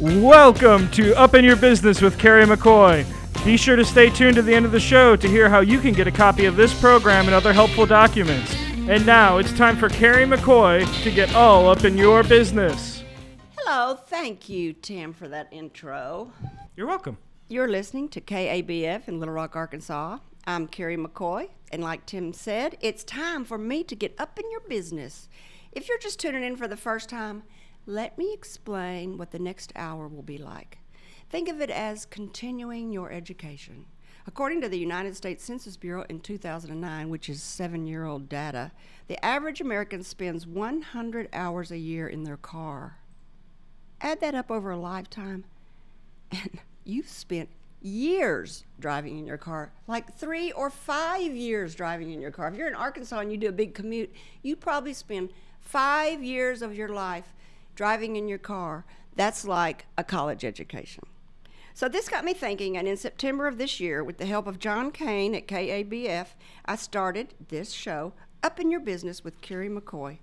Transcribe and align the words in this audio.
Welcome 0.00 0.88
to 0.92 1.12
Up 1.18 1.34
in 1.34 1.44
Your 1.44 1.56
Business 1.56 2.00
with 2.00 2.20
Carrie 2.20 2.44
McCoy. 2.44 3.04
Be 3.44 3.56
sure 3.56 3.74
to 3.74 3.84
stay 3.84 4.10
tuned 4.10 4.36
to 4.36 4.42
the 4.42 4.54
end 4.54 4.64
of 4.64 4.70
the 4.70 4.78
show 4.78 5.16
to 5.16 5.28
hear 5.28 5.48
how 5.48 5.58
you 5.58 5.80
can 5.80 5.92
get 5.92 6.06
a 6.06 6.12
copy 6.12 6.44
of 6.44 6.54
this 6.54 6.72
program 6.80 7.24
and 7.24 7.34
other 7.34 7.52
helpful 7.52 7.84
documents. 7.84 8.54
And 8.88 9.04
now 9.04 9.38
it's 9.38 9.52
time 9.54 9.76
for 9.76 9.88
Carrie 9.88 10.24
McCoy 10.24 10.86
to 11.02 11.10
get 11.10 11.34
all 11.34 11.68
up 11.68 11.84
in 11.84 11.98
your 11.98 12.22
business. 12.22 13.02
Hello, 13.56 13.96
thank 13.96 14.48
you, 14.48 14.72
Tim, 14.72 15.12
for 15.12 15.26
that 15.26 15.48
intro. 15.50 16.32
You're 16.76 16.86
welcome. 16.86 17.18
You're 17.48 17.66
listening 17.66 18.08
to 18.10 18.20
KABF 18.20 19.08
in 19.08 19.18
Little 19.18 19.34
Rock, 19.34 19.56
Arkansas. 19.56 20.18
I'm 20.46 20.68
Carrie 20.68 20.96
McCoy, 20.96 21.48
and 21.72 21.82
like 21.82 22.06
Tim 22.06 22.32
said, 22.32 22.78
it's 22.80 23.02
time 23.02 23.44
for 23.44 23.58
me 23.58 23.82
to 23.82 23.96
get 23.96 24.14
up 24.16 24.38
in 24.38 24.48
your 24.48 24.60
business. 24.60 25.28
If 25.72 25.88
you're 25.88 25.98
just 25.98 26.20
tuning 26.20 26.44
in 26.44 26.56
for 26.56 26.68
the 26.68 26.76
first 26.76 27.08
time, 27.08 27.42
let 27.88 28.18
me 28.18 28.34
explain 28.34 29.16
what 29.16 29.30
the 29.30 29.38
next 29.38 29.72
hour 29.74 30.06
will 30.06 30.22
be 30.22 30.36
like. 30.36 30.76
Think 31.30 31.48
of 31.48 31.62
it 31.62 31.70
as 31.70 32.04
continuing 32.04 32.92
your 32.92 33.10
education. 33.10 33.86
According 34.26 34.60
to 34.60 34.68
the 34.68 34.78
United 34.78 35.16
States 35.16 35.42
Census 35.42 35.78
Bureau 35.78 36.04
in 36.10 36.20
2009, 36.20 37.08
which 37.08 37.30
is 37.30 37.42
seven 37.42 37.86
year 37.86 38.04
old 38.04 38.28
data, 38.28 38.72
the 39.06 39.24
average 39.24 39.62
American 39.62 40.02
spends 40.02 40.46
100 40.46 41.30
hours 41.32 41.70
a 41.70 41.78
year 41.78 42.06
in 42.06 42.24
their 42.24 42.36
car. 42.36 42.98
Add 44.02 44.20
that 44.20 44.34
up 44.34 44.50
over 44.50 44.70
a 44.70 44.76
lifetime, 44.76 45.46
and 46.30 46.60
you've 46.84 47.08
spent 47.08 47.48
years 47.80 48.64
driving 48.78 49.18
in 49.18 49.26
your 49.26 49.38
car, 49.38 49.72
like 49.86 50.14
three 50.14 50.52
or 50.52 50.68
five 50.68 51.34
years 51.34 51.74
driving 51.74 52.10
in 52.10 52.20
your 52.20 52.32
car. 52.32 52.48
If 52.48 52.56
you're 52.56 52.68
in 52.68 52.74
Arkansas 52.74 53.20
and 53.20 53.32
you 53.32 53.38
do 53.38 53.48
a 53.48 53.52
big 53.52 53.72
commute, 53.72 54.12
you 54.42 54.56
probably 54.56 54.92
spend 54.92 55.30
five 55.58 56.22
years 56.22 56.60
of 56.60 56.74
your 56.74 56.90
life 56.90 57.32
driving 57.78 58.16
in 58.16 58.26
your 58.26 58.38
car. 58.38 58.84
That's 59.14 59.44
like 59.46 59.86
a 59.96 60.02
college 60.02 60.44
education. 60.44 61.04
So 61.74 61.88
this 61.88 62.08
got 62.08 62.24
me 62.24 62.34
thinking, 62.34 62.76
and 62.76 62.88
in 62.88 62.96
September 62.96 63.46
of 63.46 63.56
this 63.56 63.78
year, 63.78 64.02
with 64.02 64.18
the 64.18 64.26
help 64.26 64.48
of 64.48 64.58
John 64.58 64.90
Kane 64.90 65.32
at 65.32 65.46
KABF, 65.46 66.26
I 66.64 66.74
started 66.74 67.34
this 67.46 67.70
show, 67.70 68.14
Up 68.42 68.58
in 68.58 68.72
Your 68.72 68.80
Business 68.80 69.22
with 69.22 69.40
Carrie 69.42 69.70
McCoy. 69.70 70.18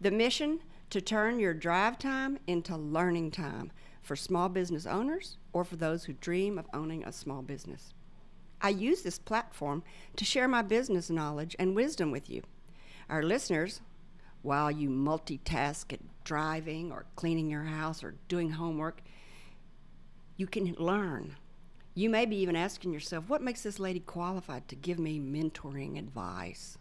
The 0.00 0.10
mission 0.10 0.58
to 0.90 1.00
turn 1.00 1.38
your 1.38 1.54
drive 1.54 1.96
time 1.96 2.40
into 2.48 2.76
learning 2.76 3.30
time 3.30 3.70
for 4.02 4.16
small 4.16 4.48
business 4.48 4.84
owners 4.84 5.36
or 5.52 5.62
for 5.62 5.76
those 5.76 6.06
who 6.06 6.12
dream 6.14 6.58
of 6.58 6.66
owning 6.74 7.04
a 7.04 7.12
small 7.12 7.40
business. 7.40 7.94
I 8.60 8.70
use 8.70 9.02
this 9.02 9.20
platform 9.20 9.84
to 10.16 10.24
share 10.24 10.48
my 10.48 10.62
business 10.62 11.08
knowledge 11.08 11.54
and 11.56 11.76
wisdom 11.76 12.10
with 12.10 12.28
you. 12.28 12.42
Our 13.08 13.22
listeners, 13.22 13.80
while 14.42 14.72
you 14.72 14.88
multitask 14.88 15.92
at 15.92 16.00
driving 16.26 16.90
or 16.92 17.06
cleaning 17.14 17.48
your 17.48 17.62
house 17.62 18.04
or 18.04 18.16
doing 18.28 18.50
homework, 18.50 19.00
you 20.36 20.46
can 20.46 20.74
learn. 20.74 21.36
You 21.94 22.10
may 22.10 22.26
be 22.26 22.36
even 22.36 22.56
asking 22.56 22.92
yourself, 22.92 23.28
what 23.28 23.40
makes 23.40 23.62
this 23.62 23.78
lady 23.78 24.00
qualified 24.00 24.68
to 24.68 24.76
give 24.76 24.98
me 24.98 25.18
mentoring 25.18 25.98
advice? 25.98 26.76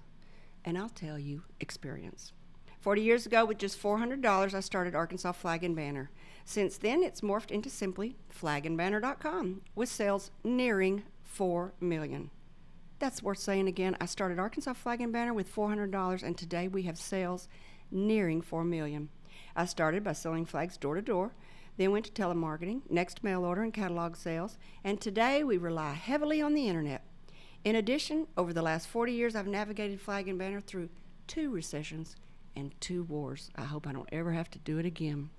And 0.66 0.78
I'll 0.78 0.90
tell 0.90 1.18
you, 1.18 1.44
experience. 1.62 2.34
40 2.82 3.02
years 3.02 3.26
ago, 3.26 3.46
with 3.46 3.60
just 3.60 3.82
$400, 3.82 4.54
I 4.54 4.60
started 4.60 4.94
Arkansas 4.94 5.32
Flag 5.32 5.64
and 5.64 5.76
Banner. 5.76 6.10
Since 6.44 6.78
then, 6.78 7.02
it's 7.02 7.22
morphed 7.22 7.52
into 7.52 7.70
simply 7.70 8.18
flagandbanner.com 8.38 9.62
with 9.74 9.90
sales 9.90 10.32
nearing 10.44 11.04
4 11.24 11.74
million. 11.80 12.32
That's 13.00 13.24
worth 13.24 13.40
saying 13.40 13.68
again. 13.68 13.96
I 14.02 14.06
started 14.06 14.40
Arkansas 14.40 14.74
Flag 14.74 15.02
and 15.02 15.14
Banner 15.14 15.34
with 15.34 15.54
$400, 15.54 16.24
and 16.24 16.38
today 16.38 16.68
we 16.68 16.84
have 16.84 16.98
sales 16.98 17.48
nearing 17.92 18.42
4 18.42 18.64
million. 18.64 19.10
I 19.56 19.66
started 19.66 20.04
by 20.04 20.14
selling 20.14 20.46
flags 20.46 20.78
door 20.78 20.96
to 20.96 21.02
door, 21.02 21.34
then 21.78 21.92
went 21.92 22.06
to 22.06 22.12
telemarketing, 22.12 22.82
next 22.90 23.24
mail 23.24 23.44
order 23.44 23.64
and 23.64 23.74
catalog 23.74 24.16
sales, 24.16 24.58
and 24.84 25.00
today 25.00 25.44
we 25.44 25.58
rely 25.58 25.94
heavily 25.94 26.42
on 26.42 26.54
the 26.54 26.68
internet. 26.68 27.04
In 27.64 27.76
addition, 27.76 28.28
over 28.38 28.54
the 28.54 28.62
last 28.62 28.88
40 28.88 29.12
years, 29.12 29.36
I've 29.36 29.48
navigated 29.48 30.00
Flag 30.00 30.28
and 30.28 30.38
Banner 30.38 30.62
through 30.62 30.90
two 31.28 31.50
recessions 31.50 32.16
and 32.56 32.80
two 32.80 33.04
wars. 33.04 33.50
I 33.56 33.64
hope 33.64 33.88
I 33.88 33.92
don't 33.92 34.10
ever 34.12 34.32
have 34.32 34.50
to 34.52 34.60
do 34.60 34.78
it 34.78 34.86
again. 34.86 35.30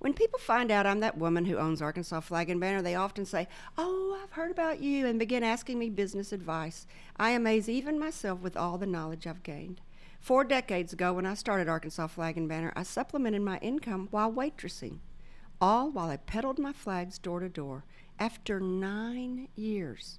When 0.00 0.14
people 0.14 0.38
find 0.38 0.70
out 0.70 0.86
I'm 0.86 1.00
that 1.00 1.18
woman 1.18 1.44
who 1.44 1.58
owns 1.58 1.82
Arkansas 1.82 2.20
Flag 2.20 2.48
and 2.48 2.58
Banner, 2.58 2.80
they 2.80 2.94
often 2.94 3.26
say, 3.26 3.48
Oh, 3.76 4.18
I've 4.22 4.32
heard 4.32 4.50
about 4.50 4.80
you, 4.80 5.06
and 5.06 5.18
begin 5.18 5.42
asking 5.42 5.78
me 5.78 5.90
business 5.90 6.32
advice. 6.32 6.86
I 7.18 7.30
amaze 7.30 7.68
even 7.68 7.98
myself 7.98 8.40
with 8.40 8.56
all 8.56 8.78
the 8.78 8.86
knowledge 8.86 9.26
I've 9.26 9.42
gained. 9.42 9.82
Four 10.20 10.44
decades 10.44 10.92
ago, 10.92 11.14
when 11.14 11.24
I 11.24 11.32
started 11.32 11.66
Arkansas 11.66 12.08
Flag 12.08 12.36
and 12.36 12.46
Banner, 12.46 12.74
I 12.76 12.82
supplemented 12.82 13.40
my 13.40 13.58
income 13.58 14.08
while 14.10 14.30
waitressing, 14.30 14.98
all 15.62 15.90
while 15.90 16.10
I 16.10 16.18
peddled 16.18 16.58
my 16.58 16.74
flags 16.74 17.18
door 17.18 17.40
to 17.40 17.48
door. 17.48 17.84
After 18.18 18.60
nine 18.60 19.48
years, 19.56 20.18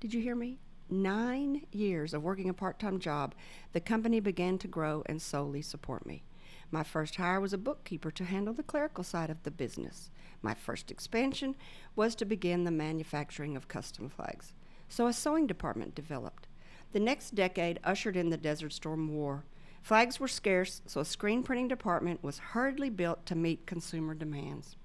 did 0.00 0.12
you 0.12 0.20
hear 0.20 0.34
me? 0.34 0.58
Nine 0.90 1.62
years 1.70 2.12
of 2.12 2.24
working 2.24 2.48
a 2.48 2.54
part 2.54 2.80
time 2.80 2.98
job, 2.98 3.36
the 3.72 3.80
company 3.80 4.18
began 4.18 4.58
to 4.58 4.68
grow 4.68 5.04
and 5.06 5.22
solely 5.22 5.62
support 5.62 6.04
me. 6.04 6.24
My 6.72 6.82
first 6.82 7.14
hire 7.14 7.40
was 7.40 7.52
a 7.52 7.58
bookkeeper 7.58 8.10
to 8.10 8.24
handle 8.24 8.52
the 8.52 8.64
clerical 8.64 9.04
side 9.04 9.30
of 9.30 9.44
the 9.44 9.52
business. 9.52 10.10
My 10.42 10.52
first 10.52 10.90
expansion 10.90 11.54
was 11.94 12.16
to 12.16 12.24
begin 12.24 12.64
the 12.64 12.72
manufacturing 12.72 13.56
of 13.56 13.68
custom 13.68 14.08
flags. 14.08 14.52
So 14.88 15.06
a 15.06 15.12
sewing 15.12 15.46
department 15.46 15.94
developed. 15.94 16.48
The 16.92 17.00
next 17.00 17.34
decade 17.34 17.80
ushered 17.82 18.16
in 18.16 18.28
the 18.28 18.36
Desert 18.36 18.72
Storm 18.72 19.08
War. 19.08 19.44
Flags 19.82 20.20
were 20.20 20.28
scarce, 20.28 20.82
so 20.86 21.00
a 21.00 21.04
screen 21.04 21.42
printing 21.42 21.68
department 21.68 22.22
was 22.22 22.38
hurriedly 22.38 22.90
built 22.90 23.26
to 23.26 23.34
meet 23.34 23.66
consumer 23.66 24.14
demands. 24.14 24.76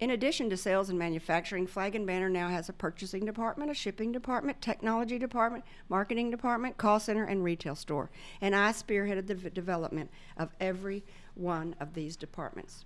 In 0.00 0.10
addition 0.10 0.48
to 0.50 0.56
sales 0.56 0.88
and 0.88 0.98
manufacturing, 0.98 1.66
Flag 1.66 1.96
and 1.96 2.06
Banner 2.06 2.28
now 2.28 2.48
has 2.48 2.68
a 2.68 2.72
purchasing 2.72 3.24
department, 3.24 3.72
a 3.72 3.74
shipping 3.74 4.12
department, 4.12 4.62
technology 4.62 5.18
department, 5.18 5.64
marketing 5.88 6.30
department, 6.30 6.76
call 6.76 7.00
center, 7.00 7.24
and 7.24 7.42
retail 7.42 7.74
store. 7.74 8.08
And 8.40 8.54
I 8.54 8.70
spearheaded 8.70 9.26
the 9.26 9.34
v- 9.34 9.50
development 9.50 10.10
of 10.36 10.54
every 10.60 11.04
one 11.34 11.74
of 11.80 11.94
these 11.94 12.16
departments. 12.16 12.84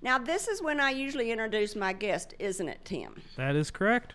Now, 0.00 0.18
this 0.18 0.46
is 0.46 0.62
when 0.62 0.78
I 0.78 0.90
usually 0.90 1.32
introduce 1.32 1.74
my 1.74 1.92
guest, 1.92 2.34
isn't 2.38 2.68
it, 2.68 2.84
Tim? 2.84 3.20
That 3.36 3.56
is 3.56 3.72
correct. 3.72 4.14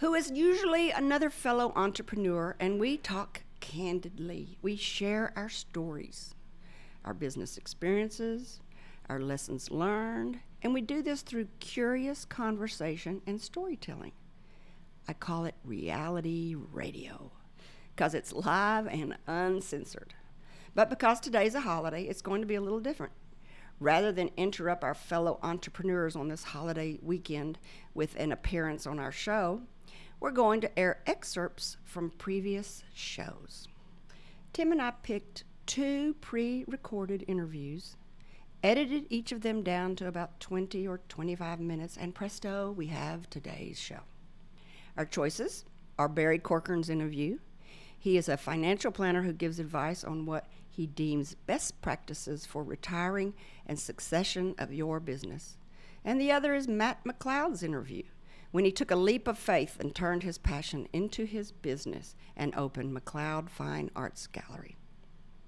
Who 0.00 0.14
is 0.14 0.30
usually 0.30 0.90
another 0.90 1.28
fellow 1.28 1.74
entrepreneur, 1.76 2.56
and 2.58 2.80
we 2.80 2.96
talk 2.96 3.42
candidly. 3.60 4.56
We 4.62 4.74
share 4.74 5.30
our 5.36 5.50
stories, 5.50 6.34
our 7.04 7.12
business 7.12 7.58
experiences, 7.58 8.60
our 9.10 9.20
lessons 9.20 9.70
learned, 9.70 10.40
and 10.62 10.72
we 10.72 10.80
do 10.80 11.02
this 11.02 11.20
through 11.20 11.48
curious 11.60 12.24
conversation 12.24 13.20
and 13.26 13.38
storytelling. 13.42 14.12
I 15.06 15.12
call 15.12 15.44
it 15.44 15.54
reality 15.66 16.54
radio 16.72 17.30
because 17.94 18.14
it's 18.14 18.32
live 18.32 18.86
and 18.86 19.18
uncensored. 19.26 20.14
But 20.74 20.88
because 20.88 21.20
today's 21.20 21.54
a 21.54 21.60
holiday, 21.60 22.04
it's 22.04 22.22
going 22.22 22.40
to 22.40 22.46
be 22.46 22.54
a 22.54 22.62
little 22.62 22.80
different. 22.80 23.12
Rather 23.78 24.12
than 24.12 24.30
interrupt 24.38 24.82
our 24.82 24.94
fellow 24.94 25.38
entrepreneurs 25.42 26.16
on 26.16 26.28
this 26.28 26.44
holiday 26.44 26.98
weekend 27.02 27.58
with 27.92 28.16
an 28.16 28.32
appearance 28.32 28.86
on 28.86 28.98
our 28.98 29.12
show, 29.12 29.60
we're 30.20 30.30
going 30.30 30.60
to 30.60 30.78
air 30.78 31.00
excerpts 31.06 31.78
from 31.82 32.10
previous 32.10 32.84
shows. 32.94 33.66
Tim 34.52 34.70
and 34.70 34.82
I 34.82 34.90
picked 35.02 35.44
two 35.66 36.14
pre 36.20 36.64
recorded 36.68 37.24
interviews, 37.26 37.96
edited 38.62 39.06
each 39.08 39.32
of 39.32 39.40
them 39.40 39.62
down 39.62 39.96
to 39.96 40.06
about 40.06 40.38
20 40.38 40.86
or 40.86 41.00
25 41.08 41.58
minutes, 41.60 41.96
and 41.96 42.14
presto, 42.14 42.70
we 42.70 42.88
have 42.88 43.30
today's 43.30 43.80
show. 43.80 44.00
Our 44.96 45.06
choices 45.06 45.64
are 45.98 46.08
Barry 46.08 46.38
Corcoran's 46.38 46.90
interview. 46.90 47.38
He 47.98 48.16
is 48.16 48.28
a 48.28 48.36
financial 48.36 48.92
planner 48.92 49.22
who 49.22 49.32
gives 49.32 49.58
advice 49.58 50.04
on 50.04 50.26
what 50.26 50.46
he 50.68 50.86
deems 50.86 51.34
best 51.34 51.80
practices 51.80 52.44
for 52.44 52.62
retiring 52.62 53.34
and 53.66 53.78
succession 53.78 54.54
of 54.58 54.72
your 54.72 55.00
business. 55.00 55.56
And 56.04 56.20
the 56.20 56.32
other 56.32 56.54
is 56.54 56.66
Matt 56.68 57.04
McLeod's 57.04 57.62
interview 57.62 58.04
when 58.50 58.64
he 58.64 58.72
took 58.72 58.90
a 58.90 58.96
leap 58.96 59.28
of 59.28 59.38
faith 59.38 59.78
and 59.80 59.94
turned 59.94 60.22
his 60.22 60.38
passion 60.38 60.88
into 60.92 61.24
his 61.24 61.52
business 61.52 62.14
and 62.36 62.54
opened 62.54 62.96
McLeod 62.96 63.48
Fine 63.48 63.90
Arts 63.94 64.26
Gallery. 64.26 64.76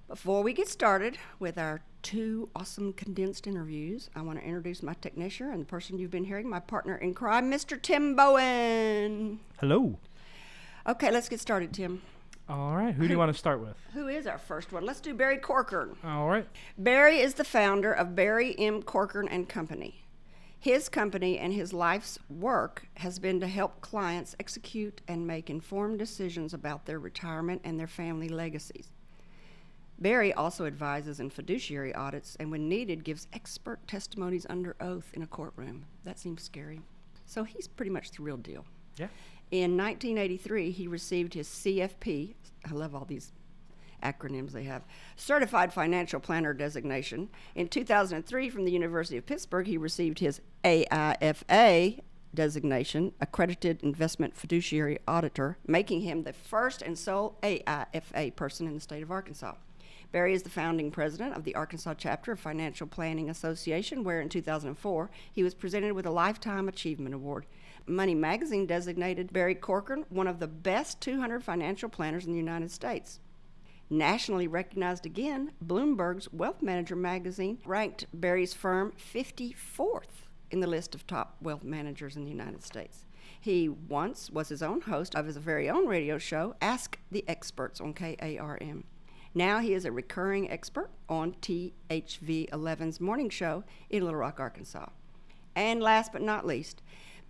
Before 0.08 0.42
we 0.42 0.52
get 0.52 0.68
started 0.68 1.16
with 1.38 1.56
our 1.56 1.82
two 2.02 2.50
awesome 2.54 2.92
condensed 2.92 3.46
interviews, 3.46 4.10
I 4.14 4.20
want 4.22 4.38
to 4.38 4.44
introduce 4.44 4.82
my 4.82 4.94
technician 4.94 5.48
and 5.48 5.62
the 5.62 5.66
person 5.66 5.98
you've 5.98 6.10
been 6.10 6.24
hearing, 6.24 6.48
my 6.48 6.60
partner 6.60 6.96
in 6.96 7.14
crime, 7.14 7.50
Mr. 7.50 7.80
Tim 7.80 8.14
Bowen. 8.14 9.40
Hello. 9.58 9.98
Okay, 10.86 11.10
let's 11.10 11.28
get 11.28 11.40
started, 11.40 11.72
Tim. 11.72 12.02
All 12.48 12.76
right. 12.76 12.94
Who 12.94 13.06
do 13.06 13.12
you 13.12 13.18
want 13.18 13.32
to 13.32 13.38
start 13.38 13.60
with? 13.60 13.76
Who 13.94 14.08
is 14.08 14.26
our 14.26 14.38
first 14.38 14.72
one? 14.72 14.84
Let's 14.84 15.00
do 15.00 15.14
Barry 15.14 15.38
Corcoran. 15.38 15.96
All 16.04 16.28
right. 16.28 16.46
Barry 16.76 17.20
is 17.20 17.34
the 17.34 17.44
founder 17.44 17.92
of 17.92 18.14
Barry 18.14 18.54
M. 18.58 18.82
Corcoran 18.82 19.28
and 19.28 19.48
Company. 19.48 20.04
His 20.62 20.88
company 20.88 21.40
and 21.40 21.52
his 21.52 21.72
life's 21.72 22.20
work 22.30 22.86
has 22.98 23.18
been 23.18 23.40
to 23.40 23.48
help 23.48 23.80
clients 23.80 24.36
execute 24.38 25.00
and 25.08 25.26
make 25.26 25.50
informed 25.50 25.98
decisions 25.98 26.54
about 26.54 26.86
their 26.86 27.00
retirement 27.00 27.62
and 27.64 27.80
their 27.80 27.88
family 27.88 28.28
legacies. 28.28 28.92
Barry 29.98 30.32
also 30.32 30.64
advises 30.64 31.18
in 31.18 31.30
fiduciary 31.30 31.92
audits 31.96 32.36
and, 32.38 32.52
when 32.52 32.68
needed, 32.68 33.02
gives 33.02 33.26
expert 33.32 33.84
testimonies 33.88 34.46
under 34.48 34.76
oath 34.80 35.10
in 35.14 35.24
a 35.24 35.26
courtroom. 35.26 35.86
That 36.04 36.20
seems 36.20 36.44
scary. 36.44 36.80
So 37.26 37.42
he's 37.42 37.66
pretty 37.66 37.90
much 37.90 38.12
the 38.12 38.22
real 38.22 38.36
deal. 38.36 38.64
Yeah. 38.98 39.08
In 39.50 39.76
1983, 39.76 40.70
he 40.70 40.86
received 40.86 41.34
his 41.34 41.48
CFP. 41.48 42.34
I 42.64 42.72
love 42.72 42.94
all 42.94 43.04
these 43.04 43.32
acronyms 44.02 44.52
they 44.52 44.64
have. 44.64 44.84
Certified 45.16 45.72
Financial 45.72 46.20
Planner 46.20 46.52
designation. 46.54 47.28
In 47.54 47.68
2003, 47.68 48.50
from 48.50 48.64
the 48.64 48.72
University 48.72 49.16
of 49.16 49.26
Pittsburgh, 49.26 49.66
he 49.66 49.76
received 49.76 50.18
his 50.18 50.40
AIFA 50.64 52.00
designation, 52.34 53.12
Accredited 53.20 53.82
Investment 53.82 54.36
Fiduciary 54.36 54.98
Auditor, 55.06 55.58
making 55.66 56.00
him 56.00 56.22
the 56.22 56.32
first 56.32 56.82
and 56.82 56.98
sole 56.98 57.38
AIFA 57.42 58.34
person 58.36 58.66
in 58.66 58.74
the 58.74 58.80
state 58.80 59.02
of 59.02 59.10
Arkansas. 59.10 59.54
Barry 60.12 60.34
is 60.34 60.42
the 60.42 60.50
founding 60.50 60.90
president 60.90 61.34
of 61.34 61.44
the 61.44 61.54
Arkansas 61.54 61.94
chapter 61.96 62.32
of 62.32 62.40
Financial 62.40 62.86
Planning 62.86 63.30
Association, 63.30 64.04
where 64.04 64.20
in 64.20 64.28
2004 64.28 65.10
he 65.32 65.42
was 65.42 65.54
presented 65.54 65.94
with 65.94 66.04
a 66.04 66.10
Lifetime 66.10 66.68
Achievement 66.68 67.14
Award. 67.14 67.46
Money 67.86 68.14
Magazine 68.14 68.66
designated 68.66 69.32
Barry 69.32 69.54
Corcoran 69.54 70.04
one 70.10 70.26
of 70.26 70.38
the 70.38 70.46
best 70.46 71.00
200 71.00 71.42
financial 71.42 71.88
planners 71.88 72.26
in 72.26 72.32
the 72.32 72.38
United 72.38 72.70
States. 72.70 73.20
Nationally 73.92 74.48
recognized 74.48 75.04
again, 75.04 75.52
Bloomberg's 75.62 76.32
Wealth 76.32 76.62
Manager 76.62 76.96
magazine 76.96 77.58
ranked 77.66 78.06
Barry's 78.14 78.54
firm 78.54 78.94
54th 78.96 80.24
in 80.50 80.60
the 80.60 80.66
list 80.66 80.94
of 80.94 81.06
top 81.06 81.36
wealth 81.42 81.62
managers 81.62 82.16
in 82.16 82.24
the 82.24 82.30
United 82.30 82.64
States. 82.64 83.04
He 83.38 83.68
once 83.68 84.30
was 84.30 84.48
his 84.48 84.62
own 84.62 84.80
host 84.80 85.14
of 85.14 85.26
his 85.26 85.36
very 85.36 85.68
own 85.68 85.86
radio 85.86 86.16
show, 86.16 86.54
Ask 86.62 86.98
the 87.10 87.22
Experts 87.28 87.82
on 87.82 87.92
KARN. 87.92 88.84
Now 89.34 89.58
he 89.58 89.74
is 89.74 89.84
a 89.84 89.92
recurring 89.92 90.50
expert 90.50 90.88
on 91.10 91.34
THV 91.42 92.48
11's 92.48 92.98
morning 92.98 93.28
show 93.28 93.62
in 93.90 94.04
Little 94.04 94.20
Rock, 94.20 94.40
Arkansas. 94.40 94.88
And 95.54 95.82
last 95.82 96.14
but 96.14 96.22
not 96.22 96.46
least, 96.46 96.80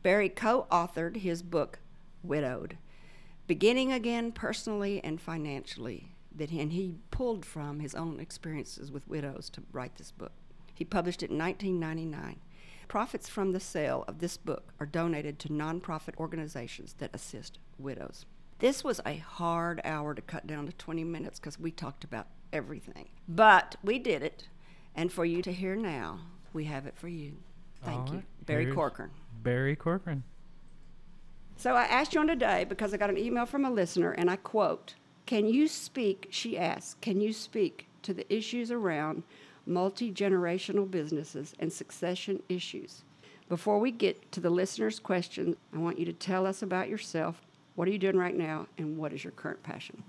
Barry 0.05 0.29
co 0.29 0.69
authored 0.71 1.17
his 1.17 1.43
book, 1.43 1.81
Widowed 2.23 2.79
Beginning 3.49 3.93
Again 3.93 4.31
Personally 4.31 5.03
and 5.03 5.21
Financially. 5.21 6.12
That 6.35 6.51
he, 6.51 6.61
and 6.61 6.73
he 6.73 6.97
pulled 7.11 7.45
from 7.45 7.81
his 7.81 7.95
own 7.95 8.19
experiences 8.19 8.91
with 8.91 9.07
widows 9.07 9.51
to 9.51 9.63
write 9.73 9.97
this 9.97 10.11
book. 10.11 10.33
He 10.75 10.85
published 10.85 11.23
it 11.23 11.31
in 11.31 11.39
1999. 11.39 12.41
Profits 12.89 13.29
from 13.29 13.53
the 13.53 13.61
sale 13.61 14.05
of 14.09 14.19
this 14.19 14.37
book 14.37 14.73
are 14.81 14.87
donated 14.87 15.39
to 15.41 15.49
nonprofit 15.49 16.17
organizations 16.19 16.95
that 16.99 17.15
assist 17.15 17.59
widows. 17.79 18.27
This 18.59 18.85
was 18.85 19.01
a 19.05 19.17
hard 19.17 19.81
hour 19.85 20.15
to 20.15 20.23
cut 20.23 20.47
down 20.47 20.67
to 20.67 20.73
20 20.73 21.05
minutes 21.05 21.39
because 21.39 21.59
we 21.59 21.71
talked 21.71 22.05
about 22.05 22.29
everything. 22.53 23.09
But 23.29 23.77
we 23.83 23.99
did 23.99 24.23
it. 24.23 24.49
And 24.95 25.11
for 25.11 25.25
you 25.25 25.43
to 25.43 25.53
hear 25.53 25.75
now, 25.75 26.21
we 26.53 26.65
have 26.65 26.87
it 26.87 26.97
for 26.97 27.09
you. 27.09 27.35
Thank 27.83 28.01
All 28.01 28.09
you. 28.09 28.15
right. 28.15 28.47
Barry 28.47 28.65
Here's 28.65 28.75
Corcoran. 28.75 29.11
Barry 29.43 29.75
Corcoran. 29.75 30.23
So 31.57 31.75
I 31.75 31.85
asked 31.85 32.15
you 32.15 32.21
on 32.21 32.27
today 32.27 32.65
because 32.69 32.93
I 32.93 32.97
got 32.97 33.11
an 33.11 33.19
email 33.19 33.47
from 33.47 33.65
a 33.65 33.71
listener, 33.71 34.13
and 34.13 34.31
I 34.31 34.37
quote 34.37 34.95
Can 35.27 35.47
you 35.47 35.69
speak, 35.69 36.29
she 36.31 36.59
asked, 36.59 37.01
can 37.01 37.21
you 37.21 37.33
speak 37.33 37.87
to 38.03 38.13
the 38.13 38.31
issues 38.35 38.71
around 38.71 39.23
multi 39.67 40.13
generational 40.13 40.91
businesses 40.91 41.55
and 41.59 41.73
succession 41.73 42.43
issues? 42.49 43.03
Before 43.49 43.79
we 43.79 43.91
get 43.91 44.33
to 44.33 44.41
the 44.41 44.51
listener's 44.51 44.99
question, 44.99 45.57
I 45.75 45.79
want 45.79 45.99
you 45.99 46.05
to 46.07 46.13
tell 46.13 46.47
us 46.47 46.63
about 46.63 46.89
yourself. 46.89 47.41
What 47.75 47.87
are 47.89 47.91
you 47.91 47.99
doing 47.99 48.17
right 48.17 48.37
now, 48.37 48.67
and 48.79 48.99
what 48.99 49.13
is 49.13 49.25
your 49.25 49.31
current 49.33 49.63
passion? 49.63 50.03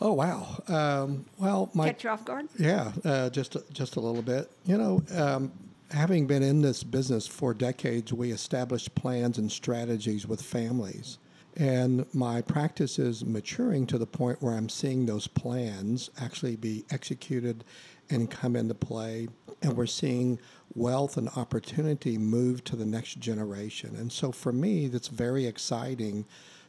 Oh 0.00 0.12
wow. 0.12 0.62
Um, 0.68 1.24
well, 1.38 1.70
my 1.74 1.86
Catch 1.88 2.04
you 2.04 2.10
off 2.10 2.24
guard? 2.24 2.48
yeah, 2.58 2.92
uh, 3.04 3.30
just 3.30 3.54
a- 3.56 3.64
just 3.72 3.96
a 3.96 4.00
little 4.00 4.22
bit. 4.22 4.50
You 4.64 4.76
know, 4.78 5.02
um, 5.16 5.52
having 5.90 6.26
been 6.26 6.42
in 6.42 6.60
this 6.62 6.82
business 6.82 7.26
for 7.26 7.54
decades, 7.54 8.12
we 8.12 8.32
established 8.32 8.94
plans 8.96 9.38
and 9.38 9.50
strategies 9.50 10.26
with 10.26 10.42
families, 10.42 11.18
and 11.56 12.06
my 12.12 12.42
practice 12.42 12.98
is 12.98 13.24
maturing 13.24 13.86
to 13.86 13.98
the 13.98 14.06
point 14.06 14.42
where 14.42 14.54
I'm 14.54 14.68
seeing 14.68 15.06
those 15.06 15.26
plans 15.26 16.10
actually 16.20 16.56
be 16.56 16.84
executed 16.90 17.64
and 18.10 18.30
come 18.30 18.56
into 18.56 18.74
play, 18.74 19.28
and 19.62 19.76
we're 19.76 19.86
seeing 19.86 20.38
wealth 20.74 21.16
and 21.16 21.28
opportunity 21.36 22.18
move 22.18 22.64
to 22.64 22.76
the 22.76 22.84
next 22.84 23.20
generation. 23.20 23.94
And 23.96 24.12
so, 24.12 24.32
for 24.32 24.52
me, 24.52 24.88
that's 24.88 25.08
very 25.08 25.46
exciting 25.46 26.26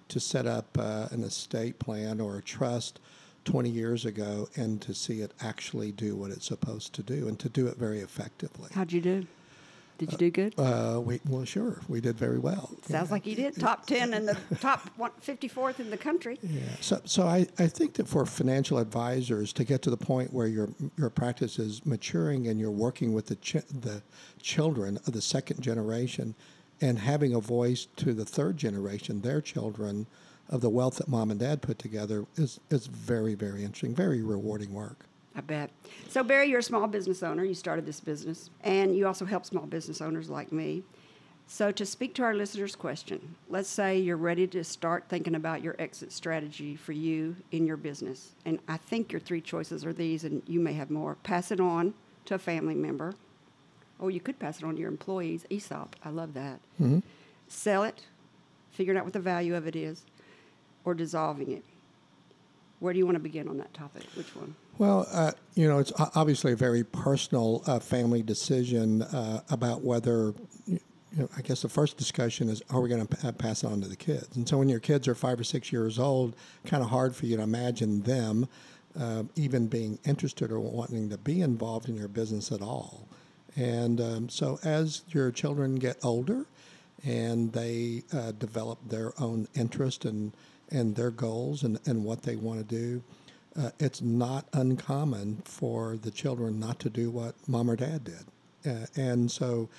to 0.08 0.20
set 0.20 0.46
up 0.46 0.78
uh, 0.80 1.08
an 1.12 1.24
estate 1.24 1.80
plan 1.80 2.22
or 2.22 2.38
a 2.38 2.42
trust 2.42 3.00
20 3.46 3.70
years 3.70 4.06
ago 4.06 4.48
and 4.56 4.82
to 4.82 4.94
see 4.94 5.22
it 5.22 5.32
actually 5.42 5.92
do 5.92 6.16
what 6.16 6.32
it's 6.32 6.46
supposed 6.46 6.94
to 6.94 7.04
do 7.04 7.28
and 7.28 7.40
to 7.40 7.50
do 7.50 7.68
it 7.68 7.78
very 7.78 8.00
effectively. 8.00 8.70
How'd 8.74 8.92
you 8.92 9.02
do? 9.02 9.26
Did 9.98 10.12
you 10.12 10.18
do 10.18 10.32
good? 10.32 10.54
Uh, 10.58 11.00
we, 11.04 11.22
well, 11.28 11.46
sure, 11.46 11.80
we 11.88 12.02
did 12.02 12.18
very 12.18 12.38
well. 12.38 12.70
Sounds 12.84 13.12
like 13.12 13.26
you 13.26 13.36
did. 13.36 13.56
Top 13.60 13.86
10 13.86 14.14
in 14.14 14.26
the 14.26 14.38
top 14.60 14.90
one- 14.98 15.12
54th 15.26 15.80
in 15.80 15.90
the 15.90 15.98
country. 15.98 16.38
Yeah. 16.44 16.62
So, 16.82 17.02
so 17.06 17.24
I, 17.24 17.48
I 17.58 17.68
think 17.68 17.94
that 17.94 18.08
for 18.08 18.26
financial 18.26 18.78
advisors 18.78 19.54
to 19.54 19.64
get 19.64 19.82
to 19.84 19.90
the 19.90 19.98
point 19.98 20.34
where 20.34 20.48
your 20.48 20.70
your 20.98 21.10
practice 21.10 21.60
is 21.60 21.86
maturing 21.86 22.48
and 22.48 22.60
you're 22.60 22.72
working 22.72 23.14
with 23.14 23.28
the 23.28 23.36
ch- 23.38 23.66
the 23.70 24.02
children 24.42 24.98
of 25.08 25.14
the 25.14 25.22
second 25.22 25.62
generation, 25.62 26.36
and 26.82 27.00
having 27.00 27.34
a 27.34 27.40
voice 27.40 27.88
to 27.98 28.14
the 28.14 28.26
third 28.26 28.58
generation, 28.58 29.22
their 29.22 29.40
children, 29.42 30.08
of 30.50 30.62
the 30.62 30.70
wealth 30.70 30.98
that 30.98 31.08
mom 31.08 31.32
and 31.32 31.40
dad 31.40 31.62
put 31.62 31.80
together 31.80 32.26
is 32.36 32.60
is 32.70 32.88
very 32.88 33.34
very 33.36 33.62
interesting, 33.64 33.96
very 33.96 34.22
rewarding 34.22 34.74
work. 34.74 35.06
I 35.36 35.42
bet. 35.42 35.70
So, 36.08 36.24
Barry, 36.24 36.50
you're 36.50 36.60
a 36.60 36.64
small 36.64 36.88
business 36.88 37.22
owner. 37.22 37.44
You 37.44 37.54
started 37.54 37.86
this 37.86 38.00
business, 38.00 38.50
and 38.64 38.96
you 38.96 39.06
also 39.06 39.26
help 39.26 39.46
small 39.46 39.66
business 39.66 40.02
owners 40.02 40.30
like 40.30 40.52
me. 40.52 40.84
So, 41.48 41.72
to 41.72 41.86
speak 41.86 42.16
to 42.16 42.24
our 42.24 42.34
listeners' 42.34 42.76
question, 42.76 43.36
let's 43.50 43.70
say 43.70 44.00
you're 44.00 44.18
ready 44.18 44.48
to 44.48 44.64
start 44.64 45.06
thinking 45.10 45.36
about 45.36 45.62
your 45.62 45.76
exit 45.78 46.12
strategy 46.12 46.76
for 46.76 46.94
you 46.94 47.36
in 47.52 47.68
your 47.68 47.78
business. 47.78 48.34
And 48.46 48.60
I 48.68 48.78
think 48.78 49.12
your 49.12 49.20
three 49.20 49.42
choices 49.42 49.86
are 49.86 49.94
these, 49.94 50.24
and 50.24 50.42
you 50.48 50.60
may 50.60 50.74
have 50.74 50.90
more. 50.90 51.16
Pass 51.16 51.52
it 51.52 51.60
on 51.60 51.94
to 52.26 52.36
a 52.36 52.40
family 52.40 52.74
member, 52.74 53.14
or 54.00 54.10
you 54.10 54.20
could 54.20 54.40
pass 54.40 54.58
it 54.58 54.64
on 54.64 54.76
to 54.76 54.80
your 54.80 54.90
employees. 54.90 55.46
ESOP, 55.52 55.96
I 56.04 56.10
love 56.10 56.34
that. 56.34 56.60
Mm-hmm. 56.82 57.00
Sell 57.48 57.84
it, 57.84 58.06
figuring 58.72 58.98
out 58.98 59.04
what 59.04 59.14
the 59.14 59.20
value 59.20 59.56
of 59.56 59.68
it 59.68 59.76
is, 59.76 60.04
or 60.84 60.96
dissolving 60.96 61.52
it. 61.52 61.64
Where 62.80 62.94
do 62.94 63.00
you 63.00 63.06
want 63.06 63.16
to 63.16 63.24
begin 63.24 63.48
on 63.48 63.58
that 63.58 63.74
topic? 63.74 64.04
Which 64.16 64.36
one? 64.36 64.56
Well, 64.78 65.08
uh, 65.12 65.32
you 65.54 65.68
know, 65.68 65.80
it's 65.80 65.94
obviously 65.98 66.52
a 66.52 66.56
very 66.56 66.84
personal 66.84 67.64
uh, 67.66 67.80
family 67.80 68.22
decision 68.22 69.02
uh, 69.04 69.42
about 69.50 69.82
whether. 69.82 70.34
You 70.68 71.22
know, 71.22 71.30
I 71.38 71.42
guess 71.42 71.62
the 71.62 71.70
first 71.70 71.96
discussion 71.96 72.50
is, 72.50 72.62
are 72.70 72.82
we 72.82 72.90
going 72.90 73.08
to 73.08 73.16
p- 73.16 73.32
pass 73.32 73.64
it 73.64 73.68
on 73.68 73.80
to 73.80 73.88
the 73.88 73.96
kids? 73.96 74.36
And 74.36 74.48
so, 74.50 74.58
when 74.58 74.68
your 74.68 74.82
kids 74.82 75.08
are 75.08 75.16
five 75.16 75.40
or 75.40 75.46
six 75.46 75.72
years 75.72 75.98
old, 75.98 76.36
kind 76.66 76.84
of 76.84 76.90
hard 76.90 77.16
for 77.16 77.26
you 77.26 77.38
to 77.38 77.44
imagine 77.44 78.02
them 78.02 78.50
uh, 79.00 79.24
even 79.36 79.68
being 79.68 79.98
interested 80.06 80.52
or 80.52 80.60
wanting 80.60 81.10
to 81.10 81.18
be 81.18 81.42
involved 81.42 81.88
in 81.88 81.96
your 81.96 82.10
business 82.10 82.52
at 82.52 82.62
all. 82.62 83.08
And 83.56 84.02
um, 84.02 84.30
so, 84.30 84.60
as 84.64 85.04
your 85.08 85.32
children 85.32 85.76
get 85.76 85.98
older, 86.04 86.46
and 87.06 87.54
they 87.54 88.04
uh, 88.12 88.32
develop 88.34 88.80
their 88.90 89.14
own 89.22 89.48
interest 89.56 90.06
and 90.06 90.34
and 90.70 90.96
their 90.96 91.12
goals 91.12 91.64
and, 91.64 91.80
and 91.86 92.04
what 92.04 92.24
they 92.24 92.36
want 92.36 92.68
to 92.68 92.76
do, 92.76 93.04
uh, 93.58 93.72
it's 93.80 94.02
not 94.02 94.46
uncommon 94.54 95.42
for 95.46 95.98
the 95.98 96.12
children 96.12 96.60
not 96.60 96.80
to 96.80 96.90
do 96.90 97.10
what 97.10 97.36
mom 97.48 97.70
or 97.70 97.76
dad 97.76 98.04
did. 98.04 98.26
Uh, 98.66 98.86
and 98.96 99.32
so 99.32 99.70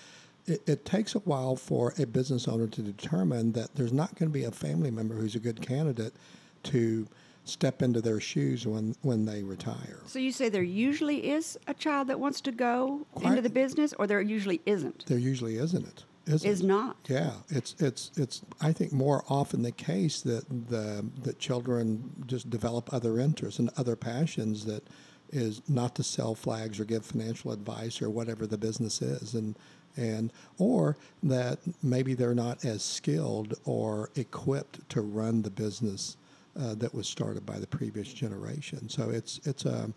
it, 0.46 0.62
it 0.66 0.84
takes 0.84 1.14
a 1.14 1.18
while 1.20 1.56
for 1.56 1.92
a 1.98 2.06
business 2.06 2.48
owner 2.48 2.66
to 2.68 2.82
determine 2.82 3.52
that 3.52 3.74
there's 3.74 3.92
not 3.92 4.14
going 4.14 4.30
to 4.30 4.32
be 4.32 4.44
a 4.44 4.50
family 4.50 4.90
member 4.90 5.14
who's 5.14 5.34
a 5.34 5.40
good 5.40 5.60
candidate 5.60 6.14
to 6.62 7.06
step 7.44 7.82
into 7.82 8.00
their 8.00 8.18
shoes 8.18 8.66
when, 8.66 8.94
when 9.02 9.24
they 9.24 9.42
retire. 9.42 10.00
So 10.06 10.18
you 10.18 10.32
say 10.32 10.48
there 10.48 10.62
usually 10.62 11.30
is 11.30 11.58
a 11.66 11.74
child 11.74 12.08
that 12.08 12.18
wants 12.18 12.40
to 12.42 12.52
go 12.52 13.06
into 13.22 13.40
the 13.40 13.50
business, 13.50 13.92
or 13.98 14.06
there 14.06 14.20
usually 14.20 14.60
isn't? 14.66 15.06
There 15.06 15.18
usually 15.18 15.56
isn't 15.58 15.86
it. 15.86 16.04
Isn't 16.26 16.50
Is 16.50 16.62
not. 16.62 16.96
Yeah, 17.08 17.32
it's 17.50 17.76
it's 17.78 18.10
it's. 18.16 18.42
I 18.60 18.72
think 18.72 18.92
more 18.92 19.24
often 19.28 19.62
the 19.62 19.70
case 19.72 20.20
that 20.22 20.44
the 20.68 21.06
that 21.22 21.38
children 21.38 22.24
just 22.26 22.50
develop 22.50 22.92
other 22.92 23.20
interests 23.20 23.60
and 23.60 23.70
other 23.76 23.94
passions 23.94 24.64
that 24.64 24.82
is 25.30 25.62
not 25.68 25.94
to 25.96 26.02
sell 26.02 26.34
flags 26.34 26.80
or 26.80 26.84
give 26.84 27.04
financial 27.04 27.52
advice 27.52 28.02
or 28.02 28.10
whatever 28.10 28.46
the 28.46 28.58
business 28.58 29.00
is, 29.02 29.34
and 29.34 29.56
and 29.96 30.32
or 30.58 30.96
that 31.22 31.60
maybe 31.82 32.14
they're 32.14 32.34
not 32.34 32.64
as 32.64 32.82
skilled 32.82 33.54
or 33.64 34.10
equipped 34.16 34.88
to 34.90 35.02
run 35.02 35.42
the 35.42 35.50
business 35.50 36.16
uh, 36.58 36.74
that 36.74 36.94
was 36.94 37.06
started 37.06 37.46
by 37.46 37.58
the 37.58 37.66
previous 37.66 38.12
generation. 38.12 38.88
So 38.88 39.10
it's 39.10 39.40
it's 39.44 39.64
a 39.64 39.92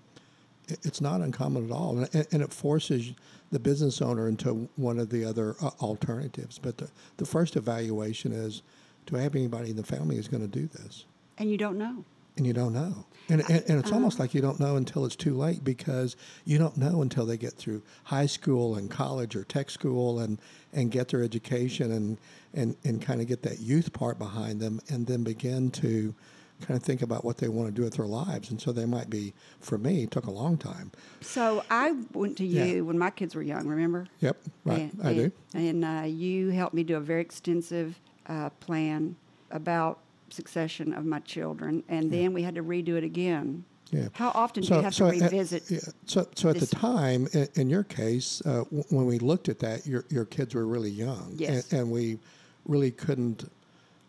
it's 0.84 1.02
not 1.02 1.22
uncommon 1.22 1.66
at 1.66 1.72
all, 1.72 1.98
and, 1.98 2.28
and 2.32 2.42
it 2.42 2.54
forces 2.54 3.14
the 3.52 3.60
business 3.60 4.02
owner 4.02 4.28
into 4.28 4.70
one 4.76 5.00
of 5.00 5.10
the 5.10 5.26
other 5.26 5.56
uh, 5.62 5.72
alternatives. 5.82 6.60
But 6.60 6.78
the, 6.78 6.90
the 7.18 7.26
first 7.26 7.56
evaluation 7.56 8.32
is, 8.32 8.62
do 9.06 9.18
I 9.18 9.22
have 9.22 9.36
anybody 9.36 9.72
in 9.72 9.76
the 9.76 9.84
family 9.84 10.16
who's 10.18 10.28
going 10.28 10.48
to 10.50 10.60
do 10.60 10.68
this? 10.68 11.06
And 11.38 11.50
you 11.50 11.58
don't 11.58 11.78
know. 11.78 12.04
and 12.38 12.46
you 12.48 12.54
don't 12.54 12.74
know. 12.74 13.06
And, 13.28 13.42
and, 13.50 13.64
and 13.68 13.80
it's 13.80 13.92
almost 13.92 14.20
like 14.20 14.34
you 14.34 14.42
don't 14.42 14.60
know 14.60 14.76
until 14.76 15.06
it's 15.06 15.16
too 15.16 15.36
late 15.36 15.64
because 15.64 16.16
you 16.46 16.58
don't 16.58 16.78
know 16.78 17.02
until 17.02 17.26
they 17.26 17.38
get 17.38 17.54
through 17.54 17.82
high 18.06 18.26
school 18.26 18.76
and 18.76 18.90
college 18.90 19.36
or 19.36 19.44
tech 19.44 19.70
school 19.70 20.20
and, 20.20 20.40
and 20.74 20.90
get 20.90 21.10
their 21.10 21.22
education 21.22 21.92
and, 21.92 22.18
and, 22.54 22.76
and 22.84 23.02
kind 23.02 23.22
of 23.22 23.28
get 23.28 23.44
that 23.44 23.60
youth 23.60 23.94
part 23.94 24.18
behind 24.18 24.60
them 24.60 24.80
and 24.90 25.06
then 25.06 25.24
begin 25.24 25.70
to 25.72 26.16
kind 26.62 26.78
of 26.78 26.84
think 26.84 27.02
about 27.02 27.24
what 27.24 27.38
they 27.38 27.48
want 27.48 27.68
to 27.70 27.74
do 27.74 27.84
with 27.84 27.96
their 27.96 28.06
lives. 28.06 28.50
And 28.52 28.60
so 28.62 28.72
they 28.72 28.86
might 28.86 29.10
be, 29.10 29.34
for 29.62 29.78
me, 29.78 30.06
took 30.06 30.26
a 30.26 30.32
long 30.32 30.58
time. 30.58 30.92
So 31.22 31.64
I 31.70 31.94
went 32.14 32.38
to 32.38 32.46
you 32.46 32.64
Yeah. 32.64 32.82
when 32.82 32.98
my 32.98 33.10
kids 33.10 33.36
were 33.36 33.42
young. 33.42 33.68
Remember? 33.68 34.08
Yep, 34.20 34.38
right, 34.66 34.92
And, 34.94 35.00
I 35.08 35.14
do. 35.14 35.32
and, 35.54 35.84
And 35.84 35.86
uh, 35.86 36.08
you 36.08 36.50
helped 36.50 36.74
me 36.74 36.84
do 36.84 36.98
a 36.98 37.00
very 37.00 37.22
extensive 37.22 38.00
uh, 38.28 38.50
plan 38.60 39.16
about 39.52 40.00
succession 40.30 40.94
of 40.94 41.06
my 41.06 41.20
children, 41.22 41.84
and 41.90 42.12
then 42.12 42.34
we 42.34 42.44
had 42.44 42.54
to 42.56 42.62
redo 42.64 42.90
it 42.90 43.04
again. 43.04 43.64
Yeah. 43.92 44.10
How 44.14 44.30
often 44.36 44.62
do 44.62 44.76
you 44.76 44.82
have 44.82 44.94
to 44.98 45.06
uh, 45.08 45.10
revisit? 45.12 45.64
yeah, 45.72 45.80
so, 46.06 46.28
so 46.36 46.50
at 46.50 46.58
the 46.60 46.68
time, 46.68 47.28
in, 47.34 47.48
in 47.56 47.70
your 47.72 47.84
case, 47.84 48.40
uh, 48.46 48.64
w- 48.66 48.84
when 48.90 49.08
we 49.08 49.18
looked 49.18 49.50
at 49.50 49.58
that, 49.60 49.88
your 49.88 50.06
your 50.10 50.26
kids 50.26 50.54
were 50.54 50.68
really 50.68 50.92
young, 50.92 51.34
Yes. 51.36 51.72
and, 51.72 51.82
and 51.82 51.92
we 51.92 52.20
really 52.66 52.92
couldn't 52.92 53.52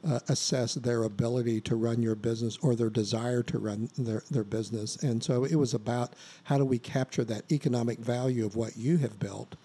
uh, 0.06 0.20
assess 0.28 0.74
their 0.74 1.02
ability 1.02 1.60
to 1.60 1.76
run 1.76 2.02
your 2.02 2.14
business 2.14 2.58
or 2.62 2.74
their 2.74 2.90
desire 2.90 3.42
to 3.42 3.58
run 3.58 3.90
their 3.98 4.22
their 4.30 4.44
business, 4.44 4.96
and 4.96 5.22
so 5.22 5.44
it 5.44 5.56
was 5.56 5.74
about 5.74 6.14
how 6.44 6.58
do 6.58 6.64
we 6.64 6.78
capture 6.78 7.24
that 7.24 7.50
economic 7.52 7.98
value 7.98 8.46
of 8.46 8.56
what 8.56 8.76
you 8.76 8.96
have 8.98 9.18
built, 9.18 9.56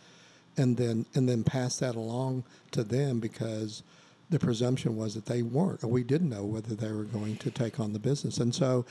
and 0.57 0.77
then 0.77 1.05
and 1.15 1.27
then 1.29 1.43
pass 1.43 1.77
that 1.77 1.95
along 1.95 2.43
to 2.71 2.83
them 2.83 3.19
because 3.19 3.83
the 4.29 4.39
presumption 4.39 4.95
was 4.97 5.13
that 5.13 5.25
they 5.25 5.41
weren't 5.41 5.83
or 5.83 5.87
we 5.87 6.03
didn't 6.03 6.29
know 6.29 6.43
whether 6.43 6.75
they 6.75 6.91
were 6.91 7.03
going 7.03 7.37
to 7.37 7.51
take 7.51 7.79
on 7.79 7.93
the 7.93 7.99
business. 7.99 8.37
And 8.37 8.53
so 8.53 8.85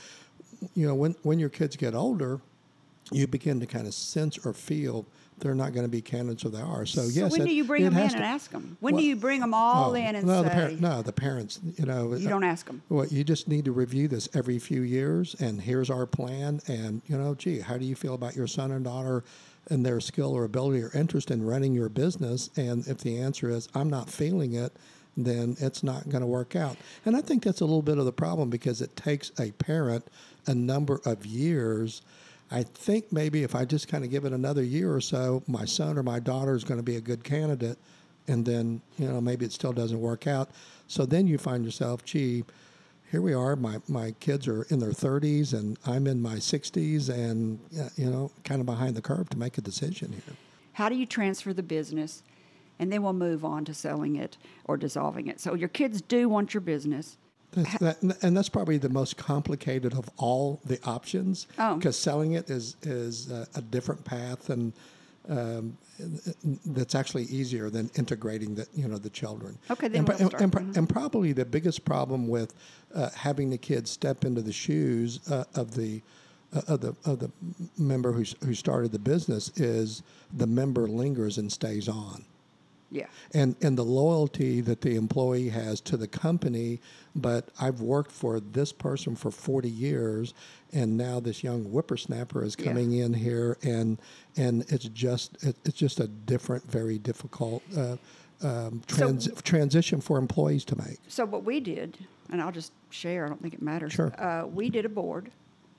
you 0.73 0.87
know 0.87 0.95
when 0.95 1.15
when 1.23 1.39
your 1.39 1.49
kids 1.49 1.75
get 1.75 1.93
older 1.93 2.39
you 3.11 3.27
begin 3.27 3.59
to 3.59 3.65
kind 3.65 3.87
of 3.87 3.93
sense 3.93 4.45
or 4.45 4.53
feel 4.53 5.05
they're 5.37 5.55
not 5.55 5.73
going 5.73 5.85
to 5.85 5.89
be 5.89 6.01
candidates 6.01 6.45
or 6.45 6.49
they 6.49 6.61
are 6.61 6.85
so, 6.85 7.03
yes 7.03 7.31
when 7.31 7.45
do 7.45 7.53
you 7.53 7.63
bring 7.65 7.83
them 7.83 7.93
in 7.93 7.99
has 7.99 8.13
and 8.13 8.23
ask 8.23 8.51
them? 8.51 8.77
When 8.79 8.93
Well, 8.93 9.01
do 9.01 9.07
you 9.07 9.15
bring 9.15 9.41
them 9.41 9.53
all 9.53 9.91
oh, 9.91 9.93
in 9.93 10.15
and 10.15 10.25
no, 10.25 10.43
the 10.43 10.49
say, 10.49 10.55
par- 10.55 10.71
no 10.71 11.01
the 11.01 11.11
parents 11.11 11.59
you 11.77 11.85
know 11.85 12.13
you 12.15 12.29
don't 12.29 12.43
ask 12.43 12.65
them? 12.67 12.81
well, 12.89 13.05
you 13.07 13.23
just 13.23 13.47
need 13.47 13.65
to 13.65 13.71
review 13.71 14.07
this 14.07 14.29
every 14.33 14.59
few 14.59 14.81
years, 14.81 15.35
and 15.39 15.61
here's 15.61 15.89
our 15.89 16.05
plan. 16.05 16.61
And 16.67 17.01
you 17.07 17.17
know, 17.17 17.35
gee, 17.35 17.59
how 17.59 17.77
do 17.77 17.85
you 17.85 17.95
feel 17.95 18.13
about 18.13 18.35
your 18.35 18.47
son 18.47 18.71
and 18.71 18.85
daughter 18.85 19.23
and 19.69 19.85
their 19.85 19.99
skill 19.99 20.33
or 20.33 20.43
ability 20.43 20.81
or 20.81 20.91
interest 20.93 21.31
in 21.31 21.45
running 21.45 21.73
your 21.73 21.89
business? 21.89 22.49
And 22.55 22.87
if 22.87 22.99
the 22.99 23.19
answer 23.19 23.49
is 23.49 23.67
I'm 23.75 23.89
not 23.89 24.09
feeling 24.09 24.53
it, 24.53 24.73
then 25.17 25.55
it's 25.59 25.83
not 25.83 26.07
going 26.09 26.21
to 26.21 26.27
work 26.27 26.55
out. 26.55 26.77
And 27.05 27.15
I 27.15 27.21
think 27.21 27.43
that's 27.43 27.61
a 27.61 27.65
little 27.65 27.81
bit 27.81 27.97
of 27.97 28.05
the 28.05 28.11
problem 28.13 28.49
because 28.49 28.81
it 28.81 28.95
takes 28.95 29.31
a 29.39 29.51
parent 29.51 30.07
a 30.47 30.55
number 30.55 31.01
of 31.05 31.25
years. 31.25 32.01
I 32.55 32.63
think 32.63 33.11
maybe 33.11 33.43
if 33.43 33.53
I 33.53 33.65
just 33.65 33.89
kind 33.89 34.05
of 34.05 34.09
give 34.09 34.23
it 34.23 34.31
another 34.31 34.63
year 34.63 34.93
or 34.93 35.01
so, 35.01 35.43
my 35.45 35.65
son 35.65 35.97
or 35.97 36.03
my 36.03 36.19
daughter 36.19 36.55
is 36.55 36.63
going 36.63 36.79
to 36.79 36.83
be 36.83 36.95
a 36.95 37.01
good 37.01 37.23
candidate 37.23 37.77
and 38.27 38.45
then 38.45 38.81
you 38.97 39.07
know 39.07 39.21
maybe 39.21 39.45
it 39.45 39.51
still 39.51 39.73
doesn't 39.73 39.99
work 39.99 40.25
out. 40.25 40.49
So 40.87 41.05
then 41.05 41.27
you 41.27 41.37
find 41.37 41.65
yourself, 41.65 42.05
gee, 42.05 42.43
here 43.11 43.21
we 43.21 43.33
are. 43.33 43.55
My 43.57 43.81
my 43.87 44.11
kids 44.19 44.47
are 44.47 44.63
in 44.63 44.79
their 44.79 44.91
30s, 44.91 45.53
and 45.53 45.77
I'm 45.85 46.07
in 46.07 46.21
my 46.21 46.35
60s, 46.35 47.09
and 47.09 47.59
you 47.97 48.09
know, 48.09 48.31
kind 48.43 48.61
of 48.61 48.65
behind 48.65 48.95
the 48.95 49.01
curve 49.01 49.29
to 49.29 49.37
make 49.37 49.57
a 49.57 49.61
decision 49.61 50.13
here. 50.13 50.35
How 50.73 50.89
do 50.89 50.95
you 50.95 51.05
transfer 51.05 51.53
the 51.53 51.63
business? 51.63 52.23
And 52.77 52.91
then 52.91 53.03
we'll 53.03 53.13
move 53.13 53.45
on 53.45 53.63
to 53.65 53.73
selling 53.73 54.17
it 54.17 54.37
or 54.65 54.75
dissolving 54.75 55.27
it. 55.27 55.39
So 55.39 55.53
your 55.53 55.69
kids 55.69 56.01
do 56.01 56.27
want 56.27 56.53
your 56.53 56.61
business. 56.61 57.17
That's, 57.55 57.77
that, 57.79 58.23
and 58.23 58.35
that's 58.37 58.49
probably 58.49 58.77
the 58.77 58.89
most 58.89 59.17
complicated 59.17 59.93
of 59.93 60.09
all 60.17 60.59
the 60.65 60.79
options 60.85 61.47
Oh. 61.57 61.75
because 61.75 61.97
selling 61.97 62.33
it 62.33 62.49
is 62.49 62.75
is 62.83 63.31
a, 63.31 63.47
a 63.55 63.61
different 63.61 64.03
path 64.05 64.49
and. 64.49 64.73
Um, 65.27 65.75
that's 66.67 66.93
actually 66.93 67.23
easier 67.23 67.71
than 67.71 67.89
integrating 67.95 68.53
the 68.53 68.67
you 68.75 68.87
know 68.87 68.99
the 68.99 69.09
children. 69.09 69.57
Okay, 69.71 69.87
then 69.87 69.99
and, 70.01 70.07
we'll 70.07 70.17
and, 70.17 70.33
and, 70.35 70.51
start. 70.51 70.65
Mhm. 70.65 70.77
and 70.77 70.87
probably 70.87 71.31
the 71.33 71.45
biggest 71.45 71.83
problem 71.83 72.27
with 72.27 72.53
uh, 72.93 73.09
having 73.15 73.49
the 73.49 73.57
kids 73.57 73.89
step 73.89 74.23
into 74.23 74.43
the 74.43 74.51
shoes 74.51 75.19
uh, 75.31 75.45
of 75.55 75.73
the 75.73 76.03
uh, 76.55 76.61
of 76.67 76.81
the 76.81 76.95
of 77.05 77.17
the 77.19 77.31
member 77.75 78.11
who 78.11 78.23
who 78.45 78.53
started 78.53 78.91
the 78.91 78.99
business 78.99 79.49
is 79.55 80.03
the 80.31 80.45
member 80.45 80.85
lingers 80.87 81.39
and 81.39 81.51
stays 81.51 81.87
on 81.89 82.23
Yeah. 82.95 83.07
and 83.33 83.55
and 83.61 83.77
the 83.77 83.83
loyalty 83.83 84.61
that 84.61 84.81
the 84.81 84.95
employee 84.95 85.49
has 85.49 85.81
to 85.81 85.97
the 85.97 86.07
company. 86.07 86.79
But 87.17 87.49
I've 87.61 87.79
worked 87.81 88.11
for 88.11 88.39
this 88.41 88.73
person 88.73 89.15
for 89.15 89.31
40 89.31 89.69
years, 89.69 90.33
and 90.73 90.97
now 90.97 91.19
this 91.21 91.43
young 91.43 91.63
whippersnapper 91.65 92.43
is 92.43 92.55
Yeah. 92.59 92.65
coming 92.65 92.93
in 92.93 93.13
here, 93.13 93.57
and 93.63 93.97
and 94.35 94.65
it's 94.69 94.89
just 94.89 95.37
it, 95.43 95.55
it's 95.65 95.77
just 95.77 95.99
a 95.99 96.07
different, 96.07 96.69
very 96.69 96.97
difficult 96.97 97.63
uh, 97.77 97.95
um, 98.41 98.81
trans- 98.87 99.29
transition 99.43 100.01
for 100.01 100.17
employees 100.17 100.65
to 100.65 100.75
make. 100.77 100.97
So 101.07 101.25
what 101.25 101.45
we 101.45 101.59
did, 101.61 101.97
and 102.31 102.41
I'll 102.41 102.51
just 102.51 102.73
share. 102.89 103.25
I 103.25 103.29
don't 103.29 103.41
think 103.41 103.53
it 103.53 103.61
matters. 103.61 103.93
Sure. 103.93 104.13
Uh, 104.21 104.45
we 104.45 104.69
did 104.69 104.83
a 104.85 104.89
board, 104.89 105.31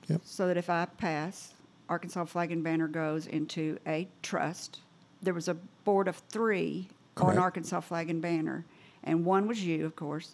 Yep. 0.07 0.21
so 0.23 0.47
that 0.47 0.57
if 0.57 0.69
I 0.71 0.85
pass, 0.85 1.53
Arkansas 1.87 2.25
Flag 2.25 2.51
and 2.51 2.63
Banner 2.63 2.87
goes 2.87 3.27
into 3.27 3.77
a 3.85 4.07
trust. 4.23 4.79
There 5.21 5.35
was 5.35 5.47
a 5.47 5.53
board 5.85 6.07
of 6.07 6.15
three 6.29 6.89
Correct. 7.17 7.37
on 7.37 7.43
Arkansas 7.43 7.81
Flag 7.81 8.09
and 8.09 8.21
Banner, 8.21 8.65
and 9.03 9.25
one 9.25 9.47
was 9.47 9.63
you, 9.63 9.85
of 9.85 9.95
course. 9.95 10.31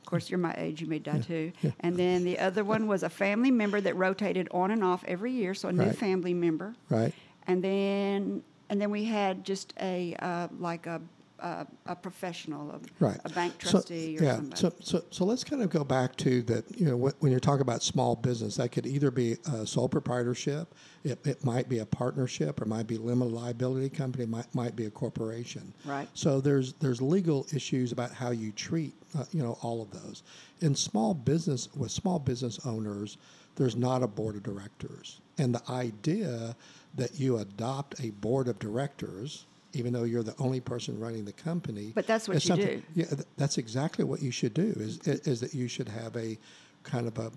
Of 0.00 0.06
course, 0.06 0.28
you're 0.30 0.38
my 0.38 0.54
age. 0.58 0.80
You 0.80 0.88
may 0.88 0.98
die 0.98 1.20
too. 1.20 1.52
yeah. 1.62 1.70
And 1.80 1.96
then 1.96 2.24
the 2.24 2.38
other 2.40 2.64
one 2.64 2.88
was 2.88 3.02
a 3.04 3.08
family 3.08 3.50
member 3.52 3.80
that 3.80 3.94
rotated 3.96 4.48
on 4.50 4.70
and 4.72 4.82
off 4.82 5.04
every 5.06 5.30
year, 5.32 5.54
so 5.54 5.68
a 5.68 5.72
new 5.72 5.84
Right. 5.84 5.96
family 5.96 6.34
member. 6.34 6.74
Right. 6.90 7.14
And 7.46 7.62
then 7.62 8.42
and 8.68 8.80
then 8.80 8.90
we 8.90 9.04
had 9.04 9.44
just 9.44 9.74
a 9.80 10.14
uh, 10.18 10.48
like 10.58 10.86
a 10.86 11.00
a, 11.42 11.66
a 11.86 11.96
professional, 11.96 12.70
a, 12.70 12.80
Right. 13.00 13.18
a 13.24 13.28
bank 13.30 13.54
So- 13.62 13.70
trustee 13.72 14.18
or 14.18 14.22
yeah. 14.22 14.36
somebody. 14.36 14.60
So, 14.60 14.72
so, 14.80 15.04
so 15.10 15.24
let's 15.24 15.44
kind 15.44 15.60
of 15.62 15.70
go 15.70 15.84
back 15.84 16.16
to 16.18 16.42
that. 16.42 16.64
You 16.78 16.86
know, 16.86 16.96
when, 16.96 17.12
when 17.18 17.30
you're 17.32 17.40
talking 17.40 17.62
about 17.62 17.82
small 17.82 18.14
business, 18.16 18.56
that 18.56 18.70
could 18.70 18.86
either 18.86 19.10
be 19.10 19.36
a 19.52 19.66
sole 19.66 19.88
proprietorship, 19.88 20.74
it, 21.04 21.18
it 21.26 21.44
might 21.44 21.68
be 21.68 21.80
a 21.80 21.86
partnership, 21.86 22.62
or 22.62 22.64
might 22.66 22.86
be 22.86 22.96
limited 22.96 23.32
liability 23.34 23.88
company, 23.90 24.24
might 24.24 24.54
might 24.54 24.76
be 24.76 24.86
a 24.86 24.90
corporation. 24.90 25.72
Right. 25.84 26.08
So 26.14 26.40
there's 26.40 26.74
there's 26.74 27.02
legal 27.02 27.46
issues 27.52 27.90
about 27.92 28.12
how 28.12 28.30
you 28.30 28.52
treat 28.52 28.94
uh, 29.18 29.24
you 29.32 29.42
know 29.42 29.58
all 29.62 29.82
of 29.82 29.90
those. 29.90 30.22
In 30.60 30.74
small 30.76 31.12
business 31.12 31.68
with 31.74 31.90
small 31.90 32.20
business 32.20 32.60
owners, 32.64 33.18
there's 33.56 33.74
not 33.76 34.02
a 34.02 34.06
board 34.06 34.36
of 34.36 34.44
directors, 34.44 35.20
and 35.38 35.52
the 35.54 35.62
idea 35.70 36.54
that 36.94 37.18
you 37.18 37.38
adopt 37.38 37.98
a 38.04 38.10
board 38.10 38.46
of 38.48 38.58
directors. 38.60 39.46
Even 39.74 39.92
though 39.92 40.04
you're 40.04 40.22
the 40.22 40.34
only 40.38 40.60
person 40.60 40.98
running 40.98 41.24
the 41.24 41.32
company, 41.32 41.92
But 41.94 42.06
that's 42.06 42.28
what 42.28 42.44
you 42.44 42.56
do. 42.56 42.82
yeah, 42.94 43.06
that's 43.36 43.58
exactly 43.58 44.04
what 44.04 44.20
you 44.22 44.30
should 44.30 44.54
do. 44.54 44.74
Is 44.76 44.98
is 45.06 45.40
that 45.40 45.54
you 45.54 45.68
should 45.68 45.88
have 45.88 46.16
a 46.16 46.38
kind 46.82 47.06
of 47.06 47.18
a 47.18 47.30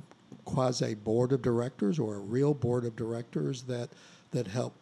quasi 0.43 0.95
board 0.95 1.31
of 1.31 1.41
directors 1.41 1.99
or 1.99 2.15
a 2.15 2.19
real 2.19 2.53
board 2.53 2.85
of 2.85 2.95
directors 2.95 3.63
that 3.63 3.89
that 4.31 4.47
help 4.47 4.73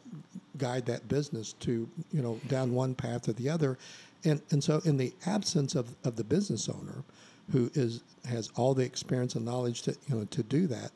guide 0.57 0.85
that 0.85 1.07
business 1.07 1.53
to 1.53 1.87
you 2.11 2.21
know 2.21 2.39
down 2.47 2.73
one 2.73 2.95
path 2.95 3.27
or 3.29 3.33
the 3.33 3.49
other, 3.49 3.77
and 4.23 4.41
and 4.51 4.63
so 4.63 4.81
in 4.85 4.97
the 4.97 5.13
absence 5.25 5.75
of, 5.75 5.95
of 6.03 6.15
the 6.15 6.23
business 6.23 6.67
owner, 6.69 7.03
who 7.51 7.69
is 7.75 8.01
has 8.25 8.49
all 8.55 8.73
the 8.73 8.83
experience 8.83 9.35
and 9.35 9.45
knowledge 9.45 9.83
to 9.83 9.95
you 10.07 10.15
know 10.15 10.25
to 10.25 10.41
do 10.43 10.65
that, 10.67 10.91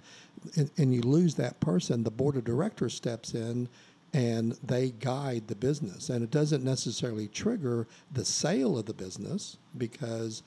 and, 0.56 0.72
and 0.78 0.94
you 0.96 1.02
lose 1.02 1.36
that 1.36 1.60
person, 1.60 2.04
the 2.04 2.12
board 2.12 2.36
of 2.36 2.44
directors 2.46 2.96
steps 2.96 3.34
in 3.36 3.68
and 4.14 4.58
they 4.64 4.92
guide 4.92 5.48
the 5.48 5.56
business. 5.56 6.10
And 6.10 6.24
it 6.24 6.32
doesn't 6.32 6.64
necessarily 6.64 7.28
trigger 7.28 7.88
the 8.12 8.26
sale 8.26 8.78
of 8.78 8.86
the 8.86 8.94
business 8.94 9.58
because 9.78 10.44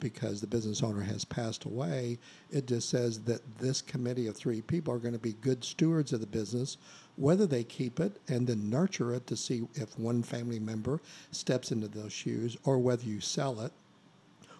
because 0.00 0.40
the 0.40 0.48
business 0.48 0.82
owner 0.82 1.00
has 1.00 1.24
passed 1.24 1.64
away. 1.64 2.18
It 2.50 2.66
just 2.66 2.88
says 2.88 3.20
that 3.20 3.58
this 3.58 3.80
committee 3.80 4.26
of 4.26 4.36
three 4.36 4.60
people 4.60 4.92
are 4.92 4.98
going 4.98 5.14
to 5.14 5.18
be 5.20 5.34
good 5.34 5.62
stewards 5.62 6.12
of 6.12 6.20
the 6.20 6.26
business, 6.26 6.76
whether 7.14 7.46
they 7.46 7.62
keep 7.62 8.00
it 8.00 8.20
and 8.26 8.44
then 8.44 8.68
nurture 8.68 9.14
it 9.14 9.28
to 9.28 9.36
see 9.36 9.62
if 9.74 9.96
one 9.96 10.24
family 10.24 10.58
member 10.58 11.00
steps 11.30 11.70
into 11.70 11.86
those 11.86 12.12
shoes 12.12 12.56
or 12.64 12.80
whether 12.80 13.04
you 13.04 13.20
sell 13.20 13.60
it 13.60 13.70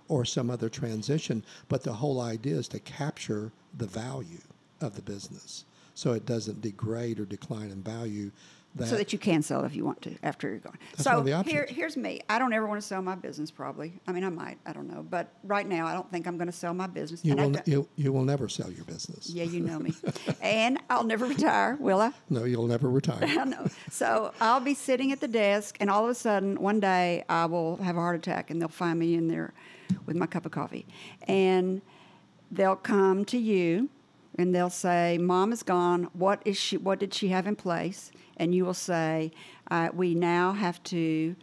or 0.06 0.24
some 0.24 0.48
other 0.48 0.68
transition. 0.68 1.44
But 1.68 1.82
the 1.82 1.94
whole 1.94 2.20
idea 2.20 2.54
is 2.54 2.68
to 2.68 2.78
capture 2.78 3.50
the 3.76 3.86
value 3.86 4.42
of 4.80 4.94
the 4.94 5.02
business 5.02 5.64
so 5.94 6.12
it 6.12 6.26
doesn't 6.26 6.60
degrade 6.60 7.20
or 7.20 7.24
decline 7.24 7.70
in 7.70 7.82
value. 7.82 8.30
That, 8.74 8.88
so 8.88 8.96
that 8.96 9.12
you 9.12 9.18
can 9.18 9.42
sell 9.42 9.64
if 9.64 9.76
you 9.76 9.84
want 9.84 10.00
to 10.02 10.14
after 10.22 10.48
you're 10.48 10.58
gone. 10.58 10.78
That's 10.92 11.04
so 11.04 11.10
one 11.10 11.30
of 11.30 11.44
the 11.44 11.50
here, 11.50 11.66
here's 11.68 11.94
me. 11.94 12.22
I 12.30 12.38
don't 12.38 12.54
ever 12.54 12.66
want 12.66 12.80
to 12.80 12.86
sell 12.86 13.02
my 13.02 13.14
business. 13.14 13.50
Probably. 13.50 14.00
I 14.06 14.12
mean, 14.12 14.24
I 14.24 14.30
might. 14.30 14.56
I 14.64 14.72
don't 14.72 14.88
know. 14.88 15.02
But 15.02 15.28
right 15.44 15.68
now, 15.68 15.86
I 15.86 15.92
don't 15.92 16.10
think 16.10 16.26
I'm 16.26 16.38
going 16.38 16.46
to 16.46 16.52
sell 16.52 16.72
my 16.72 16.86
business. 16.86 17.22
you 17.22 17.36
will, 17.36 17.54
you, 17.66 17.88
you 17.96 18.12
will 18.14 18.24
never 18.24 18.48
sell 18.48 18.72
your 18.72 18.86
business. 18.86 19.28
yeah, 19.28 19.44
you 19.44 19.60
know 19.60 19.78
me. 19.78 19.92
and 20.40 20.78
I'll 20.88 21.04
never 21.04 21.26
retire, 21.26 21.76
will 21.80 22.00
I? 22.00 22.12
No, 22.30 22.44
you'll 22.44 22.66
never 22.66 22.88
retire. 22.88 23.18
I 23.22 23.44
know. 23.44 23.66
So 23.90 24.32
I'll 24.40 24.60
be 24.60 24.72
sitting 24.72 25.12
at 25.12 25.20
the 25.20 25.28
desk, 25.28 25.76
and 25.78 25.90
all 25.90 26.04
of 26.04 26.10
a 26.10 26.14
sudden, 26.14 26.58
one 26.58 26.80
day, 26.80 27.24
I 27.28 27.44
will 27.44 27.76
have 27.76 27.98
a 27.98 28.00
heart 28.00 28.16
attack, 28.16 28.48
and 28.48 28.58
they'll 28.58 28.68
find 28.68 28.98
me 28.98 29.16
in 29.16 29.28
there 29.28 29.52
with 30.06 30.16
my 30.16 30.26
cup 30.26 30.46
of 30.46 30.52
coffee, 30.52 30.86
and 31.28 31.82
they'll 32.50 32.76
come 32.76 33.26
to 33.26 33.36
you, 33.36 33.90
and 34.38 34.54
they'll 34.54 34.70
say, 34.70 35.18
"Mom 35.18 35.52
is 35.52 35.62
gone. 35.62 36.08
What 36.12 36.42
is 36.44 36.56
she? 36.56 36.76
What 36.76 36.98
did 36.98 37.14
she 37.14 37.28
have 37.28 37.46
in 37.46 37.56
place?" 37.56 38.10
And 38.36 38.54
you 38.54 38.64
will 38.64 38.74
say, 38.74 39.32
uh, 39.70 39.90
"We 39.94 40.14
now 40.14 40.52
have 40.52 40.82
to." 40.84 41.36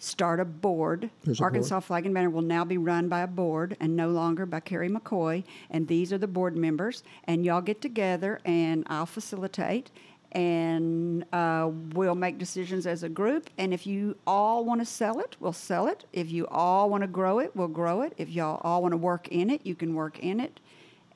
Start 0.00 0.38
a 0.38 0.44
board. 0.44 1.08
There's 1.22 1.38
a 1.38 1.40
board. 1.40 1.46
Arkansas 1.46 1.80
Flag 1.80 2.04
and 2.04 2.14
Banner 2.14 2.28
will 2.28 2.42
now 2.42 2.62
be 2.62 2.76
run 2.76 3.08
by 3.08 3.20
a 3.20 3.26
board 3.26 3.74
and 3.80 3.96
no 3.96 4.10
longer 4.10 4.44
by 4.44 4.60
Carrie 4.60 4.90
McCoy. 4.90 5.44
And 5.70 5.88
these 5.88 6.12
are 6.12 6.18
the 6.18 6.26
board 6.26 6.58
members. 6.58 7.02
And 7.24 7.42
y'all 7.42 7.62
get 7.62 7.80
together, 7.80 8.38
and 8.44 8.84
I'll 8.88 9.06
facilitate, 9.06 9.90
and 10.32 11.24
uh, 11.32 11.70
we'll 11.94 12.16
make 12.16 12.36
decisions 12.38 12.86
as 12.86 13.02
a 13.02 13.08
group. 13.08 13.48
And 13.56 13.72
if 13.72 13.86
you 13.86 14.18
all 14.26 14.64
want 14.66 14.82
to 14.82 14.84
sell 14.84 15.20
it, 15.20 15.36
we'll 15.40 15.52
sell 15.54 15.86
it. 15.86 16.04
If 16.12 16.30
you 16.30 16.46
all 16.48 16.90
want 16.90 17.02
to 17.02 17.08
grow 17.08 17.38
it, 17.38 17.54
we'll 17.54 17.68
grow 17.68 18.02
it. 18.02 18.12
If 18.18 18.28
y'all 18.28 18.60
all 18.62 18.82
want 18.82 18.92
to 18.92 18.98
work 18.98 19.28
in 19.28 19.48
it, 19.48 19.64
you 19.64 19.74
can 19.74 19.94
work 19.94 20.18
in 20.18 20.38
it. 20.38 20.60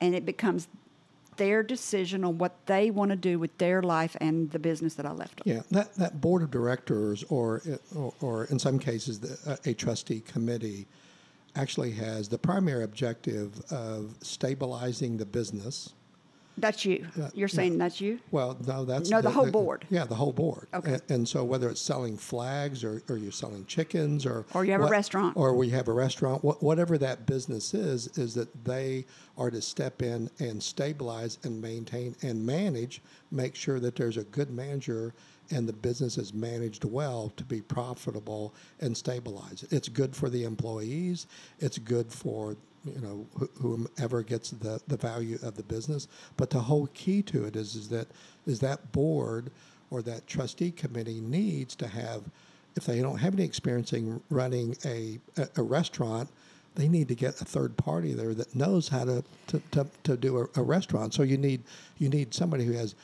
And 0.01 0.15
it 0.15 0.25
becomes 0.25 0.67
their 1.39 1.63
decision 1.63 2.23
on 2.23 2.37
what 2.37 2.53
they 2.67 2.91
want 2.91 3.09
to 3.09 3.15
do 3.15 3.39
with 3.39 3.57
their 3.57 3.81
life 3.81 4.15
and 4.21 4.51
the 4.51 4.59
business 4.59 4.93
that 4.95 5.05
I 5.05 5.11
left 5.11 5.43
them. 5.43 5.55
Yeah, 5.55 5.61
that, 5.71 5.95
that 5.95 6.21
board 6.21 6.43
of 6.43 6.51
directors, 6.51 7.23
or, 7.29 7.63
or, 7.95 8.13
or 8.21 8.45
in 8.45 8.59
some 8.59 8.77
cases, 8.77 9.19
the, 9.19 9.59
a 9.65 9.73
trustee 9.73 10.19
committee, 10.19 10.85
actually 11.55 11.91
has 11.91 12.29
the 12.29 12.37
primary 12.37 12.83
objective 12.83 13.59
of 13.71 14.15
stabilizing 14.21 15.17
the 15.17 15.25
business. 15.25 15.93
That's 16.59 16.85
you. 16.85 17.07
You're 17.33 17.47
saying 17.47 17.77
that's 17.77 17.99
you? 18.01 18.19
Well, 18.31 18.57
no, 18.67 18.85
that's 18.85 19.09
No, 19.09 19.21
the 19.21 19.29
whole 19.29 19.49
board. 19.49 19.85
Yeah, 19.89 20.05
the 20.05 20.15
whole 20.15 20.33
board. 20.33 20.67
Okay. 20.73 20.93
And, 20.93 21.01
and 21.09 21.27
so 21.29 21.43
whether 21.43 21.69
it's 21.69 21.81
selling 21.81 22.17
flags 22.17 22.83
or, 22.83 23.01
or 23.09 23.17
you're 23.17 23.31
selling 23.31 23.65
chickens 23.65 24.25
or 24.25 24.45
Or 24.53 24.65
you 24.65 24.71
have 24.73 24.81
a 24.81 24.87
restaurant. 24.87 25.35
or 25.37 25.53
we 25.55 25.69
have 25.69 25.87
a 25.87 25.93
restaurant, 25.93 26.43
wha- 26.43 26.55
whatever 26.59 26.97
that 26.97 27.25
business 27.25 27.73
is, 27.73 28.07
is 28.17 28.33
that 28.35 28.65
they 28.65 29.05
are 29.37 29.49
to 29.49 29.61
step 29.61 30.01
in 30.01 30.29
and 30.39 30.61
stabilize 30.61 31.37
and 31.43 31.61
maintain 31.61 32.15
and 32.21 32.45
manage, 32.45 33.01
make 33.31 33.55
sure 33.55 33.79
that 33.79 33.95
there's 33.95 34.17
a 34.17 34.23
good 34.25 34.49
manager 34.51 35.13
and 35.51 35.67
the 35.67 35.73
business 35.73 36.17
is 36.19 36.31
managed 36.33 36.83
well 36.83 37.31
to 37.35 37.43
be 37.43 37.59
profitable 37.61 38.53
and 38.81 38.95
stabilize 38.95 39.63
it. 39.63 39.73
It's 39.73 39.89
good 39.89 40.15
for 40.15 40.29
the 40.29 40.43
employees. 40.43 41.25
It's 41.59 41.79
good 41.79 42.11
for 42.11 42.55
you 42.85 43.01
know 43.01 43.25
wh- 43.37 43.61
whomever 43.61 44.23
gets 44.23 44.51
the, 44.51 44.81
the 44.87 44.97
value 44.97 45.37
of 45.43 45.55
the 45.55 45.63
business. 45.63 46.07
But 46.37 46.49
the 46.49 46.59
whole 46.59 46.87
key 46.93 47.21
to 47.23 47.45
it 47.45 47.55
is 47.55 47.75
is 47.75 47.89
that 47.89 48.07
is 48.45 48.59
that 48.59 48.91
board 48.91 49.51
or 49.91 50.01
that 50.03 50.27
trustee 50.27 50.71
committee 50.71 51.21
needs 51.21 51.75
to 51.75 51.87
have 51.87 52.23
if 52.75 52.85
they 52.85 53.01
don't 53.01 53.17
have 53.17 53.33
any 53.33 53.43
experience 53.43 53.93
in 53.93 54.21
running 54.29 54.75
a, 54.85 55.19
a, 55.37 55.47
a 55.57 55.63
restaurant, 55.63 56.29
they 56.75 56.87
need 56.87 57.07
to 57.07 57.15
get 57.15 57.41
a 57.41 57.45
third 57.45 57.75
party 57.75 58.13
there 58.13 58.33
that 58.33 58.55
knows 58.55 58.87
how 58.87 59.03
to, 59.03 59.23
to, 59.47 59.61
to, 59.71 59.87
to 60.03 60.15
do 60.15 60.37
a, 60.37 60.59
a 60.59 60.63
restaurant. 60.63 61.13
So 61.13 61.23
you 61.23 61.37
need 61.37 61.63
you 61.97 62.09
need 62.09 62.33
somebody 62.33 62.63
who 62.63 62.73
has 62.73 62.95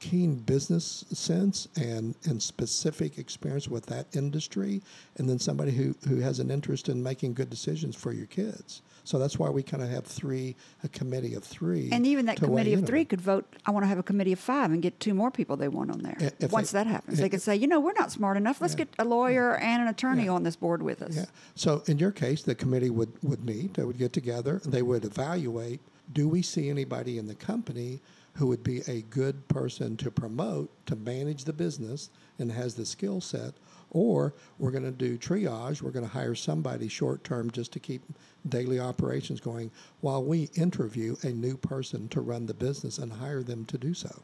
keen 0.00 0.34
business 0.34 1.04
sense 1.12 1.68
and, 1.76 2.16
and 2.24 2.42
specific 2.42 3.18
experience 3.18 3.68
with 3.68 3.86
that 3.86 4.06
industry, 4.16 4.82
and 5.18 5.28
then 5.28 5.38
somebody 5.38 5.70
who, 5.70 5.94
who 6.08 6.16
has 6.16 6.40
an 6.40 6.50
interest 6.50 6.88
in 6.88 7.00
making 7.00 7.34
good 7.34 7.48
decisions 7.48 7.94
for 7.94 8.12
your 8.12 8.26
kids. 8.26 8.82
So 9.04 9.18
that's 9.18 9.38
why 9.38 9.50
we 9.50 9.62
kind 9.62 9.82
of 9.82 9.88
have 9.90 10.04
three, 10.04 10.54
a 10.84 10.88
committee 10.88 11.34
of 11.34 11.42
three. 11.42 11.88
And 11.90 12.06
even 12.06 12.26
that 12.26 12.36
committee 12.36 12.72
of 12.72 12.86
three 12.86 13.04
could 13.04 13.20
vote, 13.20 13.44
I 13.66 13.70
want 13.72 13.82
to 13.84 13.88
have 13.88 13.98
a 13.98 14.02
committee 14.02 14.32
of 14.32 14.38
five 14.38 14.70
and 14.70 14.80
get 14.80 15.00
two 15.00 15.12
more 15.14 15.30
people 15.30 15.56
they 15.56 15.68
want 15.68 15.90
on 15.90 16.00
there. 16.00 16.16
If 16.38 16.52
Once 16.52 16.70
they- 16.70 16.78
that 16.78 16.86
happens, 16.86 17.18
they 17.18 17.28
could 17.28 17.42
say, 17.42 17.56
you 17.56 17.66
know, 17.66 17.80
we're 17.80 17.94
not 17.94 18.12
smart 18.12 18.36
enough. 18.36 18.60
Let's 18.60 18.74
get 18.74 18.88
a 18.98 19.04
lawyer 19.04 19.56
and 19.56 19.82
an 19.82 19.88
attorney 19.88 20.28
on 20.28 20.44
this 20.44 20.56
board 20.56 20.82
with 20.82 21.02
us. 21.02 21.16
Yeah. 21.16 21.24
So 21.54 21.82
in 21.86 21.98
your 21.98 22.12
case, 22.12 22.42
the 22.42 22.54
committee 22.54 22.90
would, 22.90 23.12
would 23.22 23.44
meet, 23.44 23.74
they 23.74 23.84
would 23.84 23.98
get 23.98 24.12
together, 24.12 24.60
and 24.62 24.72
they 24.72 24.82
would 24.82 25.04
evaluate, 25.04 25.80
do 26.12 26.28
we 26.28 26.42
see 26.42 26.68
anybody 26.70 27.18
in 27.18 27.26
the 27.26 27.34
company 27.34 28.00
who 28.34 28.46
would 28.46 28.62
be 28.62 28.80
a 28.86 29.02
good 29.02 29.46
person 29.48 29.96
to 29.98 30.10
promote, 30.10 30.70
to 30.86 30.96
manage 30.96 31.44
the 31.44 31.52
business 31.52 32.08
and 32.38 32.52
has 32.52 32.74
the 32.74 32.86
skill 32.86 33.20
set? 33.20 33.54
Or 33.94 34.32
we're 34.58 34.70
going 34.70 34.84
to 34.84 34.90
do 34.90 35.18
triage, 35.18 35.82
we're 35.82 35.90
going 35.90 36.06
to 36.06 36.10
hire 36.10 36.34
somebody 36.34 36.88
short 36.88 37.24
term 37.24 37.50
just 37.50 37.72
to 37.74 37.78
keep 37.78 38.02
daily 38.48 38.80
operations 38.80 39.38
going 39.38 39.70
while 40.00 40.24
we 40.24 40.48
interview 40.54 41.14
a 41.22 41.28
new 41.28 41.58
person 41.58 42.08
to 42.08 42.22
run 42.22 42.46
the 42.46 42.54
business 42.54 42.96
and 42.96 43.12
hire 43.12 43.42
them 43.42 43.66
to 43.66 43.76
do 43.76 43.92
so. 43.92 44.22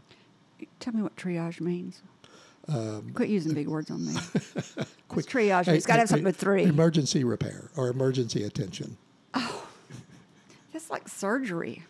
Tell 0.81 0.95
me 0.95 1.03
what 1.03 1.17
triage 1.17 1.61
means. 1.61 2.01
Um, 2.67 3.13
Quit 3.15 3.29
using 3.29 3.53
big 3.55 3.69
words 3.69 3.91
on 3.91 4.07
me. 4.07 4.13
What's 5.11 5.29
triage? 5.29 5.67
Hey, 5.67 5.77
It's 5.77 5.87
got 5.87 5.95
to 5.95 6.01
have 6.01 6.09
hey, 6.09 6.13
something 6.13 6.25
with 6.25 6.37
three. 6.37 6.65
Emergency 6.65 7.23
repair 7.25 7.71
or 7.77 7.89
emergency 7.89 8.45
attention. 8.45 8.97
Oh, 9.35 9.67
That's 10.73 10.91
like 10.91 11.09
surgery. 11.09 11.85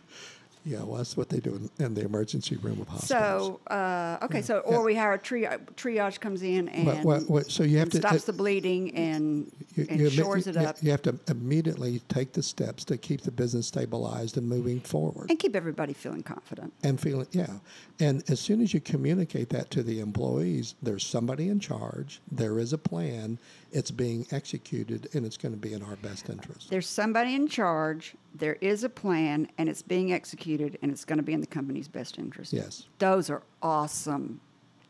Yeah, 0.65 0.83
well, 0.83 0.97
that's 0.97 1.15
what 1.15 1.29
they 1.29 1.39
do 1.39 1.55
in, 1.77 1.85
in 1.85 1.93
the 1.93 2.01
emergency 2.03 2.57
room 2.57 2.81
of 2.81 2.87
hospitals. 2.89 3.59
So, 3.67 3.73
uh, 3.73 4.17
okay, 4.23 4.41
so, 4.41 4.59
or 4.59 4.83
we 4.83 4.93
hire 4.93 5.13
a 5.13 5.17
triage, 5.19 5.59
triage 5.75 6.19
comes 6.19 6.43
in 6.43 6.67
and 6.69 6.85
But 6.85 7.03
what- 7.03 7.29
what- 7.29 7.49
so 7.51 7.63
you 7.63 7.77
have 7.79 7.89
to- 7.91 7.97
stops 7.97 8.23
uh, 8.23 8.31
the 8.31 8.33
bleeding 8.33 8.93
and, 8.93 9.49
You- 9.75 9.87
and 9.89 9.99
you 9.99 10.09
shores 10.09 10.47
it 10.47 10.57
up 10.57 10.77
You 10.83 10.91
have 10.91 11.01
to 11.03 11.17
immediately 11.29 12.01
take 12.09 12.33
the 12.33 12.43
steps 12.43 12.83
to 12.85 12.97
keep 12.97 13.21
the 13.21 13.31
business 13.31 13.67
stabilized 13.67 14.37
and 14.37 14.47
moving 14.49 14.81
forward. 14.81 15.29
and 15.29 15.39
keep 15.39 15.55
everybody 15.55 15.93
feeling 15.93 16.23
confident. 16.23 16.73
And 16.83 16.99
feeling, 16.99 17.27
yeah. 17.31 17.59
And 18.01 18.23
as 18.29 18.39
soon 18.41 18.61
as 18.61 18.73
you 18.73 18.81
communicate 18.81 19.49
that 19.49 19.71
to 19.71 19.81
the 19.81 20.01
employees, 20.01 20.75
there's 20.83 21.05
somebody 21.05 21.47
in 21.47 21.59
charge, 21.61 22.21
there 22.31 22.59
is 22.59 22.73
a 22.73 22.77
plan, 22.77 23.39
it's 23.71 23.91
being 23.91 24.25
executed, 24.31 25.09
and 25.13 25.25
it's 25.25 25.37
going 25.37 25.53
to 25.53 25.57
be 25.57 25.73
in 25.73 25.83
our 25.83 25.95
best 25.97 26.29
interest. 26.29 26.69
There's 26.69 26.87
somebody 26.87 27.35
in 27.35 27.47
charge, 27.47 28.15
there 28.35 28.57
is 28.61 28.83
a 28.83 28.89
plan, 28.89 29.47
and 29.57 29.69
it's 29.69 29.81
being 29.81 30.11
executed, 30.13 30.77
and 30.81 30.91
it's 30.91 31.05
going 31.05 31.17
to 31.17 31.23
be 31.23 31.33
in 31.33 31.41
the 31.41 31.47
company's 31.47 31.87
best 31.87 32.17
interest. 32.17 32.53
Yes. 32.53 32.87
Those 32.99 33.29
are 33.29 33.43
awesome. 33.61 34.41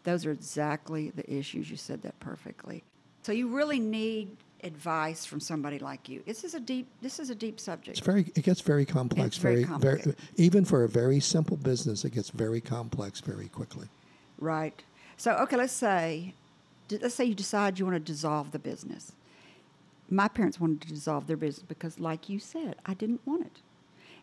Those 0.03 0.25
are 0.25 0.31
exactly 0.31 1.11
the 1.11 1.31
issues. 1.31 1.69
You 1.69 1.77
said 1.77 2.01
that 2.03 2.19
perfectly. 2.19 2.83
So 3.23 3.31
you 3.31 3.49
really 3.49 3.79
need 3.79 4.37
advice 4.63 5.25
from 5.25 5.39
somebody 5.39 5.79
like 5.79 6.09
you. 6.09 6.23
This 6.25 6.43
is 6.43 6.53
a 6.53 6.59
deep. 6.59 6.87
This 7.01 7.19
is 7.19 7.29
a 7.29 7.35
deep 7.35 7.59
subject. 7.59 7.97
It's 7.97 8.05
very, 8.05 8.31
it 8.35 8.43
gets 8.43 8.61
very 8.61 8.85
complex. 8.85 9.27
It's 9.27 9.37
very 9.37 9.63
complicated. 9.63 10.15
even 10.35 10.65
for 10.65 10.83
a 10.83 10.89
very 10.89 11.19
simple 11.19 11.57
business, 11.57 12.05
it 12.05 12.13
gets 12.13 12.29
very 12.29 12.61
complex 12.61 13.19
very 13.19 13.47
quickly. 13.47 13.87
Right. 14.37 14.81
So, 15.17 15.33
okay, 15.33 15.57
let's 15.57 15.73
say, 15.73 16.33
let's 16.91 17.15
say 17.15 17.25
you 17.25 17.35
decide 17.35 17.79
you 17.79 17.85
want 17.85 17.95
to 17.95 18.11
dissolve 18.11 18.51
the 18.51 18.59
business. 18.59 19.13
My 20.09 20.27
parents 20.27 20.59
wanted 20.59 20.81
to 20.81 20.87
dissolve 20.89 21.27
their 21.27 21.37
business 21.37 21.63
because, 21.67 21.99
like 21.99 22.29
you 22.29 22.39
said, 22.39 22.75
I 22.85 22.93
didn't 22.93 23.21
want 23.25 23.45
it. 23.45 23.61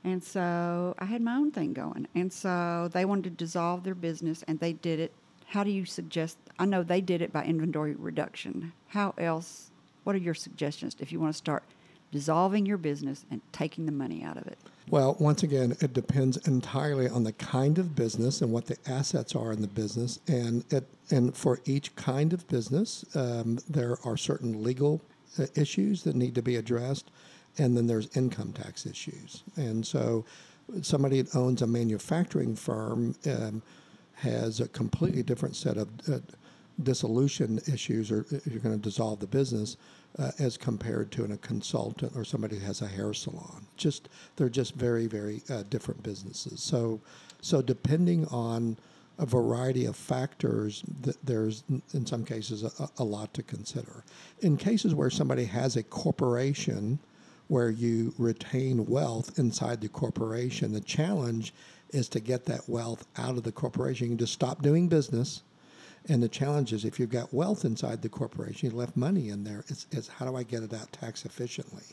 And 0.02 0.22
so 0.22 0.94
I 0.98 1.04
had 1.04 1.22
my 1.22 1.36
own 1.36 1.50
thing 1.50 1.72
going. 1.72 2.06
And 2.14 2.32
so 2.32 2.88
they 2.92 3.04
wanted 3.04 3.24
to 3.24 3.30
dissolve 3.30 3.84
their 3.84 3.94
business 3.94 4.44
and 4.46 4.58
they 4.60 4.72
did 4.72 5.00
it. 5.00 5.12
How 5.46 5.64
do 5.64 5.70
you 5.70 5.84
suggest? 5.84 6.38
I 6.58 6.64
know 6.64 6.82
they 6.82 7.00
did 7.00 7.22
it 7.22 7.32
by 7.32 7.44
inventory 7.44 7.94
reduction. 7.94 8.72
How 8.88 9.14
else? 9.18 9.70
What 10.04 10.14
are 10.14 10.20
your 10.20 10.34
suggestions 10.34 10.96
if 11.00 11.12
you 11.12 11.20
want 11.20 11.32
to 11.32 11.38
start 11.38 11.64
dissolving 12.12 12.66
your 12.66 12.78
business 12.78 13.24
and 13.30 13.40
taking 13.52 13.86
the 13.86 13.92
money 13.92 14.22
out 14.22 14.36
of 14.36 14.46
it? 14.46 14.58
Well, 14.88 15.16
once 15.18 15.42
again, 15.42 15.76
it 15.80 15.92
depends 15.92 16.36
entirely 16.46 17.08
on 17.08 17.24
the 17.24 17.32
kind 17.32 17.78
of 17.78 17.96
business 17.96 18.40
and 18.40 18.52
what 18.52 18.66
the 18.66 18.76
assets 18.86 19.34
are 19.34 19.52
in 19.52 19.60
the 19.60 19.68
business, 19.68 20.20
and 20.28 20.64
it 20.72 20.88
and 21.10 21.36
for 21.36 21.60
each 21.64 21.94
kind 21.96 22.32
of 22.32 22.46
business, 22.48 23.04
um, 23.16 23.58
there 23.68 23.98
are 24.04 24.16
certain 24.16 24.62
legal 24.62 25.02
uh, 25.38 25.46
issues 25.56 26.04
that 26.04 26.14
need 26.14 26.34
to 26.36 26.42
be 26.42 26.56
addressed, 26.56 27.10
and 27.58 27.76
then 27.76 27.88
there's 27.88 28.16
income 28.16 28.52
tax 28.52 28.86
issues, 28.86 29.42
and 29.56 29.84
so 29.84 30.24
somebody 30.82 31.22
that 31.22 31.34
owns 31.34 31.62
a 31.62 31.66
manufacturing 31.66 32.54
firm 32.54 33.14
um, 33.26 33.62
has 34.14 34.60
a 34.60 34.68
completely 34.68 35.22
different 35.22 35.56
set 35.56 35.76
of 35.76 35.88
uh, 36.08 36.18
dissolution 36.82 37.60
issues, 37.72 38.10
or 38.10 38.24
if 38.30 38.46
you're 38.46 38.60
going 38.60 38.74
to 38.78 38.82
dissolve 38.82 39.18
the 39.18 39.26
business, 39.26 39.76
uh, 40.18 40.30
as 40.38 40.56
compared 40.56 41.10
to 41.12 41.24
a 41.24 41.36
consultant 41.38 42.12
or 42.16 42.24
somebody 42.24 42.58
who 42.58 42.64
has 42.66 42.82
a 42.82 42.86
hair 42.86 43.12
salon. 43.12 43.66
Just 43.76 44.08
they're 44.36 44.48
just 44.48 44.74
very, 44.74 45.06
very 45.06 45.42
uh, 45.50 45.62
different 45.68 46.02
businesses. 46.02 46.62
So, 46.62 47.00
so 47.40 47.60
depending 47.62 48.26
on 48.28 48.76
a 49.18 49.26
variety 49.26 49.86
of 49.86 49.96
factors, 49.96 50.82
th- 51.02 51.16
there's 51.24 51.64
in 51.92 52.06
some 52.06 52.24
cases 52.24 52.62
a, 52.62 52.88
a 52.98 53.04
lot 53.04 53.32
to 53.34 53.42
consider. 53.42 54.04
In 54.40 54.56
cases 54.56 54.94
where 54.94 55.10
somebody 55.10 55.44
has 55.44 55.76
a 55.76 55.82
corporation 55.82 56.98
where 57.48 57.70
you 57.70 58.12
retain 58.18 58.86
wealth 58.86 59.38
inside 59.38 59.80
the 59.80 59.88
corporation, 59.88 60.72
the 60.72 60.80
challenge 60.80 61.54
is 61.90 62.08
to 62.08 62.20
get 62.20 62.44
that 62.46 62.68
wealth 62.68 63.06
out 63.16 63.36
of 63.36 63.42
the 63.44 63.52
corporation. 63.52 64.06
You 64.06 64.10
can 64.12 64.18
just 64.18 64.32
stop 64.32 64.62
doing 64.62 64.88
business. 64.88 65.42
And 66.08 66.22
the 66.22 66.28
challenge 66.28 66.72
is 66.72 66.84
if 66.84 67.00
you've 67.00 67.10
got 67.10 67.34
wealth 67.34 67.64
inside 67.64 68.02
the 68.02 68.08
corporation, 68.08 68.70
you 68.70 68.76
left 68.76 68.96
money 68.96 69.28
in 69.28 69.44
there, 69.44 69.64
it's, 69.68 69.86
it's 69.90 70.08
how 70.08 70.26
do 70.26 70.36
I 70.36 70.42
get 70.42 70.62
it 70.62 70.72
out 70.72 70.92
tax 70.92 71.24
efficiently? 71.24 71.84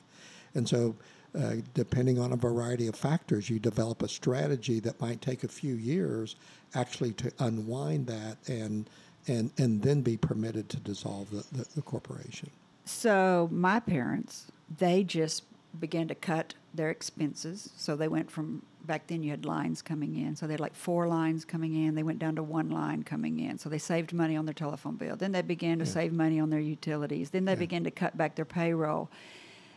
And 0.55 0.69
so, 0.69 0.95
uh, 1.37 1.55
depending 1.73 2.19
on 2.19 2.31
a 2.31 2.35
variety 2.35 2.87
of 2.87 2.95
factors, 2.95 3.49
you 3.49 3.57
develop 3.57 4.03
a 4.03 4.07
strategy 4.07 4.79
that 4.81 5.01
might 5.01 5.19
take 5.19 5.43
a 5.43 5.47
few 5.47 5.73
years 5.73 6.35
actually 6.75 7.11
to 7.13 7.31
unwind 7.39 8.05
that 8.05 8.37
and, 8.47 8.87
and, 9.27 9.49
and 9.57 9.81
then 9.81 10.01
be 10.01 10.15
permitted 10.15 10.69
to 10.69 10.77
dissolve 10.77 11.31
the, 11.31 11.43
the, 11.57 11.67
the 11.75 11.81
corporation. 11.81 12.51
So 12.85 13.49
my 13.51 13.79
parents, 13.79 14.51
they 14.77 15.03
just 15.03 15.43
began 15.79 16.07
to 16.07 16.15
cut 16.15 16.53
their 16.73 16.89
expenses. 16.89 17.71
So 17.75 17.95
they 17.95 18.07
went 18.07 18.29
from 18.29 18.63
back 18.85 19.07
then 19.07 19.23
you 19.23 19.31
had 19.31 19.45
lines 19.45 19.81
coming 19.81 20.15
in. 20.15 20.35
So 20.35 20.45
they 20.45 20.53
had 20.53 20.59
like 20.59 20.75
four 20.75 21.07
lines 21.07 21.45
coming 21.45 21.85
in. 21.85 21.95
They 21.95 22.03
went 22.03 22.19
down 22.19 22.35
to 22.35 22.43
one 22.43 22.69
line 22.69 23.03
coming 23.03 23.39
in. 23.39 23.57
So 23.57 23.69
they 23.69 23.77
saved 23.77 24.13
money 24.13 24.35
on 24.35 24.45
their 24.45 24.53
telephone 24.53 24.95
bill. 24.95 25.15
Then 25.15 25.31
they 25.31 25.41
began 25.41 25.79
to 25.79 25.85
save 25.85 26.11
money 26.11 26.39
on 26.39 26.49
their 26.49 26.59
utilities. 26.59 27.29
Then 27.29 27.45
they 27.45 27.55
began 27.55 27.83
to 27.85 27.91
cut 27.91 28.17
back 28.17 28.35
their 28.35 28.45
payroll. 28.45 29.09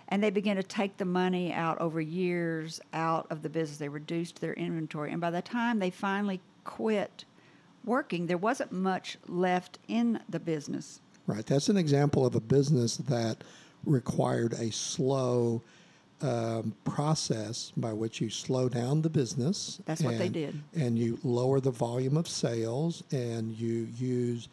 And 0.09 0.23
they 0.23 0.31
began 0.31 0.57
to 0.57 0.63
take 0.63 0.97
the 0.97 1.05
money 1.05 1.53
out 1.53 1.81
over 1.81 2.01
years 2.01 2.81
out 2.93 3.27
of 3.31 3.43
the 3.43 3.49
business. 3.49 3.79
They 3.79 3.89
reduced 3.89 4.41
their 4.41 4.55
inventory. 4.55 5.13
And 5.13 5.21
by 5.21 5.31
the 5.31 5.43
time 5.43 5.79
they 5.79 5.91
finally 5.91 6.41
quit 6.65 7.25
working, 7.85 8.27
there 8.27 8.39
wasn't 8.39 8.73
much 8.73 9.19
left 9.29 9.79
in 9.89 10.21
the 10.29 10.41
business. 10.41 11.01
Right. 11.27 11.45
That's 11.45 11.69
an 11.69 11.77
example 11.77 12.25
of 12.25 12.35
a 12.35 12.41
business 12.41 12.97
that 12.99 13.43
required 13.85 14.53
a 14.55 14.71
slow 14.71 15.63
um, 16.23 16.75
process 16.85 17.73
by 17.77 17.93
which 17.93 18.21
you 18.21 18.31
slow 18.31 18.69
down 18.69 19.03
the 19.03 19.11
business. 19.11 19.81
That's 19.85 20.03
what 20.03 20.19
they 20.19 20.29
did. 20.29 20.63
And 20.75 20.99
you 20.99 21.19
lower 21.23 21.61
the 21.61 21.71
volume 21.71 22.17
of 22.17 22.27
sales 22.29 23.03
and 23.13 23.53
you 23.53 23.89
use 23.99 24.49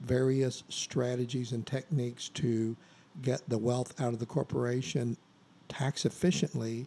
various 0.00 0.64
strategies 0.68 1.52
and 1.52 1.66
techniques 1.66 2.28
to 2.30 2.76
get 3.22 3.48
the 3.48 3.58
wealth 3.58 4.00
out 4.00 4.12
of 4.12 4.18
the 4.18 4.26
corporation 4.26 5.16
tax 5.68 6.04
efficiently 6.04 6.86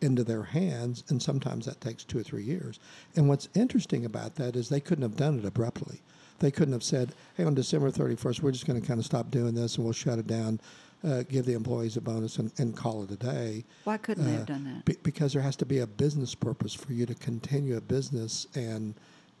into 0.00 0.22
their 0.22 0.42
hands, 0.42 1.02
and 1.08 1.22
sometimes 1.22 1.66
that 1.66 1.80
takes 1.80 2.04
two 2.04 2.18
or 2.18 2.22
three 2.22 2.42
years. 2.42 2.78
And 3.16 3.28
what's 3.28 3.48
interesting 3.54 4.04
about 4.04 4.34
that 4.36 4.54
is 4.54 4.68
they 4.68 4.80
couldn't 4.80 5.02
have 5.02 5.16
done 5.16 5.38
it 5.38 5.44
abruptly. 5.44 6.00
They 6.40 6.50
couldn't 6.50 6.72
have 6.72 6.82
said, 6.82 7.14
"Hey, 7.36 7.44
on 7.44 7.54
December 7.54 7.90
31st, 7.90 8.42
we're 8.42 8.52
just 8.52 8.66
going 8.66 8.80
to 8.80 8.86
kind 8.86 8.98
of 8.98 9.06
stop 9.06 9.30
doing 9.30 9.54
this, 9.54 9.76
and 9.76 9.84
we'll 9.84 9.94
shut 9.94 10.18
it 10.18 10.26
down, 10.26 10.60
uh, 11.04 11.22
give 11.28 11.44
the 11.46 11.52
employees 11.54 11.96
a 11.96 12.00
bonus, 12.00 12.38
and, 12.38 12.50
and 12.58 12.76
call 12.76 13.02
it 13.04 13.10
a 13.10 13.16
day." 13.16 13.64
Why 13.84 13.96
couldn't 13.98 14.24
they 14.24 14.32
Uh, 14.34 14.38
have 14.38 14.46
done 14.46 14.64
that? 14.64 14.84
Be- 14.84 14.96
because 15.02 15.32
there 15.32 15.42
has 15.42 15.56
to 15.56 15.66
be 15.66 15.78
a 15.80 15.86
business 15.86 16.34
purpose 16.34 16.74
for 16.74 16.92
you 16.92 17.06
to 17.06 17.14
continue 17.14 17.76
a 17.76 17.80
business 17.80 18.46
and 18.54 18.94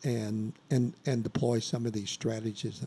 and 0.04 0.52
and 0.70 0.94
and 1.06 1.22
deploy 1.24 1.58
some 1.60 1.86
of 1.86 1.92
these 1.92 2.10
strategies. 2.10 2.84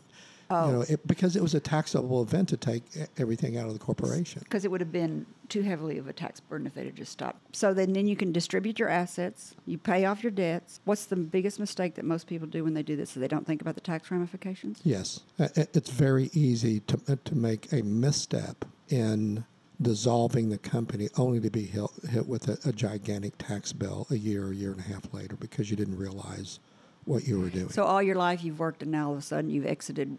Oh. 0.50 0.66
You 0.66 0.72
know, 0.72 0.80
it, 0.88 1.06
because 1.06 1.36
it 1.36 1.42
was 1.42 1.54
a 1.54 1.60
taxable 1.60 2.22
event 2.22 2.48
to 2.50 2.56
take 2.56 2.82
everything 3.18 3.58
out 3.58 3.66
of 3.66 3.74
the 3.74 3.78
corporation. 3.78 4.40
because 4.44 4.64
it 4.64 4.70
would 4.70 4.80
have 4.80 4.92
been 4.92 5.26
too 5.48 5.62
heavily 5.62 5.98
of 5.98 6.06
a 6.08 6.12
tax 6.12 6.40
burden 6.40 6.66
if 6.66 6.74
they 6.74 6.84
had 6.84 6.96
just 6.96 7.12
stopped. 7.12 7.56
So 7.56 7.74
then, 7.74 7.92
then 7.92 8.06
you 8.06 8.16
can 8.16 8.32
distribute 8.32 8.78
your 8.78 8.88
assets, 8.88 9.54
you 9.66 9.78
pay 9.78 10.04
off 10.04 10.22
your 10.22 10.32
debts. 10.32 10.80
What's 10.84 11.06
the 11.06 11.16
biggest 11.16 11.58
mistake 11.60 11.94
that 11.96 12.04
most 12.04 12.26
people 12.26 12.46
do 12.46 12.64
when 12.64 12.74
they 12.74 12.82
do 12.82 12.96
this? 12.96 13.10
So 13.10 13.20
they 13.20 13.28
don't 13.28 13.46
think 13.46 13.60
about 13.60 13.74
the 13.74 13.80
tax 13.80 14.10
ramifications. 14.10 14.80
Yes, 14.84 15.20
Uh, 15.38 15.48
it's 15.54 15.90
very 15.90 16.30
easy 16.32 16.80
to 16.80 17.00
uh, 17.08 17.16
to 17.24 17.34
make 17.36 17.72
a 17.72 17.82
misstep 17.82 18.64
in 18.88 19.44
dissolving 19.80 20.48
the 20.48 20.58
company, 20.58 21.08
only 21.16 21.40
to 21.40 21.50
be 21.50 21.64
hit, 21.64 21.84
hit 22.10 22.26
with 22.26 22.48
a, 22.48 22.58
a 22.68 22.72
gigantic 22.72 23.34
tax 23.38 23.72
bill 23.72 24.06
a 24.10 24.16
year, 24.16 24.50
a 24.50 24.54
year 24.54 24.72
and 24.72 24.80
a 24.80 24.84
half 24.84 25.12
later, 25.14 25.36
because 25.36 25.70
you 25.70 25.76
didn't 25.76 25.96
realize 25.96 26.58
what 27.04 27.26
you 27.26 27.40
were 27.40 27.48
doing. 27.48 27.70
So 27.70 27.84
all 27.84 28.02
your 28.02 28.16
life 28.16 28.42
you've 28.42 28.58
worked, 28.58 28.82
and 28.82 28.90
now 28.90 29.06
all 29.06 29.12
of 29.12 29.18
a 29.18 29.22
sudden 29.22 29.50
you've 29.50 29.66
exited, 29.66 30.18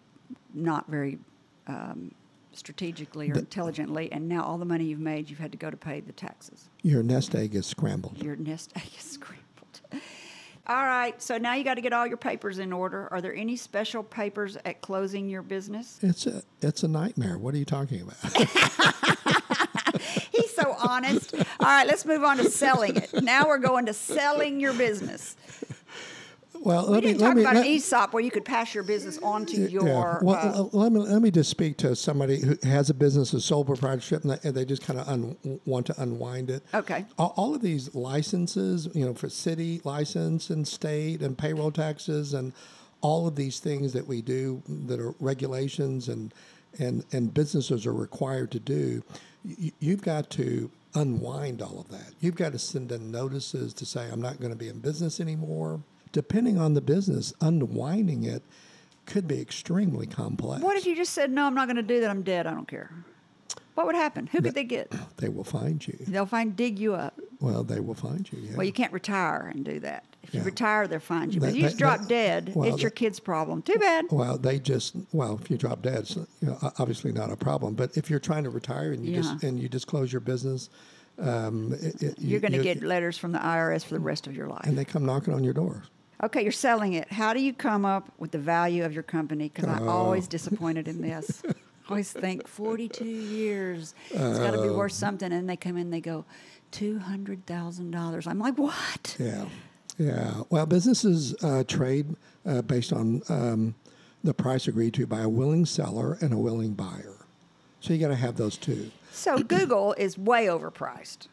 not 0.54 0.88
very 0.88 1.20
um, 1.68 2.14
strategically 2.54 3.32
or 3.32 3.36
intelligently, 3.36 4.12
and 4.12 4.28
now 4.28 4.44
all 4.44 4.58
the 4.58 4.66
money 4.66 4.86
you've 4.86 5.00
made, 5.00 5.30
you've 5.30 5.40
had 5.40 5.52
to 5.52 5.58
go 5.58 5.70
to 5.70 5.78
pay 5.78 6.00
the 6.00 6.12
taxes. 6.12 6.70
Your 6.82 7.04
nest 7.04 7.36
egg 7.36 7.56
is 7.56 7.66
scrambled. 7.66 8.22
Your 8.22 8.36
nest 8.36 8.72
egg 8.76 8.90
is 8.98 9.04
scrambled. 9.04 9.46
All 10.68 10.86
right, 10.86 11.20
so 11.20 11.40
now 11.40 11.56
you 11.56 11.64
got 11.64 11.76
to 11.76 11.82
get 11.82 11.94
all 11.94 12.06
your 12.06 12.18
papers 12.18 12.60
in 12.60 12.72
order. 12.72 13.08
Are 13.12 13.22
there 13.22 13.34
any 13.34 13.56
special 13.56 14.04
papers 14.04 14.56
at 14.66 14.82
closing 14.82 15.28
your 15.28 15.42
business? 15.42 15.98
It's 16.04 16.28
a 16.28 16.44
it's 16.62 16.84
a 16.84 16.88
nightmare. 16.88 17.40
What 17.40 17.56
are 17.56 17.58
you 17.58 17.66
talking 17.66 18.02
about? 18.02 18.16
He's 20.32 20.56
so 20.56 20.76
honest. 20.80 21.34
All 21.34 21.44
right, 21.60 21.88
let's 21.88 22.06
move 22.06 22.24
on 22.24 22.38
to 22.38 22.44
selling 22.52 22.98
it. 22.98 23.12
Now 23.24 23.48
we're 23.48 23.58
going 23.58 23.88
to 23.88 23.94
selling 23.94 24.60
your 24.60 24.74
business. 24.74 25.36
Well, 26.62 26.88
We 26.88 26.94
let 26.94 27.04
me 27.04 27.10
didn't 27.10 27.22
let 27.22 27.28
talk 27.28 27.36
me 27.36 27.42
about 27.44 27.56
let, 27.56 27.66
an 27.66 27.72
ESOP 27.72 28.14
where 28.14 28.24
you 28.24 28.32
could 28.32 28.46
pass 28.46 28.74
your 28.74 28.84
business 28.84 29.18
on 29.20 29.46
to 29.48 29.62
yeah. 29.62 29.68
your. 29.68 30.20
Well, 30.22 30.70
uh, 30.74 30.78
let 30.78 30.92
me 30.92 31.00
let 31.00 31.22
me 31.22 31.32
just 31.32 31.50
speak 31.50 31.78
to 31.78 31.96
somebody 31.96 32.40
who 32.40 32.58
has 32.64 32.90
a 32.90 32.94
business, 32.94 33.34
a 33.34 33.42
sole 33.42 33.64
proprietorship, 33.66 34.24
and 34.24 34.32
they, 34.32 34.48
and 34.48 34.56
they 34.56 34.66
just 34.66 34.82
kind 34.82 35.00
of 35.00 35.08
un, 35.08 35.60
want 35.66 35.86
to 35.88 36.02
unwind 36.02 36.50
it. 36.50 36.64
Okay. 36.74 37.06
All, 37.18 37.34
all 37.38 37.56
of 37.56 37.62
these 37.62 37.94
licenses, 37.96 38.90
you 38.94 39.06
know, 39.06 39.14
for 39.14 39.30
city 39.30 39.82
license 39.84 40.50
and 40.50 40.68
state 40.68 41.22
and 41.22 41.38
payroll 41.38 41.72
taxes 41.72 42.34
and 42.34 42.54
all 43.02 43.28
of 43.28 43.36
these 43.36 43.60
things 43.60 43.94
that 43.94 44.06
we 44.06 44.22
do 44.22 44.62
that 44.68 45.00
are 45.00 45.14
regulations 45.20 46.10
and 46.10 46.34
and 46.78 47.06
and 47.12 47.34
businesses 47.34 47.86
are 47.86 47.94
required 47.94 48.52
to 48.52 48.60
do. 48.60 49.04
You, 49.44 49.72
you've 49.80 50.02
got 50.02 50.30
to 50.32 50.70
unwind 50.96 51.62
all 51.62 51.80
of 51.80 51.88
that. 51.90 52.14
You've 52.20 52.36
got 52.36 52.52
to 52.52 52.60
send 52.60 52.92
in 52.92 53.12
notices 53.12 53.74
to 53.76 53.86
say 53.86 54.10
I'm 54.12 54.22
not 54.22 54.40
going 54.40 54.52
to 54.52 54.58
be 54.58 54.68
in 54.68 54.80
business 54.80 55.20
anymore. 55.20 55.82
Depending 56.12 56.58
on 56.58 56.74
the 56.74 56.82
business, 56.82 57.34
unwinding 57.42 58.24
it 58.24 58.44
could 59.06 59.28
be 59.28 59.40
extremely 59.40 60.08
complex. 60.08 60.62
what 60.64 60.78
if 60.78 60.86
you 60.86 60.96
just 60.96 61.14
said, 61.14 61.32
no, 61.32 61.46
I'm 61.46 61.56
not 61.56 61.68
going 61.68 61.76
to 61.78 61.84
do 61.84 62.00
that. 62.02 62.10
I'm 62.10 62.22
dead. 62.24 62.46
I 62.48 62.52
don't 62.54 62.68
care. 62.68 62.92
What 63.76 63.86
would 63.86 63.96
happen? 63.96 64.28
Who 64.28 64.42
could 64.42 64.56
they 64.56 64.66
get? 64.66 64.92
They 65.18 65.30
will 65.30 65.44
find 65.46 65.86
you. 65.88 65.98
They'll 66.08 66.26
find 66.26 66.56
dig 66.56 66.78
you 66.78 66.96
up. 66.96 67.18
Well, 67.40 67.64
they 67.64 67.80
will 67.80 67.94
find 67.94 68.30
you. 68.32 68.40
Yeah. 68.40 68.58
Well, 68.58 68.66
you 68.66 68.74
can't 68.74 68.92
retire 68.92 69.50
and 69.56 69.64
do 69.64 69.80
that. 69.80 70.04
If 70.22 70.34
you 70.34 70.42
Yeah. 70.42 70.46
retire, 70.48 70.86
they'll 70.88 71.00
find 71.00 71.34
you. 71.34 71.40
But 71.40 71.46
They- 71.48 71.52
if 71.52 71.56
you 71.56 71.62
just 71.64 71.78
they- 71.78 71.80
drop 71.80 72.08
dead, 72.08 72.52
well, 72.56 72.68
it's 72.74 72.82
your 72.82 72.92
kid's 72.92 73.22
problem. 73.22 73.62
Too 73.62 73.78
bad. 73.80 74.06
Well, 74.12 74.38
they 74.38 74.60
just 74.60 74.96
well, 75.14 75.40
if 75.42 75.50
you 75.50 75.58
drop 75.58 75.82
dead, 75.82 76.00
it's 76.00 76.16
you 76.18 76.26
know, 76.42 76.58
obviously 76.78 77.14
not 77.14 77.32
a 77.32 77.38
problem. 77.38 77.76
But 77.76 77.96
if 77.96 78.10
you're 78.10 78.20
trying 78.20 78.44
to 78.44 78.50
retire 78.50 78.92
and 78.92 79.06
you 79.06 79.16
just 79.16 79.42
and 79.44 79.58
you 79.58 79.70
disclose 79.70 80.12
your 80.12 80.20
business, 80.20 80.70
um, 81.18 81.72
it, 81.82 82.04
it, 82.04 82.20
you- 82.20 82.32
You're 82.32 82.40
going 82.42 82.52
to 82.52 82.58
you- 82.58 82.64
get 82.64 82.84
letters 82.84 83.18
from 83.18 83.32
the 83.32 83.40
IRS 83.40 83.86
for 83.86 83.94
the 83.94 84.00
rest 84.02 84.28
of 84.28 84.36
your 84.36 84.48
life. 84.48 84.66
and 84.66 84.78
they 84.78 84.84
come 84.86 85.06
knocking 85.06 85.34
on 85.34 85.44
your 85.46 85.54
door. 85.54 85.84
Okay, 86.22 86.44
you're 86.44 86.52
selling 86.52 86.94
it. 86.94 87.12
How 87.12 87.34
do 87.34 87.42
you 87.42 87.54
come 87.54 87.86
up 87.86 88.12
with 88.18 88.32
the 88.32 88.40
value 88.40 88.84
of 88.84 88.94
your 88.94 89.04
company? 89.04 89.50
Because 89.50 89.70
I'm 89.70 89.88
always 89.88 90.28
disappointed 90.28 90.88
in 90.88 91.02
this. 91.02 91.42
I 91.48 91.92
always 91.92 92.12
think 92.12 92.48
42 92.48 93.04
years, 93.06 93.96
it's 94.12 94.40
got 94.40 94.52
to 94.52 94.62
be 94.62 94.70
worth 94.70 94.92
something. 94.92 95.32
And 95.32 95.50
they 95.50 95.56
come 95.56 95.78
in, 95.78 95.90
they 95.90 96.02
go, 96.02 96.26
$200,000. 96.72 98.28
I'm 98.28 98.40
like, 98.40 98.58
what? 98.58 99.16
Yeah, 99.18 99.46
yeah. 99.98 100.44
Well, 100.50 100.66
businesses 100.66 101.36
uh, 101.44 101.64
trade 101.68 102.16
uh, 102.46 102.62
based 102.62 102.94
on 102.94 103.22
um, 103.30 103.76
the 104.24 104.34
price 104.34 104.68
agreed 104.68 104.94
to 104.96 105.08
by 105.08 105.22
a 105.22 105.30
willing 105.30 105.66
seller 105.66 106.18
and 106.22 106.34
a 106.34 106.38
willing 106.38 106.74
buyer. 106.74 107.16
So 107.80 107.94
you 107.94 108.00
got 108.00 108.10
to 108.10 108.16
have 108.16 108.36
those 108.36 108.58
two. 108.58 108.92
So 109.12 109.40
Google 109.40 109.94
is 109.94 110.18
way 110.18 110.46
overpriced. 110.46 111.28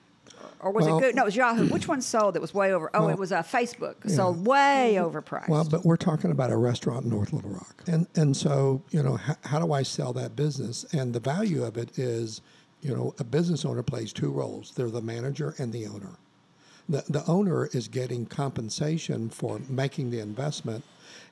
Or 0.61 0.71
was 0.71 0.87
Well- 0.87 0.99
it 0.99 1.01
Google? 1.03 1.17
No, 1.17 1.23
it 1.23 1.27
was 1.27 1.37
Yahoo. 1.37 1.69
Which 1.69 1.87
one 1.89 2.01
sold 2.01 2.35
that 2.35 2.41
was 2.41 2.55
way 2.55 2.73
over? 2.73 2.91
Oh, 2.95 3.03
Well, 3.03 3.11
it 3.11 3.19
was 3.19 3.33
uh, 3.33 3.43
Facebook. 3.43 4.09
Sold 4.11 4.47
way 4.47 4.97
overpriced. 4.99 5.49
Well, 5.49 5.65
but 5.65 5.85
we're 5.85 5.97
talking 5.97 6.31
about 6.31 6.51
a 6.51 6.57
restaurant 6.57 7.05
in 7.05 7.11
North 7.11 7.33
Little 7.33 7.51
Rock, 7.51 7.85
and 7.87 8.07
and 8.17 8.37
so 8.37 8.83
you 8.91 9.03
know 9.03 9.17
how, 9.17 9.37
how 9.45 9.59
do 9.59 9.73
I 9.73 9.83
sell 9.83 10.13
that 10.15 10.35
business? 10.37 10.85
And 10.93 11.13
the 11.13 11.21
value 11.21 11.63
of 11.65 11.77
it 11.77 11.99
is, 11.99 12.41
you 12.81 12.95
know, 12.95 13.15
a 13.19 13.25
business 13.25 13.65
owner 13.65 13.83
plays 13.83 14.13
two 14.13 14.31
roles: 14.31 14.73
they're 14.75 14.91
the 14.91 15.03
manager 15.03 15.55
and 15.59 15.73
the 15.73 15.87
owner. 15.87 16.19
The 16.89 17.05
the 17.09 17.25
owner 17.27 17.67
is 17.73 17.89
getting 17.89 18.27
compensation 18.27 19.29
for 19.29 19.61
making 19.69 20.11
the 20.11 20.21
investment, 20.21 20.85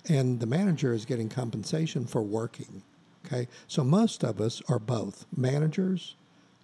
and 0.08 0.40
the 0.40 0.46
manager 0.46 0.92
is 0.92 1.04
getting 1.04 1.28
compensation 1.28 2.06
for 2.06 2.22
working. 2.22 2.82
Okay, 3.26 3.48
so 3.66 3.82
most 3.82 4.22
of 4.22 4.40
us 4.40 4.60
are 4.68 4.78
both 4.78 5.24
managers 5.34 6.14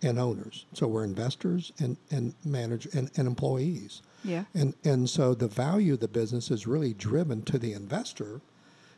and 0.02 0.18
owners. 0.18 0.66
So 0.72 0.86
we're 0.86 1.04
investors 1.04 1.72
and 1.78 1.96
and 2.10 2.34
manage 2.44 2.86
and, 2.94 3.10
and 3.16 3.26
employees. 3.26 4.02
Yeah. 4.24 4.44
And 4.54 4.74
and 4.84 5.08
so 5.08 5.34
the 5.34 5.48
value 5.48 5.94
of 5.94 6.00
the 6.00 6.08
business 6.08 6.50
is 6.50 6.66
really 6.66 6.94
driven 6.94 7.42
to 7.42 7.58
the 7.58 7.72
investor, 7.72 8.40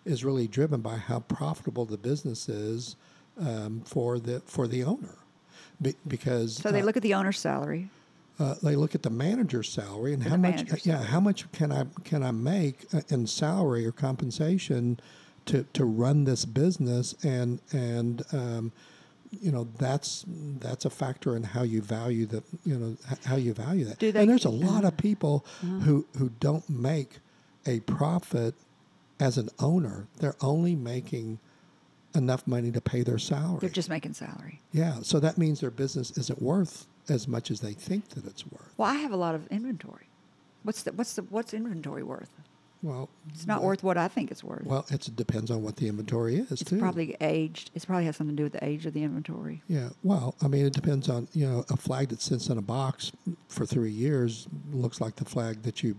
is 0.05 0.25
really 0.25 0.49
driven 0.49 0.81
by 0.81 0.97
how 0.97 1.21
profitable 1.21 1.85
the 1.85 1.99
business 1.99 2.49
is 2.49 2.97
um, 3.41 3.83
for 3.85 4.19
the 4.19 4.41
for 4.47 4.67
the 4.67 4.85
owner, 4.85 5.17
Be, 5.81 5.95
because 6.07 6.57
so 6.57 6.71
they 6.73 6.81
uh, 6.83 6.85
look 6.85 6.97
at 6.97 7.03
the 7.03 7.15
owner's 7.15 7.39
salary. 7.39 7.89
uh, 8.39 8.55
they 8.63 8.77
look 8.77 8.95
at 8.95 9.03
the 9.03 9.11
manager's 9.11 9.71
salary 9.71 10.13
and 10.13 10.23
how 10.23 10.37
much 10.37 10.87
yeah 10.87 11.03
how 11.03 11.21
much 11.21 11.51
can 11.53 11.71
I 11.73 11.85
can 12.05 12.23
I 12.23 12.31
make 12.33 12.87
uh, 12.93 13.01
in 13.09 13.27
salary 13.27 13.87
or 13.87 13.93
compensation 13.93 14.99
to 15.47 15.65
to 15.73 15.85
run 15.85 16.25
this 16.25 16.45
business 16.45 17.15
and 17.23 17.61
and 17.73 18.23
um, 18.33 18.73
you 19.41 19.51
know 19.51 19.67
that's 19.79 20.25
that's 20.61 20.85
a 20.85 20.91
factor 20.91 21.35
in 21.37 21.43
how 21.43 21.63
you 21.63 21.81
value 21.81 22.27
the 22.27 22.43
you 22.65 22.77
know 22.79 22.97
how 23.25 23.37
you 23.37 23.53
value 23.55 23.85
that 23.85 23.99
they- 23.99 24.11
and 24.11 24.29
there's 24.29 24.45
a 24.45 24.51
lot 24.51 24.85
of 24.85 24.97
people 24.97 25.45
Uh-huh. 25.63 25.79
who 25.81 26.07
who 26.19 26.31
don't 26.41 26.69
make 26.69 27.19
a 27.67 27.81
profit 27.81 28.55
as 29.19 29.39
an 29.39 29.49
owner 29.59 30.07
they're 30.19 30.37
only 30.43 30.75
making 30.75 31.39
enough 32.15 32.47
money 32.47 32.71
to 32.71 32.81
pay 32.81 33.03
their 33.03 33.19
salary 33.19 33.59
They're 33.61 33.71
just 33.71 33.89
making 33.89 34.13
salary. 34.15 34.61
yeah 34.73 34.99
so 35.03 35.19
that 35.21 35.39
means 35.39 35.61
their 35.61 35.71
business 35.71 36.11
isn't 36.19 36.43
worth 36.43 36.87
as 37.09 37.27
much 37.27 37.51
as 37.51 37.61
they 37.61 37.73
think 37.73 38.09
that 38.11 38.27
it's 38.27 38.45
worth 38.47 38.73
Well, 38.77 38.89
I 38.91 38.97
have 38.97 39.13
a 39.13 39.17
lot 39.17 39.35
of 39.35 39.47
inventory. 39.49 40.07
What's 40.63 40.83
the 40.83 40.93
what's 40.93 41.15
the 41.15 41.23
what's 41.23 41.53
inventory 41.55 42.03
worth? 42.03 42.31
Well, 42.83 43.09
It's 43.33 43.47
not 43.47 43.63
worth 43.63 43.83
what 43.85 43.97
I 43.97 44.09
think 44.09 44.31
it's 44.33 44.43
worth. 44.43 44.65
well, 44.67 44.85
it 44.91 45.09
depends 45.15 45.51
on 45.53 45.63
what 45.63 45.77
the 45.77 45.87
inventory 45.87 46.37
is 46.37 46.51
it's 46.51 46.65
too. 46.65 46.79
probably 46.81 47.17
aged. 47.21 47.71
It's 47.75 47.85
probably 47.85 48.07
has 48.07 48.17
something 48.17 48.37
to 48.37 48.41
do 48.41 48.45
with 48.45 48.55
the 48.55 48.65
age 48.65 48.87
of 48.87 48.93
the 48.93 49.05
inventory. 49.05 49.63
Yeah, 49.69 49.91
well, 50.03 50.35
I 50.43 50.49
mean, 50.49 50.67
it 50.67 50.73
depends 50.73 51.09
on 51.09 51.29
you 51.33 51.49
know 51.49 51.65
a 51.71 51.77
flag 51.77 52.09
that 52.09 52.21
sits 52.21 52.49
in 52.49 52.59
a 52.59 52.63
box 52.63 53.13
for 53.49 53.65
three 53.67 53.93
years 53.93 54.49
looks 54.73 55.01
like 55.01 55.15
the 55.17 55.25
flag 55.25 55.63
that 55.63 55.83
you 55.85 55.95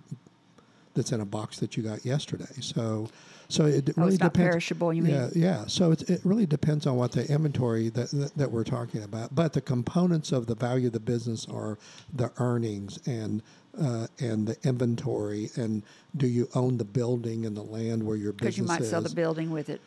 that's 0.93 1.11
in 1.11 1.21
a 1.21 1.25
box 1.25 1.59
that 1.59 1.75
you 1.77 1.81
got 1.83 2.05
yesterday. 2.05 2.45
So, 2.61 3.07
so 3.47 3.65
it 3.65 3.89
Oh, 3.89 3.93
really 4.03 4.13
it's 4.13 4.19
not 4.21 4.33
depends. 4.33 4.51
perishable, 4.51 4.93
you 4.93 5.01
mean? 5.01 5.13
Yeah, 5.15 5.29
yeah. 5.33 5.65
So 5.67 5.91
it 5.91 6.07
it 6.09 6.19
really 6.25 6.45
depends 6.45 6.85
on 6.85 6.97
what 6.97 7.13
the 7.13 7.25
inventory 7.31 7.89
that, 7.89 8.11
that 8.11 8.35
that 8.35 8.51
we're 8.51 8.63
talking 8.65 9.03
about. 9.03 9.33
But 9.33 9.53
the 9.53 9.61
components 9.61 10.31
of 10.33 10.47
the 10.47 10.55
value 10.55 10.87
of 10.87 10.93
the 10.93 10.99
business 10.99 11.47
are 11.49 11.77
the 12.13 12.29
earnings 12.37 12.99
and. 13.07 13.41
Uh, 13.81 14.05
and 14.19 14.45
the 14.47 14.55
inventory, 14.67 15.49
and 15.55 15.81
do 16.17 16.27
you 16.27 16.47
own 16.53 16.77
the 16.77 16.83
building 16.85 17.47
and 17.47 17.57
the 17.57 17.63
land 17.63 18.03
where 18.03 18.15
your 18.15 18.31
business 18.31 18.55
Because 18.55 18.57
you 18.59 18.63
might 18.65 18.81
is? 18.81 18.89
sell 18.91 19.01
the 19.01 19.09
building 19.09 19.49
with 19.49 19.67
it. 19.69 19.81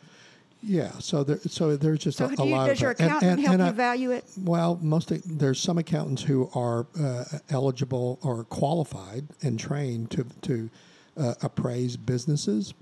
Yeah, 0.61 0.91
so 0.99 1.23
there, 1.23 1.39
so 1.47 1.77
there's 1.77 1.99
just 1.99 2.17
So 2.17 2.25
a, 2.25 2.35
do 2.35 2.43
a 2.43 2.45
you, 2.47 2.51
lot 2.51 2.67
does 2.67 2.79
of 2.79 2.81
your 2.81 2.93
that. 2.95 2.99
And- 2.99 3.07
accountant 3.09 3.31
and- 3.31 3.41
help 3.41 3.53
and 3.53 3.61
you 3.61 3.67
I- 3.67 3.71
value 3.71 4.11
it? 4.11 4.25
well, 4.43 4.77
most 4.81 5.13
there's 5.37 5.61
some 5.61 5.77
accountants 5.77 6.21
who 6.23 6.49
are 6.53 6.85
uh, 6.99 7.23
eligible 7.49 8.19
or 8.23 8.43
qualified 8.43 9.25
and 9.41 9.57
trained 9.57 10.11
to 10.11 10.25
to 10.41 10.69
uh, 11.15 11.35
appraise 11.41 11.95
businesses, 11.95 12.73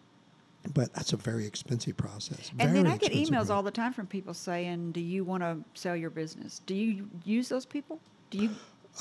but 0.74 0.92
that's 0.94 1.14
a 1.14 1.18
very 1.18 1.46
expensive 1.46 1.96
process. 1.98 2.50
And 2.58 2.76
then 2.76 2.88
I 2.88 2.98
get 2.98 3.12
emails 3.12 3.30
process. 3.30 3.50
all 3.52 3.62
the 3.62 3.70
time 3.70 3.94
from 3.94 4.08
people 4.08 4.34
saying, 4.34 4.94
"Do 4.94 5.02
you 5.02 5.24
want 5.24 5.44
to 5.44 5.60
sell 5.80 5.96
your 5.96 6.10
business? 6.10 6.62
Do 6.66 6.74
you 6.74 7.08
use 7.24 7.48
those 7.48 7.68
people? 7.68 8.00
Do 8.32 8.40
you?" 8.40 8.50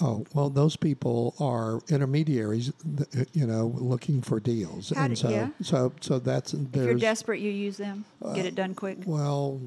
Oh 0.01 0.25
well, 0.35 0.51
those 0.51 0.77
people 0.77 1.35
are 1.39 1.81
intermediaries, 1.89 2.73
you 3.33 3.47
know, 3.47 3.67
looking 3.77 4.23
for 4.23 4.41
deals, 4.41 4.91
How 4.91 5.05
and 5.05 5.15
do- 5.15 5.21
so 5.21 5.29
yeah. 5.31 5.49
so 5.63 5.93
so 6.01 6.19
that's 6.19 6.53
If 6.55 6.75
you're 6.75 6.95
desperate, 6.95 7.41
you 7.41 7.51
use 7.51 7.77
them. 7.77 8.05
Get 8.35 8.45
it 8.47 8.55
done 8.55 8.75
quick. 8.75 8.99
well. 9.07 9.61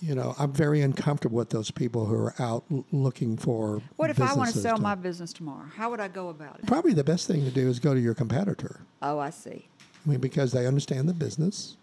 You 0.00 0.14
know, 0.14 0.34
I'm 0.38 0.52
very 0.52 0.80
uncomfortable 0.80 1.36
with 1.36 1.50
those 1.50 1.70
people 1.70 2.06
who 2.06 2.14
are 2.14 2.34
out 2.38 2.64
looking 2.92 3.36
for. 3.36 3.82
What 3.96 4.08
if 4.08 4.20
I 4.20 4.32
want 4.32 4.50
to 4.52 4.58
sell 4.58 4.78
my 4.78 4.94
business 4.94 5.34
tomorrow? 5.34 5.66
How 5.76 5.90
would 5.90 6.00
I 6.00 6.08
go 6.08 6.28
about 6.30 6.58
it? 6.58 6.66
Probably 6.66 6.94
the 6.94 7.04
best 7.04 7.26
thing 7.26 7.44
to 7.44 7.50
do 7.50 7.68
is 7.68 7.78
go 7.78 7.92
to 7.92 8.00
your 8.00 8.14
competitor. 8.14 8.80
Oh, 9.02 9.18
I 9.18 9.28
see. 9.30 9.68
I 10.06 10.08
mean, 10.10 10.20
because 10.20 10.52
they 10.52 10.66
understand 10.66 11.08
the 11.10 11.14
business, 11.14 11.76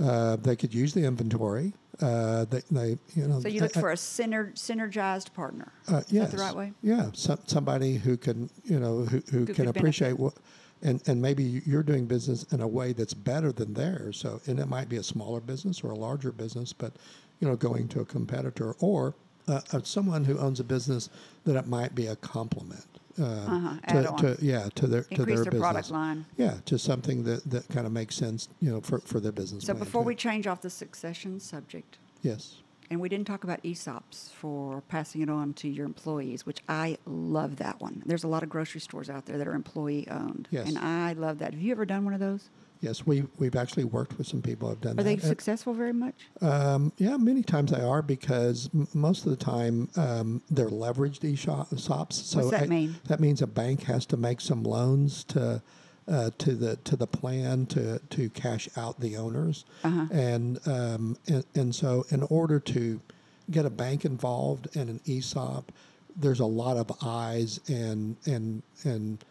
uh, 0.00 0.36
they 0.36 0.54
could 0.54 0.72
use 0.72 0.94
the 0.94 1.04
inventory. 1.04 1.72
Uh, 2.00 2.46
they, 2.46 2.62
they, 2.70 2.98
you 3.14 3.28
know. 3.28 3.40
So 3.40 3.48
you 3.48 3.60
look 3.60 3.74
for 3.74 3.90
a 3.92 3.96
syner- 3.96 4.54
synergized 4.54 5.32
partner. 5.34 5.72
uh, 5.88 5.98
Is 5.98 6.12
yes, 6.12 6.30
that 6.30 6.36
the 6.36 6.42
right 6.42 6.56
way? 6.56 6.72
Yeah, 6.82 7.10
some, 7.12 7.38
somebody 7.46 7.96
who 7.96 8.16
can, 8.16 8.48
you 8.64 8.80
know, 8.80 9.04
who, 9.04 9.22
who 9.30 9.46
can 9.46 9.68
appreciate 9.68 10.16
benefit. 10.16 10.20
what, 10.20 10.34
and 10.82 11.02
and 11.06 11.20
maybe 11.20 11.62
you're 11.66 11.82
doing 11.82 12.06
business 12.06 12.44
in 12.52 12.60
a 12.60 12.66
way 12.68 12.92
that's 12.92 13.14
better 13.14 13.52
than 13.52 13.74
theirs. 13.74 14.16
So, 14.16 14.40
and 14.46 14.58
it 14.58 14.68
might 14.68 14.88
be 14.88 14.96
a 14.96 15.02
smaller 15.02 15.40
business 15.40 15.84
or 15.84 15.90
a 15.90 15.96
larger 15.96 16.32
business, 16.32 16.72
but 16.72 16.94
you 17.40 17.48
know, 17.48 17.56
going 17.56 17.88
to 17.88 18.00
a 18.00 18.04
competitor 18.04 18.72
or 18.80 19.14
uh, 19.48 19.60
uh, 19.72 19.80
someone 19.82 20.24
who 20.24 20.38
owns 20.38 20.60
a 20.60 20.64
business 20.64 21.10
that 21.44 21.56
it 21.56 21.66
might 21.66 21.94
be 21.94 22.06
a 22.06 22.16
complement. 22.16 22.86
Uh, 23.20 23.24
Uh-huh, 23.24 24.16
to, 24.16 24.36
to 24.36 24.44
yeah 24.44 24.68
to 24.74 24.86
their 24.86 25.02
to 25.02 25.16
their 25.24 25.26
their 25.26 25.44
business. 25.44 25.60
product 25.60 25.90
line. 25.90 26.24
Yeah, 26.36 26.54
to 26.66 26.78
something 26.78 27.24
that, 27.24 27.44
that 27.50 27.68
kind 27.68 27.86
of 27.86 27.92
makes 27.92 28.14
sense, 28.14 28.48
you 28.60 28.70
know, 28.70 28.80
for, 28.80 29.00
for 29.00 29.20
their 29.20 29.32
business. 29.32 29.64
So 29.64 29.74
before 29.74 30.02
too. 30.02 30.06
we 30.08 30.14
change 30.14 30.46
off 30.46 30.62
the 30.62 30.70
succession 30.70 31.38
subject, 31.40 31.98
yes, 32.22 32.56
and 32.90 33.00
we 33.00 33.08
didn't 33.08 33.26
talk 33.26 33.44
about 33.44 33.62
ESOPs 33.62 34.30
for 34.32 34.82
passing 34.88 35.20
it 35.22 35.28
on 35.30 35.52
to 35.54 35.68
your 35.68 35.84
employees, 35.86 36.46
which 36.46 36.60
I 36.68 36.98
love 37.06 37.56
that 37.56 37.80
one. 37.80 38.02
There's 38.06 38.24
a 38.24 38.28
lot 38.28 38.42
of 38.42 38.48
grocery 38.48 38.80
stores 38.80 39.08
out 39.10 39.26
there 39.26 39.36
that 39.38 39.46
are 39.48 39.54
employee 39.54 40.06
owned, 40.10 40.48
Yes. 40.50 40.68
and 40.68 40.78
I 40.78 41.12
love 41.12 41.38
that. 41.40 41.52
Have 41.54 41.62
you 41.62 41.72
ever 41.72 41.84
done 41.86 42.04
one 42.04 42.14
of 42.14 42.20
those? 42.20 42.48
Yes, 42.82 43.06
we 43.06 43.24
we've 43.38 43.56
actually 43.56 43.84
worked 43.84 44.18
with 44.18 44.26
some 44.26 44.42
people 44.42 44.68
who 44.68 44.74
have 44.74 44.82
done 44.82 44.92
Are 45.00 45.02
that. 45.02 45.10
Are 45.12 45.16
they 45.16 45.26
successful 45.26 45.72
very 45.72 45.92
much? 45.94 46.14
um, 46.42 46.92
yeah, 46.98 47.16
many 47.16 47.42
times 47.42 47.70
they 47.70 47.80
are 47.80 48.02
because 48.02 48.68
m- 48.74 48.86
most 48.92 49.24
of 49.24 49.30
the 49.30 49.42
time 49.42 49.88
um, 49.96 50.42
they're 50.50 50.68
leveraged 50.68 51.20
ESOPs. 51.20 52.12
So 52.12 52.38
What's 52.40 52.50
that 52.50 52.62
I- 52.64 52.66
mean? 52.66 52.96
That 53.06 53.20
means 53.20 53.40
a 53.40 53.46
bank 53.46 53.84
has 53.84 54.04
to 54.06 54.18
make 54.18 54.42
some 54.42 54.62
loans 54.64 55.24
to. 55.24 55.62
Uh, 56.08 56.30
to 56.36 56.56
the 56.56 56.74
to 56.82 56.96
the 56.96 57.06
plan 57.06 57.64
to 57.64 58.00
to 58.10 58.28
cash 58.30 58.68
out 58.76 58.98
the 58.98 59.16
owners, 59.16 59.64
Uh-huh. 59.84 60.06
and, 60.10 60.58
um, 60.66 61.16
and 61.28 61.44
and 61.54 61.72
so 61.72 62.04
in 62.10 62.24
order 62.24 62.58
to 62.58 63.00
get 63.52 63.64
a 63.64 63.70
bank 63.70 64.04
involved 64.04 64.66
in 64.74 64.88
an 64.88 64.98
ESOP, 65.06 65.70
there's 66.16 66.40
a 66.40 66.44
lot 66.44 66.76
of 66.76 66.90
eyes 67.04 67.60
and 67.68 68.16
and 68.26 68.64
and 68.82 69.24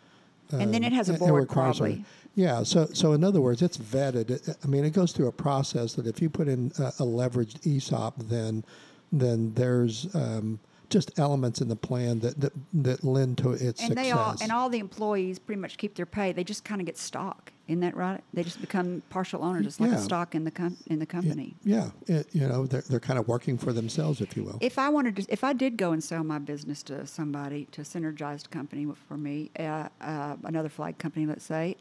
And 0.60 0.74
then 0.74 0.84
it 0.84 0.94
has 0.94 1.10
a 1.10 1.14
and 1.14 1.20
board, 1.20 1.50
probably. 1.50 2.04
Yeah. 2.36 2.64
So, 2.64 2.88
so 2.94 3.14
in 3.14 3.24
other 3.24 3.42
words, 3.42 3.62
it's 3.62 3.78
vetted. 3.78 4.56
I 4.64 4.68
mean, 4.68 4.86
it 4.86 4.92
goes 4.92 5.12
through 5.12 5.28
a 5.28 5.34
process 5.34 5.94
that 5.94 6.08
if 6.08 6.22
you 6.22 6.30
put 6.30 6.48
in 6.48 6.72
a, 6.80 6.88
a 6.88 7.06
leveraged 7.06 7.66
ESOP, 7.66 8.16
then 8.18 8.64
then 9.12 9.54
there's 9.56 10.14
um, 10.16 10.60
just 10.92 11.18
elements 11.18 11.62
in 11.62 11.68
the 11.70 11.76
plan 11.76 12.20
that 12.20 12.40
that, 12.40 12.54
that 12.74 13.04
lend 13.04 13.38
to 13.40 13.52
its 13.54 13.82
And 13.82 13.90
success. 13.90 13.96
they 13.96 14.12
all 14.12 14.36
and 14.42 14.52
all 14.52 14.70
the 14.70 14.80
employees 14.80 15.40
pretty 15.40 15.60
much 15.62 15.78
keep 15.78 15.96
their 15.96 16.06
pay. 16.06 16.32
They 16.32 16.44
just 16.44 16.64
kind 16.64 16.80
of 16.82 16.86
get 16.86 16.98
stock. 16.98 17.52
Isn't 17.68 17.80
that 17.82 17.96
right? 17.96 18.22
They 18.34 18.44
just 18.44 18.60
become 18.60 19.02
partial 19.10 19.44
owners. 19.44 19.66
It's 19.66 19.80
like 19.80 19.92
Yeah. 19.92 19.98
a 19.98 20.02
stock 20.02 20.36
in 20.36 20.44
the 20.44 20.52
com- 20.52 20.78
in 20.88 21.00
the 21.00 21.06
company. 21.06 21.56
yeah, 21.64 21.92
it, 22.08 22.28
you 22.34 22.48
know, 22.48 22.66
they're 22.66 22.82
they're 22.82 23.00
kind 23.00 23.18
of 23.18 23.28
working 23.28 23.58
for 23.58 23.72
themselves, 23.74 24.20
if 24.22 24.36
you 24.36 24.44
will. 24.44 24.58
If 24.62 24.78
I 24.78 24.90
wanted 24.90 25.16
to, 25.16 25.26
if 25.30 25.44
I 25.44 25.54
did 25.54 25.78
go 25.78 25.92
and 25.94 26.04
sell 26.04 26.24
my 26.24 26.38
business 26.40 26.84
to 26.84 27.08
somebody, 27.08 27.66
to 27.72 27.82
a 27.82 27.84
synergized 27.86 28.50
company 28.50 28.86
for 29.08 29.18
me, 29.18 29.50
uh, 29.58 29.88
uh, 30.02 30.36
another 30.44 30.70
flag 30.70 30.98
company, 30.98 31.26
let's 31.26 31.46
say, 31.46 31.78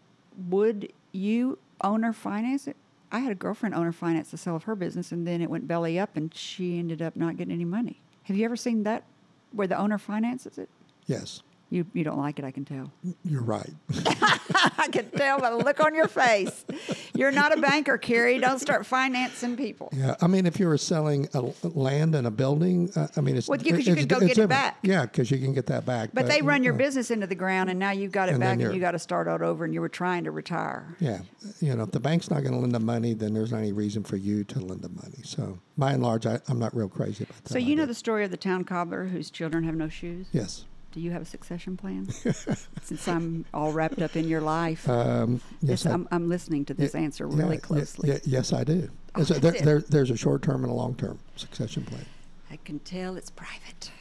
would 0.48 0.92
you 1.12 1.58
owner 1.82 2.12
finance 2.12 2.66
it? 2.68 2.76
I 3.12 3.18
had 3.18 3.32
a 3.32 3.34
girlfriend 3.34 3.74
owner 3.74 3.90
finance 3.90 4.30
the 4.30 4.36
sale 4.36 4.54
of 4.54 4.62
her 4.64 4.76
business, 4.76 5.10
and 5.10 5.26
then 5.26 5.42
it 5.42 5.50
went 5.50 5.66
belly 5.66 5.98
up, 5.98 6.16
and 6.16 6.32
she 6.32 6.78
ended 6.78 7.02
up 7.02 7.16
not 7.16 7.36
getting 7.36 7.52
any 7.52 7.64
money. 7.64 8.00
Have 8.30 8.36
you 8.36 8.44
ever 8.44 8.54
seen 8.54 8.84
that, 8.84 9.02
where 9.50 9.66
the 9.66 9.76
owner 9.76 9.98
finances 9.98 10.56
it? 10.56 10.68
yes, 11.06 11.42
You 11.70 11.86
you 11.94 12.02
don't 12.02 12.18
like 12.18 12.38
it, 12.40 12.44
I 12.44 12.50
can 12.50 12.64
tell. 12.64 12.90
you're 13.24 13.42
right. 13.42 13.70
I 13.94 14.88
can 14.90 15.08
tell 15.10 15.38
by 15.40 15.50
the 15.50 15.56
look 15.56 15.78
on 15.80 15.94
your 15.94 16.08
face. 16.08 16.64
You're 17.14 17.30
not 17.30 17.56
a 17.56 17.60
banker, 17.60 17.96
Carrie. 17.96 18.38
Don't 18.40 18.58
start 18.58 18.84
financing 18.86 19.56
people. 19.56 19.88
Yeah, 19.92 20.16
I 20.20 20.26
mean, 20.26 20.46
if 20.46 20.58
you 20.58 20.66
were 20.66 20.78
selling 20.78 21.28
a 21.32 21.42
land 21.62 22.14
and 22.16 22.26
a 22.26 22.30
building, 22.30 22.90
uh, 22.96 23.06
I 23.16 23.20
mean, 23.20 23.36
it's 23.36 23.46
Well, 23.48 23.60
you 23.60 23.76
it's- 23.76 23.94
could 23.94 24.08
go 24.08 24.18
get 24.20 24.36
it 24.36 24.48
back. 24.48 24.78
Yeah, 24.82 25.02
because 25.02 25.30
you 25.30 25.38
can 25.38 25.54
get 25.54 25.66
that 25.66 25.86
back. 25.86 26.10
But 26.12 26.26
they 26.26 26.42
run 26.42 26.64
your 26.64 26.72
business 26.74 27.10
into 27.10 27.26
the 27.28 27.34
ground, 27.36 27.70
and 27.70 27.78
now 27.78 27.92
you've 27.92 28.12
got 28.12 28.28
it 28.28 28.32
And 28.32 28.40
back, 28.40 28.52
and 28.54 28.62
you're- 28.62 28.78
got 28.80 28.92
to 28.92 28.98
start 28.98 29.28
out 29.28 29.42
over, 29.42 29.64
and 29.64 29.72
you 29.72 29.80
were 29.80 29.88
trying 29.88 30.24
to 30.24 30.30
retire. 30.32 30.96
Yeah, 30.98 31.20
you 31.60 31.74
know, 31.76 31.84
if 31.84 31.92
the 31.92 32.00
bank's 32.00 32.30
not 32.30 32.40
going 32.42 32.54
to 32.54 32.58
lend 32.58 32.74
the 32.74 32.80
money, 32.80 33.14
then 33.14 33.32
there's 33.32 33.52
not 33.52 33.58
any 33.58 33.72
reason 33.72 34.02
for 34.02 34.16
you 34.16 34.42
to 34.44 34.58
lend 34.58 34.82
the 34.82 34.88
money. 34.88 35.20
So, 35.22 35.58
by 35.78 35.92
and 35.92 36.02
large, 36.02 36.26
I, 36.26 36.40
I'm 36.48 36.58
not 36.58 36.74
real 36.74 36.88
crazy 36.88 37.24
about 37.24 37.44
that. 37.44 37.52
So 37.52 37.58
you 37.58 37.76
know 37.76 37.86
the 37.86 37.94
story 37.94 38.24
of 38.24 38.30
the 38.32 38.36
town 38.36 38.64
cobbler 38.64 39.04
whose 39.06 39.30
children 39.30 39.64
have 39.64 39.74
no 39.76 39.88
shoes. 39.88 40.26
Yes. 40.32 40.64
Do 40.92 41.00
you 41.00 41.12
have 41.12 41.22
a 41.22 41.26
succession 41.26 41.76
plan? 41.76 42.08
Since 42.82 43.06
I'm 43.06 43.44
all 43.54 43.72
wrapped 43.72 44.02
up 44.02 44.16
in 44.16 44.26
your 44.28 44.40
life, 44.40 44.88
Um, 44.88 45.40
yes, 45.62 45.84
this, 45.84 45.86
I- 45.86 45.92
I'm, 45.92 46.08
I'm 46.10 46.28
listening 46.28 46.64
to 46.66 46.74
this 46.74 46.94
yeah, 46.94 47.00
answer 47.00 47.26
really 47.28 47.56
yeah, 47.56 47.60
closely. 47.60 48.08
yeah, 48.10 48.18
yes, 48.24 48.52
I 48.52 48.64
do. 48.64 48.88
Oh, 49.14 49.22
so 49.22 49.34
there, 49.34 49.52
there, 49.52 49.80
there's 49.80 50.10
a 50.10 50.16
short-term 50.16 50.62
and 50.64 50.70
a 50.72 50.74
long-term 50.74 51.18
succession 51.36 51.84
plan. 51.84 52.04
I 52.50 52.56
can 52.64 52.80
tell 52.80 53.16
it's 53.16 53.30
private. 53.30 53.92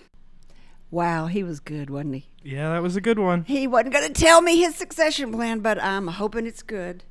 Wow, 0.91 1.27
he 1.27 1.43
was 1.43 1.59
good, 1.59 1.91
wasn't 1.91 2.15
he? 2.15 2.25
Yeah, 2.43 2.73
that 2.73 2.81
was 2.81 2.95
a 2.95 3.01
good 3.01 3.19
one. 3.19 3.43
He 3.43 3.67
wasn't 3.67 3.93
going 3.93 4.11
to 4.11 4.21
tell 4.21 4.41
me 4.41 4.57
his 4.57 4.75
succession 4.75 5.31
plan, 5.31 5.59
but 5.59 5.81
I'm 5.81 6.07
hoping 6.07 6.47
it's 6.47 6.63
good. 6.63 7.03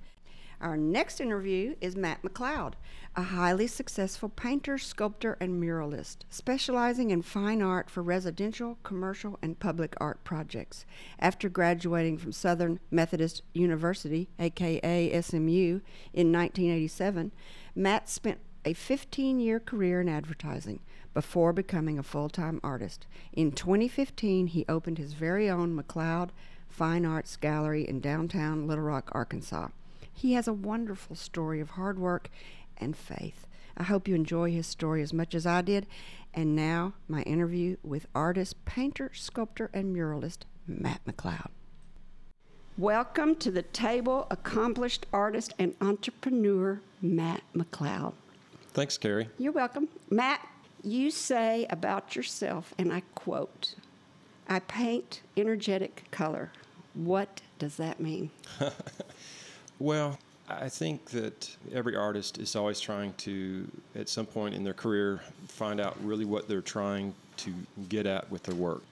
Our 0.60 0.76
next 0.76 1.20
interview 1.20 1.76
is 1.80 1.94
Matt 1.94 2.22
McLeod, 2.22 2.72
a 3.18 3.34
highly 3.34 3.66
successful 3.66 4.28
painter, 4.28 4.78
sculptor, 4.78 5.36
and 5.40 5.60
muralist, 5.60 6.18
specializing 6.30 7.10
in 7.10 7.20
fine 7.20 7.60
art 7.60 7.90
for 7.90 8.00
residential, 8.00 8.78
commercial, 8.84 9.36
and 9.42 9.58
public 9.58 9.96
art 10.00 10.22
projects. 10.22 10.86
After 11.18 11.48
graduating 11.48 12.18
from 12.18 12.30
Southern 12.30 12.78
Methodist 12.92 13.42
University, 13.52 14.28
aka 14.38 15.20
SMU, 15.20 15.80
in 16.14 16.30
1987, 16.30 17.32
Matt 17.74 18.08
spent 18.08 18.38
a 18.64 18.72
15 18.72 19.40
year 19.40 19.58
career 19.58 20.00
in 20.00 20.08
advertising 20.08 20.78
before 21.12 21.52
becoming 21.52 21.98
a 21.98 22.04
full 22.04 22.28
time 22.28 22.60
artist. 22.62 23.08
In 23.32 23.50
2015, 23.50 24.46
he 24.46 24.64
opened 24.68 24.98
his 24.98 25.14
very 25.14 25.50
own 25.50 25.76
McLeod 25.76 26.30
Fine 26.68 27.04
Arts 27.04 27.36
Gallery 27.36 27.82
in 27.82 27.98
downtown 27.98 28.68
Little 28.68 28.84
Rock, 28.84 29.10
Arkansas. 29.10 29.70
He 30.18 30.32
has 30.32 30.48
a 30.48 30.52
wonderful 30.52 31.14
story 31.14 31.60
of 31.60 31.70
hard 31.70 31.96
work 31.96 32.28
and 32.78 32.96
faith. 32.96 33.46
I 33.76 33.84
hope 33.84 34.08
you 34.08 34.14
enjoy 34.14 34.50
his 34.50 34.66
story 34.66 35.02
as 35.02 35.12
much 35.12 35.34
as 35.34 35.46
I 35.46 35.62
did. 35.62 35.86
And 36.34 36.56
now, 36.56 36.94
my 37.06 37.22
interview 37.22 37.76
with 37.82 38.06
artist, 38.14 38.64
painter, 38.64 39.10
sculptor, 39.14 39.70
and 39.72 39.94
muralist 39.94 40.46
Matt 40.66 41.00
McLeod. 41.06 41.50
Welcome 42.76 43.36
to 43.36 43.50
the 43.50 43.62
table, 43.62 44.26
accomplished 44.30 45.06
artist 45.12 45.54
and 45.58 45.74
entrepreneur 45.80 46.80
Matt 47.02 47.42
McLeod. 47.56 48.14
Thanks, 48.72 48.98
Carrie. 48.98 49.28
You're 49.38 49.52
welcome. 49.52 49.88
Matt, 50.10 50.46
you 50.82 51.10
say 51.10 51.66
about 51.70 52.14
yourself, 52.14 52.74
and 52.78 52.92
I 52.92 53.02
quote, 53.14 53.74
I 54.48 54.60
paint 54.60 55.22
energetic 55.36 56.04
color. 56.10 56.52
What 56.94 57.42
does 57.58 57.76
that 57.76 58.00
mean? 58.00 58.30
Well, 59.78 60.18
I 60.48 60.68
think 60.68 61.10
that 61.10 61.54
every 61.72 61.94
artist 61.94 62.38
is 62.38 62.56
always 62.56 62.80
trying 62.80 63.12
to, 63.18 63.68
at 63.94 64.08
some 64.08 64.24
point 64.24 64.54
in 64.54 64.64
their 64.64 64.74
career, 64.74 65.20
find 65.46 65.78
out 65.80 65.96
really 66.02 66.24
what 66.24 66.48
they're 66.48 66.62
trying 66.62 67.14
to 67.38 67.52
get 67.88 68.06
at 68.06 68.30
with 68.30 68.44
their 68.44 68.54
work. 68.54 68.82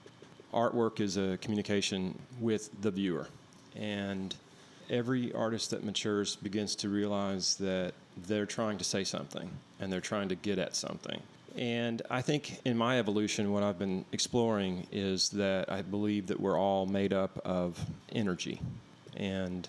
Artwork 0.53 0.99
is 0.99 1.17
a 1.17 1.37
communication 1.41 2.17
with 2.39 2.69
the 2.81 2.91
viewer. 2.91 3.27
And 3.75 4.35
every 4.89 5.33
artist 5.33 5.71
that 5.71 5.83
matures 5.83 6.35
begins 6.35 6.75
to 6.75 6.89
realize 6.89 7.55
that 7.55 7.93
they're 8.27 8.45
trying 8.45 8.77
to 8.77 8.83
say 8.83 9.03
something 9.03 9.49
and 9.79 9.91
they're 9.91 9.99
trying 9.99 10.29
to 10.29 10.35
get 10.35 10.59
at 10.59 10.75
something. 10.75 11.21
And 11.57 12.03
I 12.09 12.21
think 12.21 12.59
in 12.65 12.77
my 12.77 12.99
evolution, 12.99 13.51
what 13.51 13.63
I've 13.63 13.79
been 13.79 14.05
exploring 14.11 14.85
is 14.91 15.29
that 15.29 15.71
I 15.71 15.81
believe 15.81 16.27
that 16.27 16.39
we're 16.39 16.57
all 16.57 16.85
made 16.85 17.13
up 17.13 17.39
of 17.43 17.83
energy. 18.11 18.61
And, 19.15 19.67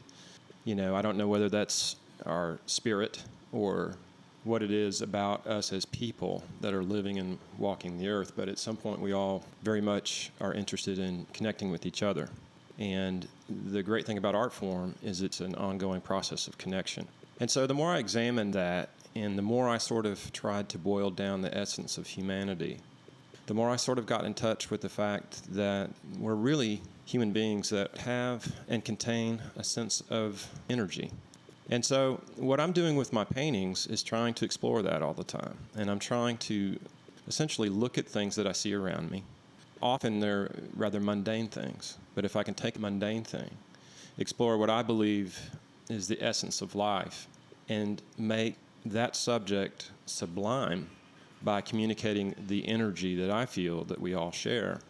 you 0.64 0.74
know, 0.74 0.94
I 0.94 1.02
don't 1.02 1.16
know 1.16 1.28
whether 1.28 1.48
that's 1.48 1.96
our 2.26 2.58
spirit 2.66 3.24
or 3.52 3.96
what 4.44 4.62
it 4.62 4.70
is 4.70 5.02
about 5.02 5.46
us 5.46 5.72
as 5.72 5.84
people 5.84 6.42
that 6.60 6.72
are 6.72 6.82
living 6.82 7.18
and 7.18 7.38
walking 7.58 7.98
the 7.98 8.08
earth, 8.08 8.32
but 8.36 8.48
at 8.48 8.58
some 8.58 8.76
point 8.76 9.00
we 9.00 9.12
all 9.12 9.44
very 9.62 9.80
much 9.80 10.30
are 10.40 10.54
interested 10.54 10.98
in 10.98 11.26
connecting 11.32 11.70
with 11.70 11.84
each 11.84 12.02
other. 12.02 12.28
And 12.78 13.26
the 13.48 13.82
great 13.82 14.06
thing 14.06 14.18
about 14.18 14.34
art 14.34 14.52
form 14.52 14.94
is 15.02 15.22
it's 15.22 15.40
an 15.40 15.54
ongoing 15.56 16.00
process 16.00 16.46
of 16.46 16.56
connection. 16.58 17.06
And 17.40 17.50
so 17.50 17.66
the 17.66 17.74
more 17.74 17.90
I 17.90 17.98
examined 17.98 18.54
that, 18.54 18.90
and 19.14 19.36
the 19.36 19.42
more 19.42 19.68
I 19.68 19.78
sort 19.78 20.06
of 20.06 20.32
tried 20.32 20.68
to 20.70 20.78
boil 20.78 21.10
down 21.10 21.42
the 21.42 21.56
essence 21.56 21.98
of 21.98 22.06
humanity, 22.06 22.78
the 23.46 23.54
more 23.54 23.70
I 23.70 23.76
sort 23.76 23.98
of 23.98 24.06
got 24.06 24.24
in 24.24 24.34
touch 24.34 24.70
with 24.70 24.80
the 24.80 24.88
fact 24.88 25.52
that 25.54 25.90
we're 26.18 26.34
really 26.34 26.82
human 27.08 27.32
beings 27.32 27.70
that 27.70 27.96
have 27.96 28.54
and 28.68 28.84
contain 28.84 29.40
a 29.56 29.64
sense 29.64 30.02
of 30.10 30.46
energy. 30.68 31.10
And 31.70 31.82
so, 31.82 32.20
what 32.36 32.60
I'm 32.60 32.72
doing 32.72 32.96
with 32.96 33.14
my 33.14 33.24
paintings 33.24 33.86
is 33.86 34.02
trying 34.02 34.34
to 34.34 34.44
explore 34.44 34.82
that 34.82 35.00
all 35.00 35.14
the 35.14 35.24
time. 35.24 35.56
And 35.74 35.90
I'm 35.90 35.98
trying 35.98 36.36
to 36.48 36.78
essentially 37.26 37.70
look 37.70 37.96
at 37.96 38.06
things 38.06 38.36
that 38.36 38.46
I 38.46 38.52
see 38.52 38.74
around 38.74 39.10
me. 39.10 39.24
Often 39.80 40.20
they're 40.20 40.50
rather 40.76 41.00
mundane 41.00 41.48
things, 41.48 41.96
but 42.14 42.26
if 42.26 42.36
I 42.36 42.42
can 42.42 42.52
take 42.52 42.76
a 42.76 42.80
mundane 42.80 43.24
thing, 43.24 43.50
explore 44.18 44.58
what 44.58 44.68
I 44.68 44.82
believe 44.82 45.50
is 45.88 46.08
the 46.08 46.22
essence 46.22 46.60
of 46.60 46.74
life, 46.74 47.26
and 47.70 48.02
make 48.18 48.56
that 48.84 49.16
subject 49.16 49.92
sublime 50.04 50.90
by 51.42 51.62
communicating 51.62 52.34
the 52.48 52.68
energy 52.68 53.14
that 53.16 53.30
I 53.30 53.46
feel 53.46 53.84
that 53.84 54.00
we 54.00 54.12
all 54.12 54.32
share, 54.32 54.80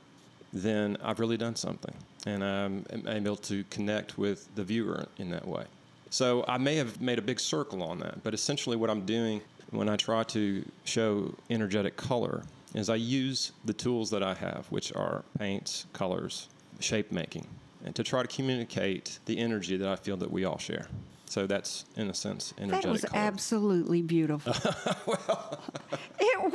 then 0.52 0.96
I've 1.02 1.20
really 1.20 1.36
done 1.36 1.56
something. 1.56 1.94
And 2.26 2.44
I'm 2.44 2.84
able 3.06 3.36
to 3.36 3.64
connect 3.70 4.18
with 4.18 4.54
the 4.54 4.64
viewer 4.64 5.06
in 5.18 5.30
that 5.30 5.46
way. 5.46 5.64
So 6.10 6.44
I 6.48 6.58
may 6.58 6.76
have 6.76 7.00
made 7.00 7.18
a 7.18 7.22
big 7.22 7.38
circle 7.38 7.82
on 7.82 7.98
that, 8.00 8.22
but 8.22 8.34
essentially 8.34 8.76
what 8.76 8.90
I'm 8.90 9.04
doing 9.04 9.42
when 9.70 9.88
I 9.88 9.96
try 9.96 10.22
to 10.24 10.64
show 10.84 11.34
energetic 11.50 11.96
color 11.96 12.42
is 12.74 12.88
I 12.88 12.96
use 12.96 13.52
the 13.64 13.72
tools 13.72 14.10
that 14.10 14.22
I 14.22 14.34
have, 14.34 14.66
which 14.70 14.92
are 14.94 15.24
paints, 15.38 15.86
colors, 15.92 16.48
shape 16.80 17.12
making, 17.12 17.46
and 17.84 17.94
to 17.94 18.02
try 18.02 18.22
to 18.22 18.28
communicate 18.28 19.18
the 19.26 19.38
energy 19.38 19.76
that 19.76 19.88
I 19.88 19.96
feel 19.96 20.16
that 20.18 20.30
we 20.30 20.44
all 20.44 20.58
share. 20.58 20.88
So 21.28 21.46
that's, 21.46 21.84
in 21.96 22.08
a 22.10 22.14
sense, 22.14 22.54
energetic. 22.58 22.82
That 22.84 22.90
was 22.90 23.04
color. 23.04 23.22
absolutely 23.22 24.02
beautiful. 24.02 24.54
well, 25.06 25.60
it 26.20 26.52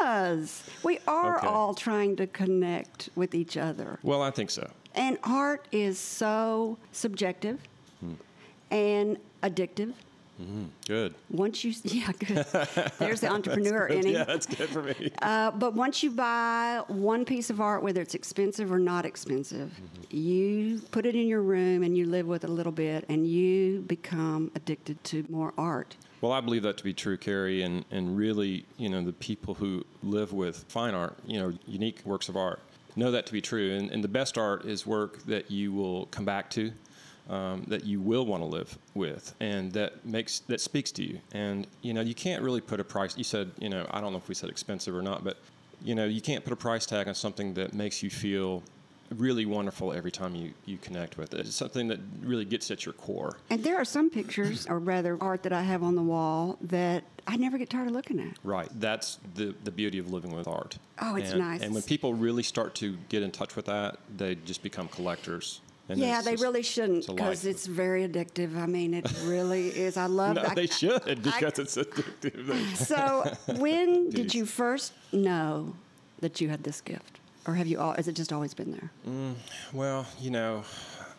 was. 0.00 0.62
We 0.82 0.98
are 1.06 1.38
Okay. 1.38 1.46
all 1.46 1.74
trying 1.74 2.16
to 2.16 2.26
connect 2.26 3.10
with 3.14 3.34
each 3.34 3.56
other. 3.56 3.98
Well, 4.02 4.22
I 4.22 4.30
think 4.30 4.50
so. 4.50 4.70
And 4.94 5.18
art 5.24 5.66
is 5.72 5.98
so 5.98 6.78
subjective 6.92 7.60
Hmm. 8.00 8.14
and 8.70 9.18
addictive. 9.42 9.92
Good. 10.86 11.14
Once 11.30 11.64
you, 11.64 11.72
yeah, 11.84 12.10
good. 12.18 12.44
There's 12.98 13.20
the 13.20 13.28
entrepreneur 13.32 13.86
in 13.86 14.06
him. 14.06 14.14
Yeah, 14.14 14.24
that's 14.24 14.46
good 14.46 14.68
for 14.68 14.82
me. 14.82 14.94
Uh, 15.22 15.50
but 15.52 15.74
once 15.74 16.02
you 16.02 16.10
buy 16.10 16.82
one 16.88 17.24
piece 17.24 17.48
of 17.48 17.60
art, 17.60 17.82
whether 17.82 18.02
it's 18.02 18.14
expensive 18.14 18.70
or 18.70 18.78
not 18.78 19.04
expensive, 19.06 19.70
Mm-hmm. 19.70 20.16
you 20.16 20.80
put 20.90 21.06
it 21.06 21.14
in 21.14 21.26
your 21.26 21.40
room 21.42 21.82
and 21.82 21.96
you 21.96 22.04
live 22.06 22.26
with 22.26 22.44
it 22.44 22.50
a 22.50 22.52
little 22.52 22.72
bit, 22.72 23.04
and 23.08 23.26
you 23.26 23.80
become 23.82 24.50
addicted 24.54 25.02
to 25.04 25.24
more 25.28 25.52
art. 25.56 25.96
Well, 26.20 26.32
I 26.32 26.40
believe 26.40 26.62
that 26.62 26.76
to 26.78 26.84
be 26.84 26.92
true, 26.94 27.16
Kerry, 27.16 27.62
and, 27.62 27.84
and 27.90 28.16
really, 28.16 28.66
you 28.76 28.88
know, 28.88 29.02
the 29.02 29.12
people 29.12 29.54
who 29.54 29.84
live 30.02 30.32
with 30.32 30.64
fine 30.68 30.94
art, 30.94 31.18
you 31.26 31.38
know, 31.40 31.52
unique 31.66 32.00
works 32.04 32.28
of 32.28 32.36
art, 32.36 32.60
know 32.96 33.10
that 33.10 33.26
to 33.26 33.32
be 33.32 33.40
true. 33.40 33.74
And, 33.76 33.90
and 33.90 34.02
the 34.04 34.08
best 34.08 34.38
art 34.38 34.64
is 34.64 34.86
work 34.86 35.22
that 35.24 35.50
you 35.50 35.72
will 35.72 36.06
come 36.06 36.24
back 36.24 36.48
to, 36.50 36.72
um, 37.28 37.64
that 37.68 37.84
you 37.84 38.00
will 38.00 38.26
want 38.26 38.42
to 38.42 38.46
live 38.46 38.76
with, 38.94 39.34
and 39.40 39.72
that 39.72 40.04
makes 40.04 40.40
that 40.40 40.60
speaks 40.60 40.92
to 40.92 41.02
you. 41.02 41.20
And 41.32 41.66
you 41.82 41.94
know, 41.94 42.00
you 42.00 42.14
can't 42.14 42.42
really 42.42 42.60
put 42.60 42.80
a 42.80 42.84
price. 42.84 43.16
You 43.16 43.24
said, 43.24 43.50
you 43.58 43.68
know, 43.68 43.86
I 43.90 44.00
don't 44.00 44.12
know 44.12 44.18
if 44.18 44.28
we 44.28 44.34
said 44.34 44.50
expensive 44.50 44.94
or 44.94 45.02
not, 45.02 45.24
but 45.24 45.38
you 45.82 45.94
know, 45.94 46.04
you 46.04 46.20
can't 46.20 46.44
put 46.44 46.52
a 46.52 46.56
price 46.56 46.86
tag 46.86 47.08
on 47.08 47.14
something 47.14 47.54
that 47.54 47.74
makes 47.74 48.02
you 48.02 48.10
feel 48.10 48.62
really 49.10 49.46
wonderful 49.46 49.92
every 49.92 50.10
time 50.10 50.34
you, 50.34 50.52
you 50.64 50.78
connect 50.78 51.16
with 51.16 51.34
it. 51.34 51.40
It's 51.40 51.54
something 51.54 51.88
that 51.88 52.00
really 52.22 52.44
gets 52.44 52.70
at 52.70 52.84
your 52.84 52.94
core. 52.94 53.36
And 53.50 53.62
there 53.62 53.76
are 53.76 53.84
some 53.84 54.10
pictures, 54.10 54.66
or 54.66 54.78
rather 54.78 55.18
art 55.20 55.42
that 55.44 55.52
I 55.52 55.62
have 55.62 55.82
on 55.82 55.94
the 55.94 56.02
wall, 56.02 56.58
that 56.62 57.04
I 57.26 57.36
never 57.36 57.58
get 57.58 57.70
tired 57.70 57.88
of 57.88 57.92
looking 57.92 58.20
at. 58.20 58.38
Right. 58.42 58.68
That's 58.80 59.18
the, 59.34 59.54
the 59.64 59.70
beauty 59.70 59.98
of 59.98 60.10
living 60.10 60.34
with 60.34 60.48
art. 60.48 60.78
Oh, 61.00 61.16
it's 61.16 61.30
and, 61.30 61.40
nice. 61.40 61.62
And 61.62 61.74
when 61.74 61.82
people 61.82 62.14
really 62.14 62.42
start 62.42 62.74
to 62.76 62.96
get 63.08 63.22
in 63.22 63.30
touch 63.30 63.56
with 63.56 63.66
that, 63.66 63.98
they 64.16 64.36
just 64.36 64.62
become 64.62 64.88
collectors. 64.88 65.60
And 65.88 65.98
yeah, 65.98 66.22
they 66.22 66.32
just- 66.32 66.42
really 66.42 66.62
shouldn't 66.62 67.06
because 67.06 67.44
life. 67.44 67.50
it's 67.54 67.66
very 67.66 68.08
addictive. 68.08 68.56
I 68.56 68.66
mean, 68.66 68.94
it 68.94 69.06
really 69.24 69.68
is. 69.68 69.96
I 69.96 70.06
love 70.06 70.36
No, 70.36 70.42
that. 70.42 70.54
they 70.56 70.66
should 70.66 71.22
because 71.22 71.58
it's 71.58 71.76
addictive. 71.76 72.76
So, 72.76 73.30
when 73.60 74.08
did 74.18 74.34
you 74.34 74.46
first 74.46 74.92
know 75.12 75.74
that 76.20 76.40
you 76.40 76.48
had 76.48 76.64
this 76.64 76.80
gift, 76.80 77.18
or 77.46 77.54
have 77.54 77.66
you? 77.66 77.78
All, 77.78 77.92
has 77.94 78.08
it 78.08 78.14
just 78.14 78.32
always 78.32 78.54
been 78.54 78.72
there? 78.72 78.90
Mm, 79.06 79.34
well, 79.74 80.06
you 80.20 80.30
know, 80.30 80.64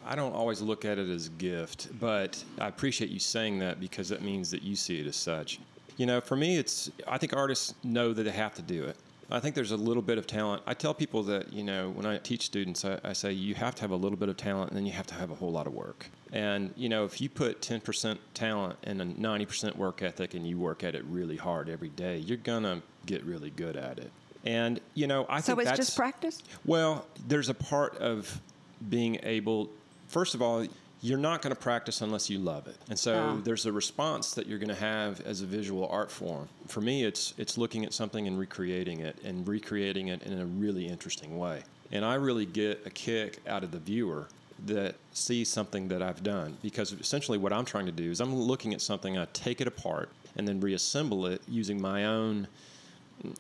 I 0.04 0.16
don't 0.16 0.34
always 0.34 0.62
look 0.62 0.84
at 0.84 0.98
it 0.98 1.10
as 1.10 1.28
a 1.28 1.32
gift, 1.32 1.90
but 2.00 2.44
I 2.60 2.68
appreciate 2.68 3.12
you 3.12 3.20
saying 3.20 3.60
that 3.60 3.80
because 3.80 4.10
that 4.10 4.24
means 4.24 4.50
that 4.52 4.64
you 4.64 4.76
see 4.76 5.00
it 5.00 5.06
as 5.06 5.16
such. 5.16 5.60
You 5.98 6.06
know, 6.08 6.20
for 6.22 6.36
me, 6.36 6.58
it's, 6.58 6.90
I 7.08 7.18
think 7.20 7.36
artists 7.36 7.74
know 7.84 8.14
that 8.14 8.24
they 8.24 8.32
have 8.32 8.54
to 8.56 8.62
do 8.64 8.84
it. 8.84 8.98
I 9.32 9.40
think 9.40 9.56
there's 9.56 9.72
a 9.72 9.78
little 9.78 10.04
bit 10.04 10.18
of 10.18 10.28
talent. 10.28 10.62
I 10.68 10.74
tell 10.74 10.94
people 10.94 11.24
that, 11.24 11.52
you 11.52 11.64
know, 11.64 11.90
when 11.90 12.06
I 12.06 12.18
teach 12.18 12.46
students, 12.46 12.86
I, 12.86 13.00
I 13.04 13.14
say 13.14 13.32
you 13.32 13.56
have 13.56 13.76
to 13.76 13.82
have 13.82 13.92
a 13.92 13.96
little 13.96 14.18
bit 14.18 14.30
of 14.30 14.38
talent 14.38 14.70
and 14.70 14.78
then 14.78 14.86
you 14.86 14.92
have 14.92 15.08
to 15.08 15.16
have 15.16 15.32
a 15.32 15.36
whole 15.36 15.52
lot 15.52 15.66
of 15.68 15.74
work. 15.74 16.08
And, 16.32 16.74
you 16.76 16.90
know, 16.90 17.06
if 17.06 17.20
you 17.20 17.30
put 17.30 17.62
10% 17.62 18.18
talent 18.34 18.78
and 18.84 19.02
a 19.02 19.06
90% 19.06 19.76
work 19.78 20.02
ethic 20.04 20.34
and 20.34 20.48
you 20.48 20.60
work 20.60 20.84
at 20.84 20.96
it 20.96 21.04
really 21.06 21.38
hard 21.38 21.70
every 21.70 21.90
day, 21.90 22.18
you're 22.18 22.38
going 22.38 22.64
to 22.64 22.82
get 23.06 23.24
really 23.24 23.50
good 23.50 23.76
at 23.76 23.98
it. 23.98 24.12
And, 24.44 24.80
you 24.94 25.08
know, 25.08 25.26
I 25.28 25.36
think 25.38 25.46
So 25.46 25.56
think 25.56 25.62
it's 25.62 25.78
that's, 25.78 25.88
just 25.88 25.98
practice. 25.98 26.44
well, 26.66 27.08
there's 27.28 27.50
a 27.50 27.56
part 27.56 27.98
of 27.98 28.42
being 28.90 29.20
able, 29.24 29.70
first 30.08 30.36
of 30.36 30.42
all, 30.42 30.68
you're 31.06 31.20
not 31.20 31.42
going 31.44 31.54
to 31.54 31.62
practice 31.62 32.02
unless 32.02 32.30
you 32.32 32.40
love 32.40 32.68
it. 32.68 32.76
And 32.90 32.98
so 32.98 33.14
Ah. 33.16 33.42
there's 33.44 33.66
a 33.68 33.72
response 33.72 34.32
that 34.32 34.48
you're 34.48 34.58
going 34.58 34.70
to 34.70 34.84
have 34.94 35.22
as 35.22 35.42
a 35.42 35.46
visual 35.46 35.88
art 35.88 36.10
form. 36.12 36.48
For 36.68 36.82
me, 36.82 37.04
it's 37.04 37.34
it's 37.38 37.58
looking 37.58 37.86
at 37.86 37.94
something 37.94 38.26
and 38.28 38.40
recreating 38.40 39.00
it 39.02 39.16
and 39.24 39.48
recreating 39.48 40.08
it 40.08 40.24
in 40.24 40.40
a 40.40 40.46
really 40.46 40.88
interesting 40.88 41.38
way. 41.38 41.64
And 41.92 42.04
I 42.04 42.16
really 42.16 42.48
get 42.48 42.82
a 42.86 42.90
kick 42.90 43.40
out 43.48 43.64
of 43.64 43.70
the 43.72 43.78
viewer 43.80 44.28
that 44.66 44.96
sees 45.14 45.48
something 45.50 45.90
that 45.90 46.02
I've 46.02 46.24
done 46.24 46.58
because 46.64 46.92
essentially 46.94 47.38
what 47.38 47.54
I'm 47.54 47.66
trying 47.66 47.86
to 47.86 47.92
do 47.92 48.10
is 48.10 48.20
I'm 48.20 48.34
looking 48.36 48.74
at 48.74 48.82
something, 48.82 49.18
I 49.18 49.26
take 49.34 49.62
it 49.62 49.68
apart 49.68 50.10
and 50.36 50.48
then 50.48 50.60
reassemble 50.60 51.28
it 51.28 51.42
using 51.48 51.80
my 51.80 52.06
own 52.06 52.48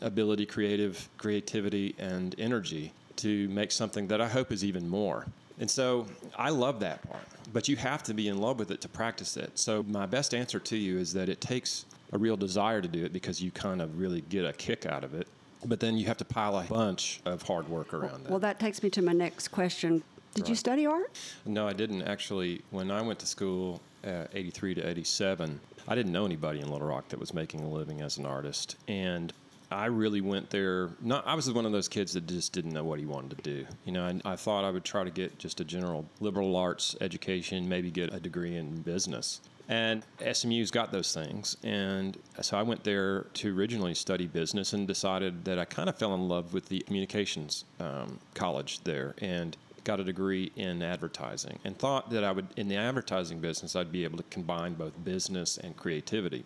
ability, 0.01 0.45
creative 0.45 1.09
creativity, 1.17 1.95
and 1.97 2.35
energy 2.37 2.93
to 3.17 3.47
make 3.49 3.71
something 3.71 4.07
that 4.07 4.21
I 4.21 4.27
hope 4.27 4.51
is 4.51 4.63
even 4.63 4.87
more. 4.87 5.25
And 5.59 5.69
so 5.69 6.05
I 6.37 6.49
love 6.49 6.79
that 6.81 7.01
part, 7.09 7.23
but 7.53 7.67
you 7.67 7.75
have 7.77 8.03
to 8.03 8.13
be 8.13 8.27
in 8.27 8.39
love 8.39 8.59
with 8.59 8.71
it 8.71 8.81
to 8.81 8.89
practice 8.89 9.37
it. 9.37 9.57
So 9.57 9.83
my 9.83 10.05
best 10.05 10.33
answer 10.33 10.59
to 10.59 10.77
you 10.77 10.97
is 10.97 11.13
that 11.13 11.29
it 11.29 11.39
takes 11.39 11.85
a 12.11 12.17
real 12.17 12.37
desire 12.37 12.81
to 12.81 12.87
do 12.87 13.05
it 13.05 13.13
because 13.13 13.41
you 13.41 13.51
kind 13.51 13.81
of 13.81 13.99
really 13.99 14.21
get 14.21 14.45
a 14.45 14.53
kick 14.53 14.85
out 14.85 15.03
of 15.03 15.13
it. 15.13 15.27
But 15.65 15.79
then 15.79 15.97
you 15.97 16.05
have 16.05 16.17
to 16.17 16.25
pile 16.25 16.57
a 16.57 16.63
bunch 16.63 17.21
of 17.25 17.41
hard 17.41 17.67
work 17.67 17.93
around 17.93 18.23
that. 18.23 18.29
Well, 18.29 18.39
that 18.39 18.59
takes 18.59 18.83
me 18.83 18.89
to 18.91 19.01
my 19.01 19.13
next 19.13 19.47
question. 19.47 20.03
Did 20.35 20.49
you 20.49 20.55
study 20.55 20.85
art? 20.85 21.17
No, 21.45 21.67
I 21.67 21.73
didn't 21.73 22.03
actually. 22.03 22.61
When 22.69 22.91
I 22.91 23.01
went 23.01 23.19
to 23.19 23.25
school, 23.25 23.81
uh, 24.05 24.25
83 24.33 24.75
to 24.75 24.87
87, 24.87 25.59
I 25.87 25.95
didn't 25.95 26.11
know 26.11 26.25
anybody 26.25 26.59
in 26.59 26.69
Little 26.69 26.87
Rock 26.87 27.07
that 27.09 27.19
was 27.19 27.33
making 27.33 27.61
a 27.61 27.69
living 27.69 28.01
as 28.01 28.17
an 28.17 28.25
artist. 28.25 28.75
And 28.87 29.31
I 29.75 29.87
really 29.87 30.21
went 30.21 30.49
there. 30.51 30.91
Not, 31.01 31.27
I 31.27 31.35
was 31.35 31.51
one 31.51 31.65
of 31.65 31.73
those 31.73 31.89
kids 31.89 32.13
that 32.13 32.25
just 32.27 32.53
didn't 32.53 32.71
know 32.71 32.85
what 32.85 32.97
he 32.97 33.05
wanted 33.05 33.37
to 33.37 33.43
do. 33.43 33.67
You 33.83 33.91
know, 33.91 34.05
and 34.05 34.21
I 34.23 34.37
thought 34.37 34.63
I 34.63 34.71
would 34.71 34.85
try 34.85 35.03
to 35.03 35.11
get 35.11 35.37
just 35.37 35.59
a 35.59 35.65
general 35.65 36.05
liberal 36.21 36.55
arts 36.55 36.95
education, 37.01 37.67
maybe 37.67 37.91
get 37.91 38.13
a 38.13 38.19
degree 38.19 38.55
in 38.55 38.81
business. 38.83 39.41
And 39.67 40.05
SMU's 40.31 40.71
got 40.71 40.93
those 40.93 41.13
things. 41.13 41.57
And 41.61 42.17
so 42.41 42.57
I 42.57 42.61
went 42.61 42.85
there 42.85 43.23
to 43.33 43.57
originally 43.57 43.95
study 43.95 44.27
business 44.27 44.71
and 44.71 44.87
decided 44.87 45.43
that 45.43 45.59
I 45.59 45.65
kind 45.65 45.89
of 45.89 45.97
fell 45.97 46.13
in 46.13 46.29
love 46.29 46.53
with 46.53 46.69
the 46.69 46.79
communications 46.81 47.65
um, 47.79 48.19
college 48.33 48.79
there. 48.85 49.15
And 49.17 49.57
got 49.83 49.99
a 49.99 50.03
degree 50.03 50.51
in 50.55 50.81
advertising 50.81 51.59
and 51.63 51.77
thought 51.77 52.09
that 52.09 52.23
I 52.23 52.31
would, 52.31 52.47
in 52.57 52.67
the 52.67 52.75
advertising 52.75 53.39
business, 53.39 53.75
I'd 53.75 53.91
be 53.91 54.03
able 54.03 54.17
to 54.17 54.23
combine 54.31 54.73
both 54.73 55.03
business 55.03 55.57
and 55.57 55.77
creativity. 55.77 56.43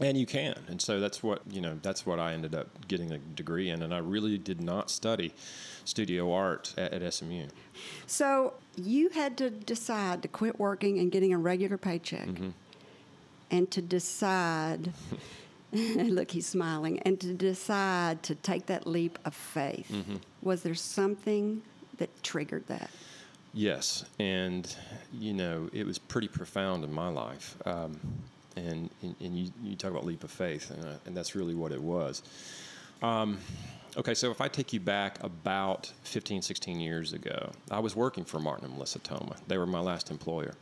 And 0.00 0.16
you 0.16 0.26
can. 0.26 0.54
And 0.68 0.80
so 0.80 0.98
that's 0.98 1.22
what, 1.22 1.42
you 1.50 1.60
know, 1.60 1.78
that's 1.82 2.06
what 2.06 2.18
I 2.18 2.32
ended 2.32 2.54
up 2.54 2.88
getting 2.88 3.12
a 3.12 3.18
degree 3.18 3.68
in. 3.68 3.82
And 3.82 3.94
I 3.94 3.98
really 3.98 4.38
did 4.38 4.60
not 4.60 4.90
study 4.90 5.34
studio 5.84 6.32
art 6.32 6.74
at, 6.78 6.92
at 6.92 7.14
SMU. 7.14 7.46
So 8.06 8.54
you 8.76 9.10
had 9.10 9.36
to 9.38 9.50
decide 9.50 10.22
to 10.22 10.28
quit 10.28 10.58
working 10.58 10.98
and 10.98 11.12
getting 11.12 11.32
a 11.32 11.38
regular 11.38 11.76
paycheck, 11.76 12.28
and 13.50 13.70
to 13.70 13.82
decide. 13.82 14.92
look, 15.72 16.32
he's 16.32 16.48
smiling, 16.48 16.98
and 17.00 17.20
to 17.20 17.32
decide 17.32 18.24
to 18.24 18.34
take 18.34 18.66
that 18.66 18.88
leap 18.88 19.18
of 19.24 19.32
faith. 19.34 19.88
Was 20.42 20.62
there 20.64 20.74
something 20.74 21.62
that 21.98 22.10
triggered 22.24 22.66
that? 22.66 22.90
Yes, 23.54 24.04
and 24.18 24.74
you 25.12 25.32
know 25.32 25.68
it 25.72 25.86
was 25.86 25.98
pretty 25.98 26.28
profound 26.28 26.82
in 26.84 26.92
my 26.92 27.08
life. 27.08 27.56
Um, 27.66 28.00
and, 28.66 28.90
and 29.02 29.14
and 29.20 29.38
you, 29.38 29.52
you 29.62 29.76
talk 29.76 29.90
about 29.90 30.04
leap 30.04 30.24
of 30.24 30.30
faith, 30.30 30.70
and, 30.70 30.84
uh, 30.84 30.98
and 31.06 31.16
that's 31.16 31.34
really 31.34 31.54
what 31.54 31.72
it 31.72 31.80
was. 31.80 32.22
Um, 33.02 33.38
okay, 33.96 34.14
so 34.14 34.30
if 34.30 34.40
I 34.40 34.48
take 34.48 34.72
you 34.72 34.80
back 34.80 35.22
about 35.22 35.92
15, 36.04 36.42
16 36.42 36.80
years 36.80 37.12
ago, 37.12 37.50
I 37.70 37.78
was 37.78 37.96
working 37.96 38.24
for 38.24 38.38
Martin 38.38 38.66
and 38.66 38.74
Melissa 38.74 38.98
Toma. 38.98 39.36
They 39.48 39.56
were 39.58 39.66
my 39.66 39.80
last 39.80 40.10
employer. 40.10 40.54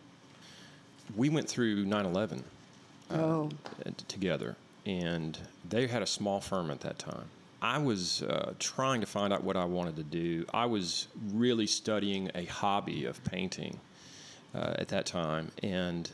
We 1.16 1.28
went 1.28 1.48
through 1.48 1.84
9 1.84 2.06
11 2.06 2.44
oh, 3.10 3.50
uh, 3.84 3.90
together, 4.06 4.56
and 4.86 5.38
they 5.68 5.86
had 5.86 6.02
a 6.02 6.06
small 6.06 6.40
firm 6.40 6.70
at 6.70 6.80
that 6.80 6.98
time. 6.98 7.24
I 7.60 7.78
was 7.78 8.22
uh, 8.22 8.54
trying 8.60 9.00
to 9.00 9.06
find 9.06 9.32
out 9.32 9.42
what 9.42 9.56
I 9.56 9.64
wanted 9.64 9.96
to 9.96 10.04
do. 10.04 10.46
I 10.54 10.66
was 10.66 11.08
really 11.32 11.66
studying 11.66 12.30
a 12.34 12.44
hobby 12.44 13.04
of 13.04 13.22
painting 13.24 13.80
uh, 14.54 14.74
at 14.78 14.88
that 14.88 15.06
time, 15.06 15.50
and 15.62 16.08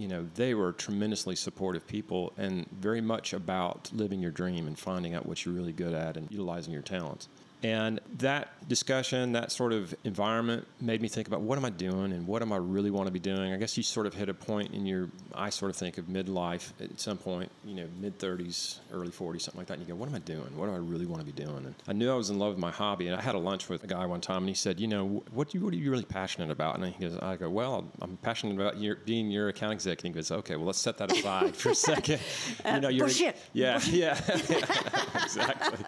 you 0.00 0.08
know 0.08 0.26
they 0.34 0.54
were 0.54 0.72
tremendously 0.72 1.36
supportive 1.36 1.86
people 1.86 2.32
and 2.38 2.66
very 2.70 3.00
much 3.00 3.32
about 3.34 3.90
living 3.92 4.20
your 4.20 4.30
dream 4.30 4.66
and 4.66 4.78
finding 4.78 5.14
out 5.14 5.26
what 5.26 5.44
you're 5.44 5.54
really 5.54 5.72
good 5.72 5.92
at 5.92 6.16
and 6.16 6.30
utilizing 6.30 6.72
your 6.72 6.82
talents. 6.82 7.28
And 7.62 8.00
that 8.18 8.68
discussion, 8.68 9.32
that 9.32 9.52
sort 9.52 9.72
of 9.72 9.94
environment 10.04 10.66
made 10.80 11.02
me 11.02 11.08
think 11.08 11.28
about 11.28 11.42
what 11.42 11.58
am 11.58 11.64
I 11.64 11.70
doing 11.70 12.12
and 12.12 12.26
what 12.26 12.40
am 12.40 12.52
I 12.52 12.56
really 12.56 12.90
want 12.90 13.06
to 13.06 13.12
be 13.12 13.18
doing. 13.18 13.52
I 13.52 13.56
guess 13.58 13.76
you 13.76 13.82
sort 13.82 14.06
of 14.06 14.14
hit 14.14 14.28
a 14.28 14.34
point 14.34 14.72
in 14.72 14.86
your, 14.86 15.10
I 15.34 15.50
sort 15.50 15.70
of 15.70 15.76
think 15.76 15.98
of 15.98 16.06
midlife 16.06 16.72
at 16.80 16.98
some 17.00 17.18
point, 17.18 17.50
you 17.64 17.74
know, 17.74 17.86
mid 18.00 18.18
30s, 18.18 18.78
early 18.92 19.10
40s, 19.10 19.42
something 19.42 19.58
like 19.58 19.66
that. 19.66 19.78
And 19.78 19.86
you 19.86 19.92
go, 19.92 19.98
what 19.98 20.08
am 20.08 20.14
I 20.14 20.20
doing? 20.20 20.56
What 20.56 20.66
do 20.66 20.72
I 20.72 20.78
really 20.78 21.04
want 21.04 21.20
to 21.20 21.26
be 21.26 21.32
doing? 21.32 21.66
And 21.66 21.74
I 21.86 21.92
knew 21.92 22.10
I 22.10 22.14
was 22.14 22.30
in 22.30 22.38
love 22.38 22.50
with 22.50 22.58
my 22.58 22.70
hobby. 22.70 23.08
And 23.08 23.16
I 23.16 23.20
had 23.20 23.34
a 23.34 23.38
lunch 23.38 23.68
with 23.68 23.84
a 23.84 23.86
guy 23.86 24.06
one 24.06 24.20
time 24.20 24.38
and 24.38 24.48
he 24.48 24.54
said, 24.54 24.80
you 24.80 24.86
know, 24.86 25.22
what, 25.32 25.50
do 25.50 25.58
you, 25.58 25.64
what 25.64 25.74
are 25.74 25.76
you 25.76 25.90
really 25.90 26.04
passionate 26.04 26.50
about? 26.50 26.76
And 26.78 26.86
he 26.86 27.08
goes, 27.08 27.18
I 27.18 27.36
go, 27.36 27.50
well, 27.50 27.84
I'm 28.00 28.16
passionate 28.18 28.54
about 28.54 28.78
your, 28.78 28.96
being 28.96 29.30
your 29.30 29.48
account 29.48 29.72
executive. 29.74 30.06
And 30.06 30.14
he 30.14 30.18
goes, 30.18 30.30
okay, 30.30 30.56
well, 30.56 30.66
let's 30.66 30.78
set 30.78 30.96
that 30.98 31.12
aside 31.12 31.54
for 31.56 31.70
a 31.70 31.74
second. 31.74 32.20
you 32.64 32.80
know, 32.80 32.88
uh, 32.88 32.90
you're, 32.90 33.06
bullshit. 33.06 33.36
yeah, 33.52 33.80
yeah, 33.90 34.18
exactly. 35.22 35.84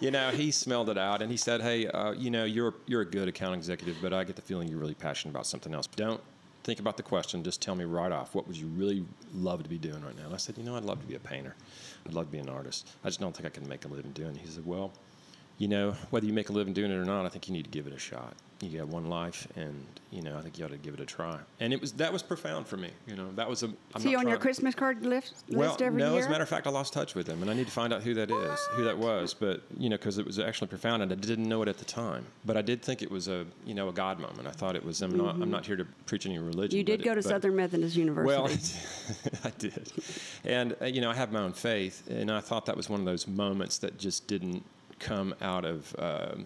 You 0.00 0.10
know, 0.10 0.30
he 0.30 0.50
smelled 0.50 0.88
it 0.88 0.98
out 0.98 1.22
and 1.22 1.30
he 1.30 1.36
said, 1.36 1.60
"Hey, 1.60 1.86
uh, 1.86 2.12
you 2.12 2.30
know, 2.30 2.44
you're 2.44 2.74
you're 2.86 3.02
a 3.02 3.06
good 3.06 3.28
account 3.28 3.54
executive, 3.54 3.96
but 4.00 4.12
I 4.12 4.24
get 4.24 4.36
the 4.36 4.42
feeling 4.42 4.68
you're 4.68 4.78
really 4.78 4.94
passionate 4.94 5.32
about 5.32 5.46
something 5.46 5.74
else. 5.74 5.86
Don't 5.86 6.20
think 6.64 6.80
about 6.80 6.96
the 6.96 7.02
question. 7.02 7.42
Just 7.42 7.62
tell 7.62 7.74
me 7.74 7.84
right 7.84 8.12
off 8.12 8.34
what 8.34 8.46
would 8.46 8.56
you 8.56 8.66
really 8.68 9.04
love 9.34 9.62
to 9.62 9.68
be 9.68 9.78
doing 9.78 10.02
right 10.02 10.16
now." 10.16 10.26
And 10.26 10.34
I 10.34 10.38
said, 10.38 10.58
"You 10.58 10.64
know, 10.64 10.76
I'd 10.76 10.84
love 10.84 11.00
to 11.00 11.06
be 11.06 11.14
a 11.14 11.20
painter. 11.20 11.54
I'd 12.06 12.14
love 12.14 12.26
to 12.26 12.32
be 12.32 12.38
an 12.38 12.48
artist. 12.48 12.88
I 13.04 13.08
just 13.08 13.20
don't 13.20 13.34
think 13.36 13.46
I 13.46 13.50
can 13.50 13.68
make 13.68 13.84
a 13.84 13.88
living 13.88 14.12
doing 14.12 14.36
it." 14.36 14.42
He 14.42 14.48
said, 14.48 14.66
"Well." 14.66 14.92
You 15.58 15.66
know, 15.68 15.96
whether 16.10 16.24
you 16.24 16.32
make 16.32 16.50
a 16.50 16.52
living 16.52 16.72
doing 16.72 16.92
it 16.92 16.94
or 16.94 17.04
not, 17.04 17.26
I 17.26 17.28
think 17.28 17.48
you 17.48 17.52
need 17.52 17.64
to 17.64 17.70
give 17.70 17.86
it 17.88 17.92
a 17.92 17.98
shot. 17.98 18.34
You 18.60 18.78
got 18.78 18.88
one 18.88 19.08
life, 19.08 19.46
and 19.54 19.84
you 20.10 20.20
know, 20.20 20.36
I 20.36 20.40
think 20.40 20.58
you 20.58 20.64
ought 20.64 20.70
to 20.70 20.76
give 20.78 20.94
it 20.94 21.00
a 21.00 21.04
try. 21.04 21.38
And 21.60 21.72
it 21.72 21.80
was 21.80 21.92
that 21.92 22.12
was 22.12 22.24
profound 22.24 22.66
for 22.66 22.76
me. 22.76 22.90
You 23.06 23.14
know, 23.14 23.30
that 23.36 23.48
was 23.48 23.62
a. 23.62 23.66
I'm 23.94 24.00
See 24.00 24.12
not 24.12 24.24
on 24.24 24.28
your 24.28 24.38
Christmas 24.38 24.74
card 24.74 25.06
list, 25.06 25.44
well, 25.48 25.68
list 25.68 25.80
every 25.82 26.00
no, 26.00 26.10
year? 26.10 26.20
as 26.20 26.26
a 26.26 26.30
matter 26.30 26.42
of 26.42 26.48
fact, 26.48 26.66
I 26.66 26.70
lost 26.70 26.92
touch 26.92 27.14
with 27.14 27.28
him, 27.28 27.42
and 27.42 27.50
I 27.50 27.54
need 27.54 27.66
to 27.66 27.72
find 27.72 27.92
out 27.92 28.02
who 28.02 28.14
that 28.14 28.30
is, 28.32 28.60
who 28.72 28.82
that 28.82 28.98
was. 28.98 29.32
But 29.32 29.62
you 29.78 29.88
know, 29.88 29.96
because 29.96 30.18
it 30.18 30.26
was 30.26 30.40
actually 30.40 30.68
profound, 30.68 31.02
and 31.04 31.12
I 31.12 31.14
didn't 31.14 31.48
know 31.48 31.62
it 31.62 31.68
at 31.68 31.78
the 31.78 31.84
time. 31.84 32.24
But 32.44 32.56
I 32.56 32.62
did 32.62 32.82
think 32.82 33.00
it 33.00 33.10
was 33.10 33.28
a 33.28 33.46
you 33.64 33.74
know 33.74 33.88
a 33.90 33.92
God 33.92 34.18
moment. 34.18 34.48
I 34.48 34.52
thought 34.52 34.74
it 34.74 34.84
was. 34.84 35.02
I'm 35.02 35.16
not. 35.16 35.36
I'm 35.36 35.50
not 35.50 35.64
here 35.64 35.76
to 35.76 35.84
preach 36.06 36.26
any 36.26 36.38
religion. 36.38 36.70
Mm-hmm. 36.70 36.76
you 36.78 36.84
did 36.84 37.04
go 37.04 37.12
it- 37.12 37.16
to 37.16 37.22
Southern 37.22 37.54
Methodist 37.54 37.94
University. 37.96 38.76
Well, 39.22 39.40
I 39.44 39.50
did, 39.58 39.92
and 40.44 40.76
uh, 40.80 40.86
you 40.86 41.00
know, 41.00 41.10
I 41.10 41.14
have 41.14 41.30
my 41.30 41.40
own 41.40 41.52
faith, 41.52 42.08
and 42.10 42.30
I 42.30 42.40
thought 42.40 42.66
that 42.66 42.76
was 42.76 42.88
one 42.88 42.98
of 42.98 43.06
those 43.06 43.28
moments 43.28 43.78
that 43.78 43.98
just 43.98 44.26
didn't 44.26 44.64
come 44.98 45.34
out 45.40 45.64
of 45.64 45.94
um, 45.98 46.44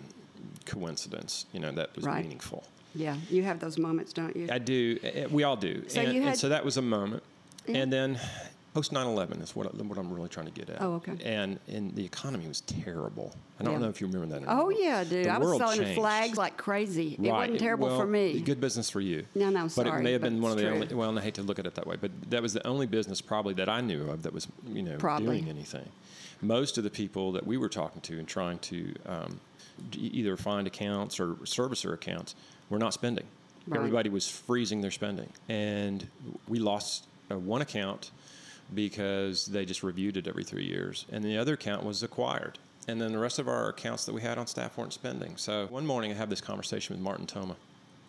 coincidence. 0.66 1.46
You 1.52 1.60
know, 1.60 1.72
that 1.72 1.94
was 1.96 2.04
Right. 2.04 2.22
meaningful. 2.22 2.64
yeah, 2.94 3.16
you 3.30 3.42
have 3.42 3.58
those 3.58 3.78
moments, 3.78 4.12
don't 4.12 4.36
you? 4.36 4.48
I 4.50 4.58
do. 4.58 4.98
eh, 5.02 5.26
We 5.30 5.44
all 5.44 5.56
do. 5.56 5.88
So 5.88 6.00
and, 6.00 6.12
you 6.12 6.20
and 6.20 6.28
had- 6.30 6.38
so 6.38 6.48
that 6.50 6.64
was 6.64 6.76
a 6.76 6.82
moment. 6.82 7.22
Yeah. 7.66 7.78
And 7.78 7.92
then 7.92 8.18
post 8.74 8.92
9/11 8.92 9.40
is 9.42 9.54
what, 9.54 9.66
I- 9.66 9.82
what 9.82 9.96
I'm 9.98 10.12
really 10.12 10.28
trying 10.28 10.46
to 10.46 10.52
get 10.52 10.68
at. 10.70 10.82
Oh, 10.82 10.94
okay. 10.94 11.12
And 11.24 11.58
and 11.68 11.94
the 11.94 12.04
economy 12.04 12.48
was 12.48 12.60
terrible. 12.62 13.34
I 13.60 13.64
don't 13.64 13.74
Yeah. 13.74 13.78
know 13.80 13.88
if 13.88 14.00
you 14.00 14.08
remember 14.08 14.38
that. 14.40 14.46
Oh 14.48 14.68
yeah, 14.70 15.04
dude, 15.04 15.26
I 15.28 15.38
was 15.38 15.56
selling 15.58 15.78
changed. 15.80 15.94
flags 15.94 16.36
like 16.36 16.56
crazy. 16.56 17.14
It 17.22 17.30
wasn't 17.30 17.58
terrible 17.60 17.88
well, 17.88 18.00
for 18.00 18.06
me. 18.06 18.40
Good 18.40 18.60
business 18.60 18.90
for 18.90 19.00
you. 19.00 19.24
No, 19.34 19.48
no, 19.50 19.68
sorry. 19.68 19.90
But 19.90 19.98
it 20.00 20.02
may 20.02 20.12
have 20.12 20.22
been 20.22 20.40
one 20.42 20.50
of 20.52 20.58
the 20.58 20.64
true. 20.64 20.72
only. 20.74 20.94
Well, 20.94 21.08
and 21.10 21.18
I 21.18 21.22
hate 21.22 21.34
to 21.34 21.42
look 21.42 21.58
at 21.58 21.66
it 21.66 21.74
that 21.76 21.86
way, 21.86 21.96
but 22.00 22.10
that 22.30 22.42
was 22.42 22.52
the 22.52 22.66
only 22.66 22.86
business 22.86 23.20
probably 23.20 23.54
that 23.54 23.68
I 23.68 23.80
knew 23.80 24.10
of 24.10 24.22
that 24.24 24.32
was 24.34 24.46
you 24.66 24.82
know 24.82 24.96
Probably. 24.98 25.40
doing 25.40 25.48
anything. 25.48 25.88
Most 26.42 26.76
of 26.76 26.84
the 26.84 26.90
people 26.90 27.32
that 27.32 27.46
we 27.46 27.56
were 27.56 27.68
talking 27.68 28.00
to 28.02 28.18
and 28.18 28.26
trying 28.26 28.58
to 28.60 28.94
um, 29.06 29.40
either 29.94 30.36
find 30.36 30.66
accounts 30.66 31.20
or 31.20 31.34
servicer 31.44 31.94
accounts 31.94 32.34
were 32.68 32.78
not 32.78 32.92
spending. 32.92 33.26
Right. 33.66 33.78
Everybody 33.78 34.10
was 34.10 34.28
freezing 34.28 34.80
their 34.80 34.90
spending, 34.90 35.30
and 35.48 36.06
we 36.48 36.58
lost 36.58 37.06
uh, 37.30 37.38
one 37.38 37.62
account 37.62 38.10
because 38.74 39.46
they 39.46 39.64
just 39.64 39.82
reviewed 39.82 40.16
it 40.16 40.26
every 40.26 40.44
three 40.44 40.64
years, 40.64 41.06
and 41.12 41.22
the 41.22 41.38
other 41.38 41.54
account 41.54 41.84
was 41.84 42.02
acquired. 42.02 42.58
And 42.88 43.00
then 43.00 43.12
the 43.12 43.18
rest 43.18 43.38
of 43.38 43.46
our 43.46 43.68
accounts 43.68 44.06
that 44.06 44.12
we 44.12 44.22
had 44.22 44.38
on 44.38 44.48
staff 44.48 44.76
weren't 44.76 44.92
spending. 44.92 45.36
So 45.36 45.66
one 45.68 45.86
morning 45.86 46.10
I 46.10 46.14
have 46.14 46.30
this 46.30 46.40
conversation 46.40 46.96
with 46.96 47.02
Martin 47.02 47.26
Toma. 47.26 47.54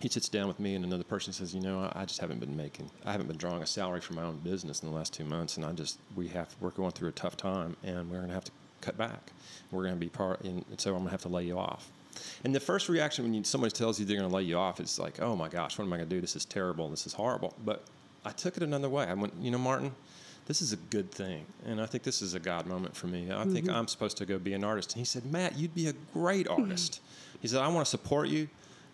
He 0.03 0.09
sits 0.09 0.27
down 0.27 0.49
with 0.49 0.59
me 0.59 0.75
and 0.75 0.83
another 0.83 1.05
person 1.05 1.31
says, 1.31 1.55
"You 1.55 1.61
know, 1.61 1.79
I 1.79 2.01
I 2.01 2.05
just 2.05 2.19
haven't 2.19 2.41
been 2.41 2.57
making, 2.57 2.91
I 3.05 3.13
haven't 3.13 3.27
been 3.27 3.37
drawing 3.37 3.63
a 3.63 3.65
salary 3.65 4.01
for 4.01 4.13
my 4.13 4.23
own 4.23 4.35
business 4.39 4.83
in 4.83 4.89
the 4.89 4.93
last 4.93 5.13
two 5.13 5.23
months, 5.23 5.55
and 5.55 5.65
I 5.65 5.71
just, 5.71 5.97
we 6.13 6.27
have, 6.27 6.53
we're 6.59 6.71
going 6.71 6.91
through 6.91 7.07
a 7.07 7.13
tough 7.13 7.37
time, 7.37 7.77
and 7.85 8.11
we're 8.11 8.17
going 8.17 8.27
to 8.27 8.33
have 8.33 8.43
to 8.43 8.51
cut 8.81 8.97
back. 8.97 9.31
We're 9.71 9.83
going 9.83 9.93
to 9.93 9.99
be 10.01 10.09
part, 10.09 10.41
and 10.41 10.65
so 10.75 10.89
I'm 10.89 10.95
going 10.97 11.05
to 11.05 11.11
have 11.11 11.21
to 11.21 11.29
lay 11.29 11.45
you 11.45 11.57
off." 11.57 11.89
And 12.43 12.53
the 12.53 12.59
first 12.59 12.89
reaction 12.89 13.23
when 13.23 13.33
you, 13.33 13.45
somebody 13.45 13.71
tells 13.71 13.97
you 13.97 14.05
they're 14.05 14.17
going 14.17 14.29
to 14.29 14.35
lay 14.35 14.43
you 14.43 14.57
off 14.57 14.81
is 14.81 14.99
like, 14.99 15.21
"Oh 15.21 15.37
my 15.37 15.47
gosh, 15.47 15.77
what 15.77 15.85
am 15.85 15.93
I 15.93 15.95
going 15.95 16.09
to 16.09 16.15
do? 16.15 16.19
This 16.19 16.35
is 16.35 16.43
terrible. 16.43 16.89
This 16.89 17.07
is 17.07 17.13
horrible." 17.13 17.53
But 17.63 17.85
I 18.25 18.31
took 18.31 18.57
it 18.57 18.63
another 18.63 18.89
way. 18.89 19.05
I 19.05 19.13
went, 19.13 19.33
"You 19.39 19.51
know, 19.51 19.57
Martin." 19.57 19.93
This 20.45 20.61
is 20.61 20.73
a 20.73 20.77
good 20.91 21.09
thing, 21.09 21.45
and 21.65 21.79
I 21.79 21.85
think 21.85 22.03
this 22.03 22.21
is 22.21 22.33
a 22.33 22.39
God 22.39 22.65
moment 22.65 22.97
for 22.97 23.07
me. 23.07 23.31
I 23.31 23.45
think 23.45 23.67
mm-hmm. 23.67 23.77
I'm 23.77 23.87
supposed 23.87 24.17
to 24.17 24.25
go 24.25 24.37
be 24.37 24.51
an 24.51 24.65
artist. 24.65 24.91
And 24.91 24.99
he 24.99 25.05
said, 25.05 25.25
"Matt, 25.31 25.57
you'd 25.57 25.73
be 25.73 25.87
a 25.87 25.93
great 26.13 26.47
hmm. 26.47 26.61
artist." 26.61 26.99
He 27.39 27.47
said, 27.47 27.61
"I 27.61 27.69
want 27.69 27.85
to 27.85 27.89
support 27.89 28.27
you. 28.27 28.49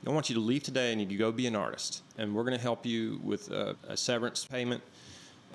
I 0.08 0.12
want 0.12 0.30
you 0.30 0.36
to 0.36 0.42
leave 0.42 0.64
today 0.64 0.92
and 0.94 1.12
you 1.12 1.18
go 1.18 1.32
be 1.32 1.48
an 1.48 1.56
artist, 1.56 2.04
and 2.18 2.34
we're 2.34 2.44
going 2.44 2.56
to 2.56 2.62
help 2.62 2.86
you 2.86 3.20
with 3.24 3.52
a, 3.52 3.76
a 3.88 3.98
severance 3.98 4.46
payment 4.46 4.82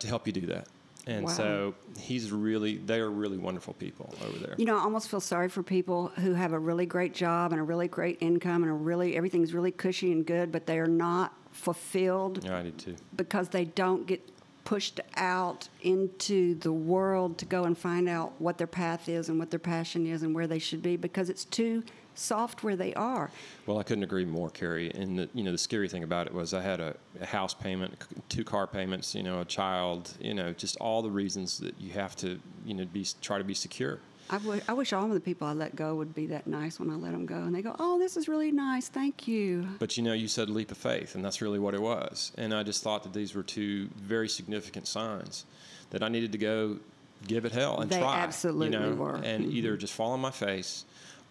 to 0.01 0.07
help 0.07 0.27
you 0.27 0.33
do 0.33 0.47
that." 0.47 0.69
And 1.07 1.27
Wow. 1.27 1.31
so 1.31 1.75
he's 1.99 2.33
really, 2.33 2.79
they 2.79 2.99
are 2.99 3.11
really 3.11 3.37
wonderful 3.37 3.75
people 3.75 4.15
over 4.27 4.39
there. 4.39 4.55
You 4.57 4.65
know, 4.65 4.79
I 4.79 4.81
almost 4.81 5.09
feel 5.11 5.21
sorry 5.21 5.51
for 5.51 5.63
people 5.63 6.09
who 6.17 6.33
have 6.33 6.53
a 6.55 6.59
really 6.59 6.87
great 6.87 7.13
job 7.15 7.53
and 7.53 7.61
a 7.61 7.65
really 7.65 7.89
great 7.89 8.17
income 8.21 8.63
and 8.63 8.71
a 8.73 8.75
really 8.75 9.17
everything's 9.17 9.53
really 9.53 9.71
cushy 9.71 10.13
and 10.13 10.25
good, 10.25 10.51
but 10.51 10.65
they 10.67 10.79
are 10.79 10.87
not 10.87 11.35
fulfilled 11.53 12.45
yeah, 12.45 12.59
I 12.59 12.63
did 12.63 12.79
too. 12.79 12.97
because 13.17 13.49
they 13.51 13.65
don't 13.65 14.07
get 14.07 14.27
pushed 14.65 14.99
out 15.17 15.69
into 15.83 16.55
the 16.57 16.73
world 16.73 17.37
to 17.39 17.45
go 17.45 17.65
and 17.65 17.77
find 17.77 18.09
out 18.09 18.33
what 18.39 18.57
their 18.57 18.67
path 18.67 19.09
is 19.09 19.29
and 19.29 19.39
what 19.39 19.51
their 19.51 19.59
passion 19.59 20.07
is 20.07 20.23
and 20.23 20.35
where 20.35 20.47
they 20.47 20.59
should 20.59 20.83
be 20.83 20.97
because 20.97 21.29
it's 21.29 21.45
too 21.45 21.83
soft 22.15 22.62
where 22.62 22.77
they 22.77 22.95
are. 22.95 23.31
Well, 23.67 23.79
I 23.79 23.83
couldn't 23.83 24.05
agree 24.05 24.25
more, 24.25 24.51
Kerry. 24.51 24.91
And 24.91 25.19
the, 25.19 25.29
you 25.35 25.43
know, 25.43 25.53
the 25.53 25.59
scary 25.59 25.89
thing 25.89 26.03
about 26.03 26.27
it 26.27 26.35
was 26.35 26.55
I 26.55 26.62
had 26.62 26.81
a, 26.81 26.97
a 27.21 27.27
house 27.27 27.55
payment, 27.55 27.95
two 28.29 28.45
car 28.45 28.67
payments, 28.67 29.15
you 29.15 29.23
know, 29.23 29.41
a 29.41 29.45
child, 29.45 30.12
you 30.21 30.35
know, 30.35 30.53
just 30.53 30.77
all 30.77 31.03
the 31.03 31.11
reasons 31.11 31.59
that 31.59 31.75
you 31.81 31.93
have 31.93 32.17
to, 32.17 32.39
you 32.65 32.75
know, 32.75 32.85
be 32.85 33.07
try 33.21 33.39
to 33.39 33.45
be 33.45 33.55
secure. 33.55 33.99
I 34.31 34.73
wish 34.73 34.93
all 34.93 35.05
of 35.05 35.12
the 35.12 35.21
people 35.21 35.47
I 35.47 35.53
let 35.53 35.77
go 35.77 35.95
would 35.97 36.15
be 36.15 36.27
that 36.29 36.47
nice 36.47 36.81
when 36.81 36.91
I 36.91 36.95
let 36.95 37.12
them 37.12 37.27
go. 37.27 37.37
And 37.37 37.55
they 37.55 37.61
go, 37.61 37.77
oh, 37.79 37.99
this 37.99 38.17
is 38.17 38.27
really 38.27 38.51
nice. 38.51 38.89
Thank 38.89 39.29
you. 39.29 39.69
But 39.79 39.97
you 39.97 40.03
know, 40.03 40.15
you 40.15 40.29
said 40.29 40.49
leap 40.49 40.71
of 40.71 40.79
faith, 40.79 41.15
and 41.15 41.23
that's 41.25 41.43
really 41.43 41.59
what 41.59 41.75
it 41.75 41.83
was. 41.83 42.33
And 42.39 42.55
I 42.55 42.62
just 42.62 42.83
thought 42.83 43.03
that 43.03 43.12
these 43.12 43.35
were 43.35 43.43
two 43.43 43.89
very 43.97 44.29
significant 44.29 44.89
signs 44.89 45.45
that 45.91 46.03
I 46.03 46.09
needed 46.09 46.33
to 46.33 46.39
go 46.39 46.79
give 47.27 47.45
it 47.45 47.53
hell 47.53 47.81
and 47.81 47.91
They 47.91 47.99
try. 47.99 48.19
absolutely 48.19 48.77
you 48.77 48.79
know, 48.79 48.95
were. 48.95 49.12
Mm-hmm. 49.12 49.25
And 49.25 49.53
either 49.53 49.77
just 49.77 49.93
fall 49.93 50.12
on 50.12 50.21
my 50.21 50.31
face 50.31 50.85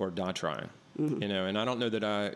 or 0.04 0.12
die 0.12 0.32
trying. 0.32 0.70
Mm-hmm. 1.00 1.24
You 1.24 1.28
know, 1.28 1.46
and 1.48 1.58
I 1.58 1.66
don't 1.66 1.80
know 1.80 1.90
that 1.90 2.04
I, 2.04 2.34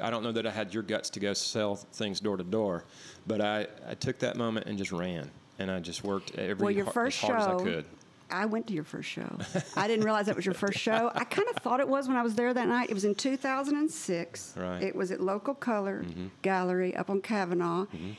I 0.00 0.10
don't 0.10 0.22
know 0.22 0.32
that 0.32 0.46
I 0.46 0.50
had 0.50 0.72
your 0.72 0.82
guts 0.82 1.10
to 1.10 1.20
go 1.20 1.34
sell 1.34 1.76
things 1.76 2.20
door 2.20 2.38
to 2.38 2.44
door, 2.44 2.84
but 3.26 3.42
I, 3.42 3.66
I 3.86 3.94
took 3.94 4.18
that 4.20 4.36
moment 4.36 4.66
and 4.66 4.78
just 4.78 4.92
ran, 4.92 5.30
and 5.58 5.70
I 5.70 5.78
just 5.80 6.02
worked 6.02 6.34
every 6.36 6.64
Well, 6.64 6.70
your 6.70 6.84
har- 6.84 6.94
first 6.94 7.22
as 7.22 7.28
hard 7.28 7.42
show, 7.42 7.54
as 7.56 7.60
I 7.60 7.64
could. 7.64 7.84
I 8.30 8.46
went 8.46 8.66
to 8.68 8.72
your 8.72 8.84
first 8.84 9.10
show. 9.10 9.38
I 9.76 9.86
didn't 9.86 10.06
realize 10.06 10.24
that 10.24 10.36
was 10.36 10.46
your 10.46 10.54
first 10.54 10.78
show. 10.78 11.12
I 11.14 11.24
kind 11.24 11.46
of 11.50 11.56
thought 11.56 11.80
it 11.80 11.88
was 11.88 12.08
when 12.08 12.16
I 12.16 12.22
was 12.22 12.34
there 12.34 12.54
that 12.54 12.66
night. 12.66 12.88
It 12.88 12.94
was 12.94 13.04
in 13.04 13.14
2006. 13.14 14.54
Right. 14.56 14.82
It 14.82 14.96
was 14.96 15.10
at 15.10 15.20
Local 15.20 15.52
Color 15.52 16.02
mm-hmm. 16.02 16.28
Gallery 16.40 16.96
up 16.96 17.10
on 17.10 17.20
Kavanaugh. 17.20 17.84
Mm-hmm. 17.84 18.12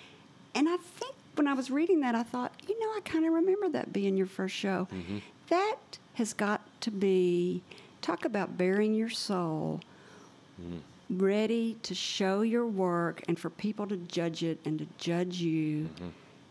And 0.54 0.70
I 0.70 0.78
think 0.78 1.16
when 1.36 1.48
I 1.48 1.54
was 1.54 1.72
reading 1.72 2.02
that, 2.02 2.14
I 2.14 2.22
thought, 2.22 2.54
you 2.68 2.80
know, 2.80 2.88
I 2.90 3.00
kind 3.04 3.26
of 3.26 3.34
remember 3.34 3.70
that 3.70 3.92
being 3.92 4.16
your 4.16 4.28
first 4.28 4.56
show. 4.56 4.88
That 5.50 5.78
has 6.14 6.34
got 6.34 6.62
to 6.82 6.92
be, 6.92 7.64
talk 8.04 8.26
about 8.26 8.58
bearing 8.58 8.94
your 8.94 9.10
soul, 9.10 9.80
ready 11.10 11.76
to 11.84 11.96
show 11.96 12.42
your 12.42 12.68
work 12.68 13.24
and 13.28 13.40
for 13.40 13.50
people 13.50 13.88
to 13.88 13.98
judge 13.98 14.44
it 14.44 14.60
and 14.66 14.80
to 14.80 14.88
judge 14.98 15.38
you. 15.40 15.90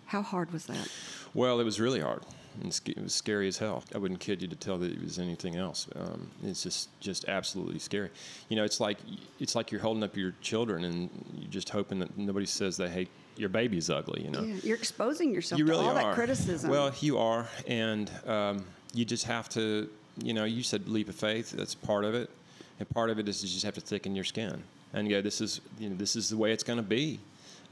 How 0.07 0.23
hard 0.23 0.53
was 0.53 0.67
that? 0.67 0.89
Well, 1.35 1.61
it 1.61 1.65
was 1.65 1.81
really 1.81 2.01
hard. 2.01 2.23
It 2.61 3.03
was 3.03 3.15
scary 3.15 3.49
as 3.49 3.57
hell. 3.57 3.83
I 3.95 3.99
wouldn't 3.99 4.21
kid 4.21 4.43
you 4.43 4.49
to 4.49 4.57
tell 4.57 4.77
that 4.79 4.93
it 4.93 5.03
was 5.03 5.19
anything 5.19 5.57
else. 5.57 5.89
Um, 5.97 6.29
it's 6.45 6.63
just, 6.63 6.91
just 7.01 7.27
absolutely 7.27 7.79
scary. 7.79 8.11
You 8.51 8.57
know, 8.57 8.65
it's 8.65 8.79
like 8.79 8.99
it's 9.41 9.55
like 9.55 9.73
you're 9.73 9.81
holding 9.81 10.03
up 10.03 10.17
your 10.19 10.35
children 10.43 10.85
and 10.85 11.09
you're 11.39 11.51
just 11.51 11.71
hoping 11.71 11.99
that 12.01 12.19
nobody 12.19 12.45
says 12.45 12.77
they 12.77 12.91
hate 12.91 13.09
your 13.37 13.49
baby's 13.49 13.89
ugly. 13.89 14.23
You 14.23 14.31
know, 14.33 14.43
Yeah, 14.43 14.57
you're 14.63 14.77
exposing 14.77 15.33
yourself 15.33 15.59
you 15.59 15.65
to 15.65 15.71
really 15.71 15.87
all 15.87 15.97
are. 15.97 16.03
that 16.11 16.15
criticism. 16.15 16.69
Well, 16.69 16.93
you 17.01 17.17
are, 17.17 17.49
and 17.67 18.11
um, 18.27 18.67
you 18.93 19.07
just 19.07 19.25
have 19.25 19.49
to. 19.51 19.89
You 20.19 20.35
know, 20.35 20.45
you 20.45 20.63
said 20.63 20.89
leap 20.89 21.09
of 21.09 21.15
faith. 21.15 21.51
That's 21.53 21.75
part 21.75 22.05
of 22.05 22.15
it, 22.15 22.31
and 22.79 22.89
part 22.91 23.11
of 23.11 23.19
it 23.19 23.29
is 23.29 23.43
you 23.43 23.49
just 23.49 23.65
have 23.65 23.75
to 23.75 23.81
thicken 23.81 24.15
your 24.15 24.25
skin 24.25 24.63
and 24.93 25.09
go. 25.09 25.21
This 25.23 25.41
is 25.41 25.61
you 25.79 25.89
know 25.89 25.97
this 25.97 26.17
is 26.17 26.29
the 26.29 26.37
way 26.37 26.53
it's 26.53 26.65
going 26.65 26.79
to 26.79 26.83
be. 26.83 27.21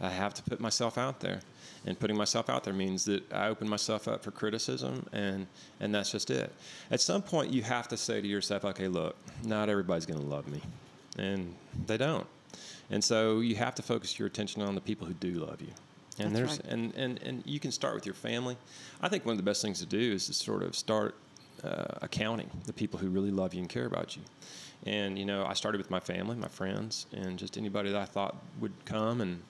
I 0.00 0.08
have 0.08 0.32
to 0.34 0.42
put 0.42 0.60
myself 0.60 0.96
out 0.96 1.20
there, 1.20 1.40
and 1.84 1.98
putting 1.98 2.16
myself 2.16 2.48
out 2.48 2.64
there 2.64 2.72
means 2.72 3.04
that 3.04 3.30
I 3.32 3.48
open 3.48 3.68
myself 3.68 4.08
up 4.08 4.22
for 4.24 4.30
criticism, 4.30 5.06
and 5.12 5.46
and 5.80 5.94
that's 5.94 6.10
just 6.10 6.30
it. 6.30 6.52
At 6.90 7.00
some 7.00 7.22
point, 7.22 7.52
you 7.52 7.62
have 7.62 7.88
to 7.88 7.96
say 7.96 8.20
to 8.20 8.26
yourself, 8.26 8.64
okay, 8.64 8.88
look, 8.88 9.16
not 9.44 9.68
everybody's 9.68 10.06
going 10.06 10.20
to 10.20 10.26
love 10.26 10.48
me, 10.48 10.62
and 11.18 11.54
they 11.86 11.96
don't. 11.96 12.26
And 12.90 13.04
so 13.04 13.40
you 13.40 13.54
have 13.56 13.74
to 13.76 13.82
focus 13.82 14.18
your 14.18 14.26
attention 14.26 14.62
on 14.62 14.74
the 14.74 14.80
people 14.80 15.06
who 15.06 15.14
do 15.14 15.32
love 15.34 15.60
you. 15.60 15.72
And 16.18 16.34
That's 16.34 16.56
there's 16.56 16.64
right. 16.64 16.72
and, 16.72 16.94
and 16.96 17.22
and 17.22 17.42
you 17.46 17.60
can 17.60 17.72
start 17.72 17.94
with 17.94 18.04
your 18.06 18.14
family. 18.14 18.56
I 19.00 19.08
think 19.08 19.24
one 19.24 19.32
of 19.32 19.38
the 19.38 19.44
best 19.44 19.62
things 19.62 19.78
to 19.80 19.86
do 19.86 20.12
is 20.12 20.26
to 20.26 20.34
sort 20.34 20.62
of 20.62 20.74
start 20.74 21.14
uh, 21.64 21.98
accounting 22.02 22.50
the 22.66 22.72
people 22.72 22.98
who 22.98 23.08
really 23.08 23.30
love 23.30 23.54
you 23.54 23.60
and 23.60 23.68
care 23.68 23.86
about 23.86 24.16
you. 24.16 24.22
And 24.86 25.18
you 25.18 25.24
know, 25.24 25.44
I 25.44 25.54
started 25.54 25.78
with 25.78 25.90
my 25.90 26.00
family, 26.00 26.36
my 26.36 26.48
friends, 26.48 27.06
and 27.12 27.38
just 27.38 27.56
anybody 27.58 27.90
that 27.90 28.00
I 28.00 28.06
thought 28.06 28.36
would 28.60 28.72
come 28.84 29.20
and 29.20 29.42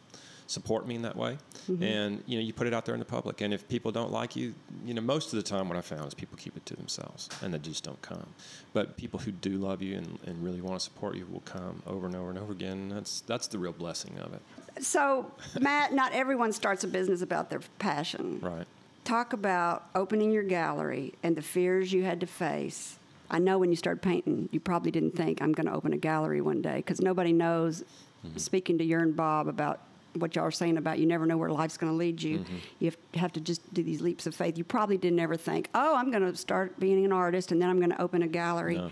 support 0.51 0.87
me 0.87 0.97
in 0.97 1.03
that 1.03 1.17
way. 1.17 1.39
Mm-hmm. 1.71 1.83
And 1.83 2.23
you 2.27 2.39
know, 2.39 2.45
you 2.45 2.53
put 2.53 2.67
it 2.67 2.75
out 2.75 2.85
there 2.85 2.95
in 2.95 2.99
the 2.99 3.05
public. 3.05 3.41
And 3.41 3.55
if 3.55 3.69
people 3.69 3.93
don't 3.93 4.11
like 4.11 4.35
you, 4.35 4.55
you 4.85 4.95
know, 4.95 5.01
most 5.01 5.33
of 5.33 5.37
the 5.37 5.43
time 5.43 5.69
what 5.69 5.79
I 5.79 5.81
found 5.81 6.07
is 6.09 6.15
people 6.15 6.37
keep 6.37 6.57
it 6.57 6.67
to 6.67 6.77
themselves 6.77 7.29
and 7.43 7.55
they 7.55 7.59
just 7.59 7.85
don't 7.85 8.01
come. 8.03 8.27
But 8.73 8.97
people 8.97 9.21
who 9.21 9.31
do 9.31 9.51
love 9.51 9.81
you 9.81 9.97
and, 9.97 10.19
and 10.27 10.43
really 10.45 10.61
want 10.61 10.79
to 10.79 10.85
support 10.85 11.17
you 11.17 11.27
will 11.31 11.41
come 11.41 11.83
over 11.87 12.07
and 12.07 12.17
over 12.17 12.31
and 12.31 12.39
over 12.39 12.53
again. 12.53 12.73
And 12.73 12.93
that's 12.93 13.21
that's 13.23 13.47
the 13.47 13.59
real 13.59 13.73
blessing 13.73 14.19
of 14.19 14.35
it. 14.35 14.85
so, 14.85 15.31
Matt, 15.61 15.95
not 15.95 16.13
everyone 16.13 16.53
starts 16.53 16.83
a 16.83 16.89
business 16.89 17.23
about 17.23 17.51
their 17.51 17.61
passion. 17.79 18.41
Right. 18.43 18.67
Talk 19.05 19.33
about 19.33 19.87
opening 19.95 20.31
your 20.31 20.43
gallery 20.43 21.15
and 21.23 21.37
the 21.37 21.43
fears 21.43 21.93
you 21.93 22.05
had 22.05 22.21
to 22.21 22.27
face. 22.27 22.99
I 23.31 23.39
know 23.39 23.59
when 23.59 23.71
you 23.71 23.77
started 23.77 24.03
painting, 24.03 24.49
you 24.53 24.61
probably 24.61 24.91
didn't 24.91 25.17
think 25.17 25.41
I'm 25.41 25.53
going 25.53 25.67
to 25.67 25.73
open 25.73 25.93
a 25.93 25.99
gallery 25.99 26.41
one 26.41 26.63
day 26.63 26.77
because 26.77 27.01
nobody 27.01 27.33
knows. 27.33 27.85
Mm-hmm. 28.27 28.39
Speaking 28.39 28.79
to 28.79 28.85
your 28.85 29.01
and 29.01 29.17
Bob 29.17 29.49
about 29.49 29.81
what 30.15 30.35
y'all 30.35 30.45
are 30.45 30.51
saying 30.51 30.77
about 30.77 30.99
you 30.99 31.07
never 31.07 31.25
know 31.25 31.37
where 31.37 31.51
life's 31.51 31.77
going 31.77 31.93
to 31.93 31.97
lead 31.97 32.23
you. 32.23 32.39
Mm-hmm. 32.41 32.57
You 32.81 32.91
have, 32.91 33.21
have 33.21 33.33
to 33.33 33.41
just 33.41 33.73
do 33.73 33.83
these 33.83 34.01
leaps 34.01 34.27
of 34.27 34.35
faith. 34.35 34.59
You 34.59 34.65
probably 34.65 34.99
didn't 34.99 35.21
ever 35.21 35.37
think, 35.37 35.69
oh, 35.75 35.97
I'm 35.97 36.11
going 36.11 36.31
to 36.31 36.37
start 36.37 36.79
being 36.81 37.05
an 37.05 37.13
artist 37.13 37.53
and 37.53 37.63
then 37.63 37.69
I'm 37.69 37.79
going 37.79 37.91
to 37.91 38.03
open 38.03 38.23
a 38.23 38.29
gallery. 38.29 38.77
No. 38.77 38.91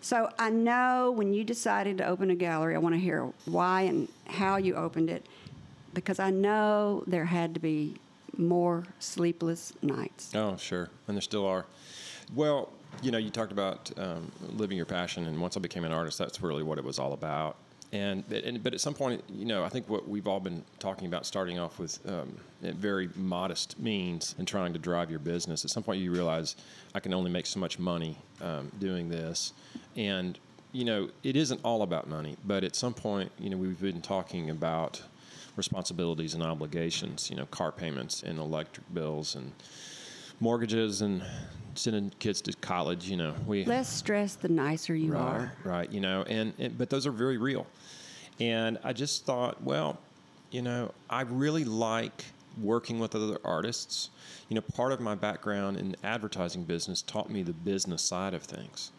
So 0.00 0.28
I 0.38 0.50
know 0.50 1.12
when 1.12 1.32
you 1.32 1.44
decided 1.44 1.98
to 1.98 2.06
open 2.06 2.30
a 2.30 2.34
gallery, 2.34 2.74
I 2.74 2.78
want 2.78 2.94
to 2.94 3.00
hear 3.00 3.32
why 3.46 3.82
and 3.82 4.08
how 4.26 4.58
you 4.58 4.74
opened 4.74 5.08
it 5.08 5.24
because 5.94 6.18
I 6.18 6.30
know 6.30 7.04
there 7.06 7.24
had 7.24 7.54
to 7.54 7.60
be 7.60 7.94
more 8.38 8.84
sleepless 8.98 9.72
nights. 9.82 10.34
Oh, 10.34 10.56
sure, 10.56 10.90
and 11.08 11.16
there 11.16 11.22
still 11.22 11.46
are. 11.46 11.66
Well, 12.34 12.70
you 13.02 13.10
know, 13.10 13.18
you 13.18 13.30
talked 13.30 13.52
about 13.52 13.90
um, 13.98 14.30
living 14.50 14.76
your 14.76 14.86
passion, 14.86 15.26
and 15.26 15.40
once 15.40 15.56
I 15.56 15.60
became 15.60 15.84
an 15.84 15.92
artist, 15.92 16.18
that's 16.18 16.40
really 16.42 16.62
what 16.62 16.78
it 16.78 16.84
was 16.84 16.98
all 16.98 17.12
about. 17.12 17.56
And, 17.92 18.24
and 18.32 18.62
but 18.62 18.74
at 18.74 18.80
some 18.80 18.94
point, 18.94 19.22
you 19.28 19.44
know, 19.44 19.62
I 19.62 19.68
think 19.68 19.88
what 19.88 20.08
we've 20.08 20.26
all 20.26 20.40
been 20.40 20.64
talking 20.80 21.06
about, 21.06 21.26
starting 21.26 21.60
off 21.60 21.78
with 21.78 21.98
um, 22.08 22.36
very 22.60 23.08
modest 23.14 23.78
means 23.78 24.34
and 24.38 24.48
trying 24.48 24.72
to 24.72 24.80
drive 24.80 25.10
your 25.10 25.20
business. 25.20 25.64
At 25.64 25.70
some 25.70 25.84
point, 25.84 26.00
you 26.00 26.10
realize 26.10 26.56
I 26.94 27.00
can 27.00 27.14
only 27.14 27.30
make 27.30 27.46
so 27.46 27.60
much 27.60 27.78
money 27.78 28.16
um, 28.40 28.72
doing 28.80 29.08
this, 29.08 29.52
and 29.96 30.38
you 30.72 30.84
know, 30.84 31.08
it 31.22 31.36
isn't 31.36 31.60
all 31.62 31.82
about 31.82 32.08
money. 32.08 32.36
But 32.44 32.64
at 32.64 32.74
some 32.74 32.94
point, 32.94 33.30
you 33.38 33.48
know, 33.48 33.56
we've 33.56 33.80
been 33.80 34.02
talking 34.02 34.50
about 34.50 35.00
responsibilities 35.56 36.34
and 36.34 36.42
obligations. 36.42 37.30
You 37.30 37.36
know, 37.36 37.46
car 37.46 37.72
payments 37.72 38.22
and 38.22 38.38
electric 38.38 38.92
bills 38.94 39.34
and 39.34 39.52
mortgages 40.40 41.02
and 41.02 41.22
sending 41.74 42.10
kids 42.18 42.40
to 42.42 42.52
college. 42.54 43.08
You 43.08 43.16
know, 43.16 43.34
we 43.46 43.64
Less 43.64 43.92
stress, 43.92 44.36
the 44.36 44.48
nicer 44.48 44.94
you 44.94 45.12
right, 45.12 45.20
are. 45.20 45.52
right. 45.64 45.90
You 45.92 46.00
know, 46.00 46.22
and, 46.28 46.52
and 46.58 46.76
but 46.76 46.90
those 46.90 47.06
are 47.06 47.12
very 47.12 47.36
real. 47.38 47.66
And 48.40 48.78
I 48.82 48.92
just 48.92 49.24
thought, 49.24 49.62
well, 49.62 49.98
you 50.50 50.62
know, 50.62 50.92
I 51.08 51.22
really 51.22 51.64
like 51.64 52.24
working 52.60 52.98
with 52.98 53.14
other 53.14 53.38
artists. 53.44 54.10
You 54.48 54.56
know, 54.56 54.60
part 54.60 54.92
of 54.92 55.00
my 55.00 55.14
background 55.14 55.76
in 55.78 55.96
advertising 56.04 56.64
business 56.64 57.02
taught 57.02 57.30
me 57.30 57.42
the 57.42 57.52
business 57.52 58.02
side 58.02 58.34
of 58.34 58.42
things, 58.42 58.92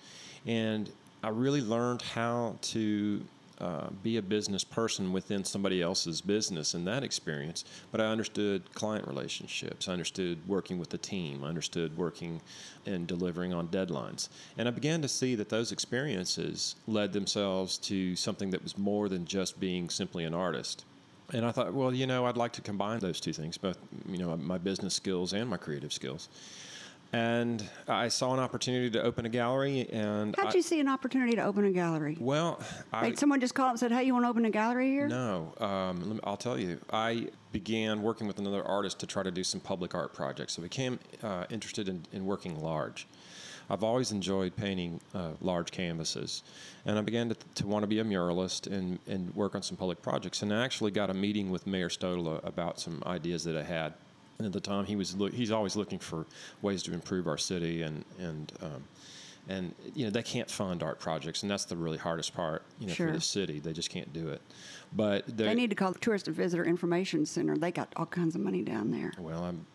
and 0.46 0.90
I 1.24 1.30
really 1.30 1.62
learned 1.62 2.02
how 2.02 2.58
to 2.62 3.24
uh, 3.60 3.88
be 4.04 4.18
a 4.18 4.22
business 4.22 4.64
person 4.64 5.14
within 5.14 5.44
somebody 5.44 5.82
else's 5.82 6.22
business 6.22 6.74
in 6.74 6.86
that 6.86 7.04
experience. 7.04 7.64
But 7.92 8.02
I 8.02 8.06
understood 8.06 8.74
client 8.74 9.08
relationships. 9.08 9.88
I 9.88 9.94
understood 9.94 10.40
working 10.48 10.78
with 10.78 10.90
the 10.90 10.98
team. 10.98 11.44
I 11.44 11.48
understood 11.48 11.98
working 11.98 12.42
and 12.86 13.08
delivering 13.08 13.54
on 13.54 13.70
deadlines. 13.70 14.30
And 14.58 14.68
I 14.68 14.72
began 14.72 15.02
to 15.02 15.08
see 15.08 15.36
that 15.36 15.50
those 15.50 15.72
experiences 15.72 16.76
led 16.88 17.14
themselves 17.14 17.78
to 17.80 18.16
something 18.16 18.50
that 18.52 18.64
was 18.64 18.78
more 18.78 19.08
than 19.10 19.26
just 19.26 19.60
being 19.60 19.90
simply 19.90 20.26
an 20.26 20.34
artist. 20.34 20.84
And 21.34 21.46
I 21.46 21.52
thought, 21.52 21.74
well, 21.74 21.94
you 21.94 22.06
know, 22.06 22.26
I'd 22.26 22.38
like 22.38 22.54
to 22.54 22.62
combine 22.62 23.00
those 23.00 23.20
two 23.20 23.34
things, 23.34 23.58
both, 23.58 23.78
you 24.08 24.20
know, 24.20 24.36
my 24.38 24.58
business 24.58 24.94
skills 24.94 25.34
and 25.34 25.50
my 25.50 25.58
creative 25.58 25.92
skills. 25.92 26.30
And 27.16 27.64
I 27.88 28.10
saw 28.10 28.34
an 28.34 28.42
opportunity 28.42 28.90
to 28.90 29.02
open 29.02 29.26
a 29.26 29.30
gallery, 29.30 29.88
and 29.90 30.36
How'd 30.36 30.48
I, 30.48 30.54
you 30.54 30.62
see 30.62 30.82
an 30.82 30.90
opportunity 30.90 31.38
to 31.38 31.44
open 31.46 31.64
a 31.64 31.72
gallery? 31.72 32.18
well, 32.20 32.60
I, 32.92 33.14
someone 33.14 33.40
just 33.40 33.56
called 33.56 33.68
up 33.68 33.72
and 33.72 33.80
said, 33.80 33.94
"Hey, 33.94 34.04
you 34.04 34.12
want 34.12 34.26
to 34.26 34.30
open 34.30 34.44
a 34.44 34.50
gallery 34.50 34.90
here?" 34.90 35.08
no, 35.08 35.54
um, 35.60 36.02
let 36.02 36.16
me, 36.16 36.20
I'll 36.26 36.36
tell 36.36 36.60
you. 36.60 36.78
I 36.92 37.30
began 37.54 38.02
working 38.02 38.28
with 38.28 38.38
another 38.38 38.66
artist 38.66 39.00
to 39.00 39.08
try 39.08 39.24
to 39.24 39.32
do 39.32 39.46
some 39.46 39.62
public 39.62 39.96
art 39.96 40.14
projects. 40.14 40.56
So 40.56 40.62
I 40.62 40.64
became 40.64 41.00
uh, 41.24 41.46
interested 41.50 41.88
in, 41.88 42.06
in 42.12 42.26
working 42.26 42.62
large. 42.62 43.08
I've 43.70 43.84
always 43.84 44.12
enjoyed 44.12 44.54
painting 44.58 45.00
uh, 45.14 45.32
large 45.40 45.72
canvases, 45.72 46.44
and 46.86 47.00
I 47.00 47.02
began 47.02 47.30
to, 47.30 47.36
to 47.56 47.66
want 47.66 47.84
to 47.84 47.88
be 47.88 48.00
a 48.00 48.04
muralist 48.04 48.68
and, 48.68 49.00
and 49.08 49.34
work 49.34 49.56
on 49.56 49.64
some 49.64 49.78
public 49.78 50.02
projects. 50.02 50.42
And 50.42 50.54
I 50.54 50.66
actually 50.66 50.92
got 50.92 51.10
a 51.10 51.14
meeting 51.14 51.50
with 51.50 51.66
Mayor 51.66 51.88
Stodola 51.88 52.46
about 52.46 52.78
some 52.82 53.02
ideas 53.06 53.46
that 53.46 53.56
I 53.56 53.64
had. 53.64 53.94
And 54.38 54.46
at 54.46 54.54
the 54.54 54.60
time, 54.60 54.86
he 54.86 54.96
was 54.96 55.16
look, 55.16 55.34
he's 55.34 55.52
always 55.52 55.76
looking 55.76 56.00
for 56.00 56.26
ways 56.62 56.84
to 56.84 56.94
improve 56.94 57.28
our 57.28 57.38
city, 57.38 57.84
and 57.84 58.04
and 58.20 58.52
um, 58.62 58.84
and 59.48 59.74
you 59.94 60.06
know 60.06 60.12
they 60.12 60.24
can't 60.24 60.50
fund 60.52 60.84
art 60.84 61.00
projects, 61.00 61.42
and 61.44 61.50
that's 61.52 61.66
the 61.66 61.78
really 61.78 61.98
hardest 61.98 62.34
part, 62.36 62.64
you 62.80 62.88
know, 62.88 62.94
Sure. 62.94 63.08
for 63.08 63.14
the 63.14 63.22
city. 63.22 63.60
They 63.60 63.72
just 63.74 63.90
can't 63.90 64.12
do 64.12 64.30
it. 64.30 64.42
But 64.94 65.26
They 65.38 65.54
need 65.54 65.70
to 65.70 65.76
call 65.76 65.92
the 65.94 66.00
Tourist 66.00 66.28
and 66.28 66.36
Visitor 66.36 66.66
Information 66.66 67.26
Center. 67.26 67.58
They 67.58 67.72
got 67.72 67.94
all 67.96 68.06
kinds 68.06 68.36
of 68.36 68.42
money 68.42 68.62
down 68.62 68.92
there. 68.92 69.14
Well, 69.18 69.44
I'm. 69.44 69.66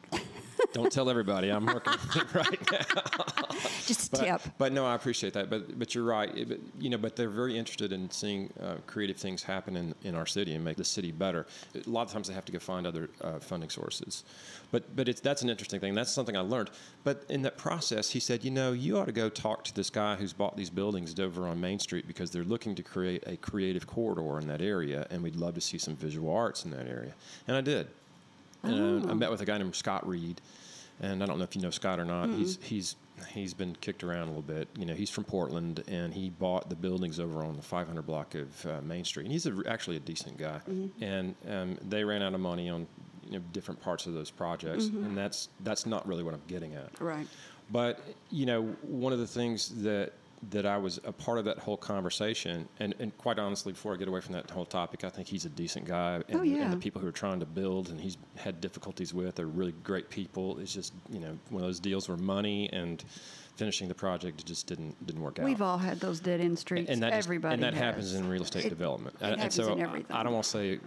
Don't 0.73 0.91
tell 0.93 1.11
everybody 1.11 1.51
I'm 1.51 1.67
working 1.67 1.93
right 2.35 2.73
now. 2.73 2.79
Just 3.87 4.09
a 4.09 4.17
But, 4.17 4.21
tip. 4.25 4.41
but 4.59 4.73
no, 4.73 4.87
I 4.87 4.95
appreciate 4.95 5.33
that. 5.33 5.51
But 5.51 5.79
but 5.79 5.95
you're 5.95 6.05
right. 6.05 6.35
It- 6.37 6.49
but, 6.49 6.59
you 6.79 6.91
know, 6.91 6.99
but 6.99 7.17
they're 7.17 7.29
very 7.29 7.59
interested 7.59 7.93
in 7.93 8.11
seeing 8.11 8.53
uh, 8.63 8.77
creative 8.87 9.17
things 9.17 9.43
happen 9.43 9.77
in, 9.77 9.95
in 10.03 10.15
our 10.15 10.27
city 10.27 10.55
and 10.55 10.65
make 10.65 10.77
the 10.77 10.85
city 10.85 11.11
better. 11.13 11.47
A 11.75 11.89
lot 11.91 12.03
of 12.07 12.13
times 12.13 12.29
they 12.29 12.35
have 12.35 12.45
to 12.47 12.53
go 12.53 12.59
find 12.59 12.87
other 12.87 13.11
uh, 13.21 13.39
funding 13.41 13.71
sources. 13.71 14.25
But 14.71 14.95
but 14.95 15.09
it's 15.09 15.21
that's 15.21 15.43
an 15.43 15.51
interesting 15.51 15.81
thing. 15.81 15.95
That's 15.95 16.13
something 16.13 16.37
I 16.37 16.41
learned. 16.41 16.71
But 17.05 17.25
in 17.29 17.43
that 17.43 17.59
process, 17.59 18.11
he 18.11 18.21
said, 18.21 18.45
you 18.45 18.51
know, 18.51 18.73
you 18.73 18.99
ought 18.99 19.07
to 19.07 19.13
go 19.13 19.29
talk 19.29 19.65
to 19.65 19.75
this 19.75 19.91
guy 19.91 20.15
who's 20.17 20.33
bought 20.33 20.57
these 20.57 20.71
buildings 20.71 21.19
over 21.19 21.47
on 21.49 21.61
Main 21.61 21.79
Street 21.81 22.07
because 22.07 22.31
they're 22.31 22.45
looking 22.45 22.75
to 22.77 22.83
create 22.83 23.25
a 23.27 23.37
creative 23.37 23.87
corridor 23.87 24.39
in 24.39 24.47
that 24.49 24.63
area, 24.63 25.07
and 25.11 25.23
we'd 25.23 25.37
love 25.37 25.55
to 25.55 25.61
see 25.61 25.79
some 25.79 25.97
visual 25.97 26.33
arts 26.35 26.65
in 26.65 26.71
that 26.71 26.87
area. 26.87 27.15
And 27.49 27.57
I 27.57 27.61
did. 27.61 27.89
And 28.63 29.11
I 29.11 29.15
met 29.15 29.31
with 29.31 29.41
a 29.41 29.47
guy 29.47 29.57
named 29.57 29.75
Scott 29.75 30.07
Reed, 30.07 30.41
and 31.01 31.23
I 31.23 31.27
don't 31.27 31.39
know 31.39 31.45
if 31.45 31.57
you 31.57 31.63
know 31.63 31.71
Scott 31.71 31.99
or 31.99 32.05
not. 32.05 32.29
He's 32.31 32.59
he's 32.63 32.97
he's 33.29 33.55
been 33.55 33.77
kicked 33.81 34.03
around 34.05 34.25
a 34.25 34.27
little 34.27 34.43
bit. 34.43 34.69
You 34.79 34.87
know, 34.87 34.95
he's 34.95 35.11
from 35.11 35.25
Portland, 35.25 35.83
and 35.89 36.13
he 36.13 36.31
bought 36.31 36.69
the 36.69 36.77
buildings 36.77 37.21
over 37.21 37.43
on 37.43 37.57
the 37.57 37.63
500 37.63 38.03
block 38.03 38.35
of 38.35 38.67
uh, 38.67 38.81
Main 38.83 39.05
Street. 39.05 39.25
And 39.25 39.33
he's 39.33 39.47
a, 39.47 39.55
actually 39.67 39.97
a 39.97 40.01
decent 40.01 40.39
guy. 40.39 40.61
And 41.01 41.35
um, 41.49 41.79
they 41.89 42.05
ran 42.05 42.23
out 42.23 42.35
of 42.35 42.41
money 42.41 42.69
on 42.69 42.87
you 43.27 43.39
know, 43.39 43.45
different 43.53 43.81
parts 43.81 44.07
of 44.07 44.15
those 44.15 44.31
projects, 44.31 44.87
and 44.87 45.17
that's 45.17 45.49
that's 45.61 45.87
not 45.87 46.07
really 46.07 46.23
what 46.23 46.35
I'm 46.35 46.43
getting 46.49 46.75
at. 46.75 47.01
Right. 47.01 47.27
But 47.71 48.01
you 48.31 48.47
know, 48.47 48.63
one 48.83 49.13
of 49.13 49.19
the 49.21 49.27
things 49.27 49.83
that 49.83 50.13
that 50.49 50.65
I 50.65 50.79
was 50.79 50.99
a 51.05 51.13
part 51.13 51.39
of 51.39 51.45
that 51.45 51.59
whole 51.59 51.77
conversation, 51.77 52.67
and, 52.79 52.95
and 52.99 53.17
quite 53.19 53.39
honestly, 53.39 53.73
before 53.73 53.93
I 53.93 53.99
get 53.99 54.09
away 54.09 54.21
from 54.23 54.33
that 54.33 54.49
whole 54.51 54.65
topic, 54.65 55.05
I 55.05 55.11
think 55.11 55.29
he's 55.29 55.45
a 55.45 55.51
decent 55.51 55.85
guy, 55.85 56.17
oh, 56.17 56.23
and, 56.29 56.41
Oh, 56.41 56.43
yeah. 56.43 56.63
and 56.65 56.73
the 56.73 56.79
people 56.79 56.99
who 57.03 57.07
are 57.09 57.13
trying 57.13 57.41
to 57.41 57.47
build 57.47 57.91
and 57.91 58.01
he's 58.01 58.17
had 58.37 58.59
difficulties 58.61 59.13
with 59.13 59.39
are 59.39 59.47
really 59.47 59.73
great 59.85 60.09
people. 60.09 60.59
It's 60.59 60.73
just 60.73 60.95
you 61.11 61.21
know 61.21 61.39
one 61.51 61.63
of 61.63 61.69
those 61.69 61.79
deals 61.79 62.09
where 62.09 62.17
money 62.17 62.71
and 62.73 63.05
finishing 63.57 63.87
the 63.89 63.95
project 63.95 64.47
just 64.47 64.67
didn't 64.67 64.95
didn't 65.07 65.21
work 65.21 65.39
out. 65.39 65.45
We've 65.45 65.61
all 65.61 65.77
had 65.77 66.01
those 66.01 66.21
dead 66.21 66.41
end 66.41 66.59
streets. 66.59 66.89
and 66.91 67.03
that 67.03 67.13
just- 67.13 67.27
Everybody 67.27 67.55
and 67.55 67.63
that 67.63 67.75
has. 67.75 67.83
happens 67.83 68.15
in 68.15 68.27
real 68.27 68.43
estate 68.43 68.65
It- 68.65 68.71
development. 68.71 69.17
It 69.17 69.23
and, 69.25 69.33
and 69.33 69.41
happens 69.43 69.55
so 69.57 69.73
in 69.75 69.81
I- 69.81 69.83
everything. 69.83 70.17
I 70.17 70.23
don't 70.23 70.33
want 70.33 70.45
to 70.45 70.51
say 70.51 70.79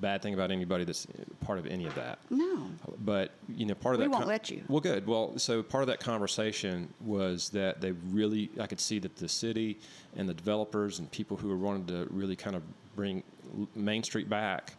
bad 0.00 0.22
thing 0.22 0.34
about 0.34 0.50
anybody 0.50 0.84
that's 0.84 1.06
part 1.40 1.58
of 1.58 1.66
any 1.66 1.86
of 1.86 1.94
that. 1.94 2.18
No. 2.30 2.66
But 3.04 3.32
you 3.48 3.66
know, 3.66 3.74
part 3.74 3.94
of 3.94 4.00
We 4.00 4.06
that 4.06 4.10
won't 4.12 4.26
let 4.26 4.50
you. 4.50 4.62
Well, 4.68 4.80
good. 4.80 5.06
Well, 5.06 5.38
so 5.38 5.62
part 5.62 5.82
of 5.82 5.88
that 5.88 6.00
conversation 6.00 6.92
was 7.00 7.48
that 7.50 7.80
they 7.80 7.92
really, 7.92 8.50
I 8.60 8.66
could 8.66 8.80
see 8.80 8.98
that 9.00 9.16
the 9.16 9.28
city 9.28 9.78
and 10.16 10.28
the 10.28 10.34
developers 10.34 10.98
and 10.98 11.10
people 11.10 11.36
who 11.36 11.48
were 11.48 11.56
wanting 11.56 11.86
to 11.86 12.06
really 12.10 12.36
kind 12.36 12.56
of 12.56 12.62
bring 12.96 13.22
Main 13.74 14.02
Street 14.02 14.28
back 14.28 14.74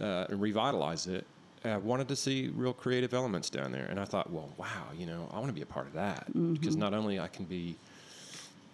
uh, 0.00 0.26
and 0.28 0.40
revitalize 0.40 1.06
it. 1.06 1.26
Uh, 1.64 1.78
wanted 1.78 2.08
to 2.08 2.16
see 2.16 2.50
real 2.56 2.72
creative 2.72 3.14
elements 3.14 3.48
down 3.48 3.70
there, 3.70 3.86
and 3.88 4.00
I 4.00 4.04
thought, 4.04 4.28
well, 4.32 4.48
wow, 4.56 4.66
you 4.98 5.06
know, 5.06 5.28
I 5.32 5.36
want 5.36 5.46
to 5.46 5.52
be 5.52 5.62
a 5.62 5.66
part 5.66 5.86
of 5.86 5.92
that 5.92 6.26
Mm-hmm. 6.30 6.54
because 6.54 6.74
not 6.76 6.92
only 6.92 7.20
I 7.20 7.28
can 7.28 7.44
be 7.44 7.76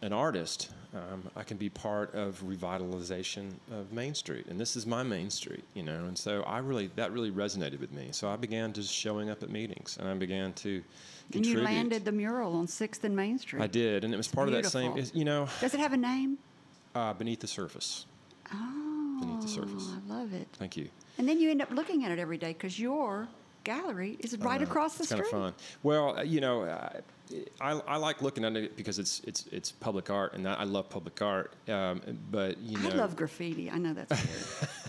an 0.03 0.13
artist, 0.13 0.71
um, 0.95 1.25
I 1.37 1.43
can 1.43 1.57
be 1.57 1.69
part 1.69 2.15
of 2.15 2.41
revitalization 2.43 3.51
of 3.73 3.93
Main 3.93 4.15
Street, 4.15 4.47
and 4.49 4.59
this 4.59 4.77
is 4.77 4.87
my 4.87 5.03
Main 5.03 5.29
Street, 5.31 5.65
you 5.75 5.83
know. 5.83 6.05
And 6.05 6.17
so 6.17 6.43
I 6.43 6.59
really 6.59 6.89
that 6.97 7.13
really 7.13 7.31
resonated 7.31 7.81
with 7.81 7.93
me. 7.93 8.09
So 8.13 8.29
I 8.29 8.37
began 8.37 8.73
just 8.73 8.93
showing 8.93 9.29
up 9.31 9.43
at 9.43 9.51
meetings, 9.51 9.97
and 10.01 10.09
I 10.09 10.15
began 10.15 10.53
to 10.55 10.83
Contribute. 11.31 11.59
And 11.59 11.69
you 11.69 11.77
landed 11.77 12.05
the 12.07 12.13
mural 12.13 12.57
on 12.57 12.67
Sixth 12.67 13.05
and 13.05 13.15
Main 13.15 13.39
Street. 13.39 13.63
I 13.63 13.67
did, 13.67 14.03
and 14.05 14.15
it 14.15 14.17
was 14.17 14.29
part 14.29 14.49
of 14.49 14.55
that 14.55 14.65
same. 14.67 14.95
You 15.13 15.25
know, 15.27 15.47
Does 15.61 15.75
it 15.75 15.81
have 15.81 15.93
a 15.93 15.97
name? 15.99 16.39
uh, 16.95 17.13
beneath 17.13 17.41
the 17.41 17.47
surface. 17.47 18.07
Oh, 18.53 19.19
Beneath 19.21 19.43
the 19.43 19.49
surface. 19.49 19.91
I 19.93 20.13
love 20.13 20.33
it. 20.33 20.49
Thank 20.55 20.77
you. 20.79 20.89
And 21.19 21.29
then 21.29 21.39
you 21.39 21.51
end 21.51 21.61
up 21.61 21.71
looking 21.71 22.05
at 22.07 22.11
it 22.13 22.19
every 22.19 22.39
day 22.39 22.55
because 22.55 22.79
your 22.79 23.29
gallery 23.65 24.17
is 24.21 24.39
right 24.39 24.61
Uh, 24.63 24.65
across 24.65 24.95
the 24.97 25.03
it's 25.03 25.13
street. 25.13 25.31
kind 25.31 25.45
of 25.49 25.55
fun. 25.55 25.65
Well, 25.83 26.17
uh, 26.19 26.23
you 26.23 26.41
know, 26.41 26.63
I, 26.65 27.01
I, 27.61 27.73
I 27.73 27.97
like 27.97 28.23
looking 28.23 28.45
at 28.45 28.57
it 28.57 28.77
because 28.77 28.99
it's 28.99 29.21
it's 29.25 29.47
it's 29.53 29.73
public 29.73 30.11
art, 30.11 30.35
and 30.35 30.47
I 30.49 30.65
love 30.65 30.89
public 30.91 31.21
art. 31.23 31.53
Um, 31.69 32.01
but 32.31 32.59
you 32.59 32.79
know, 32.79 32.91
I 32.91 32.93
love 32.95 33.17
graffiti. 33.17 33.71
I 33.71 33.79
know 33.79 33.95
that's 33.95 34.11
weird. 34.11 34.71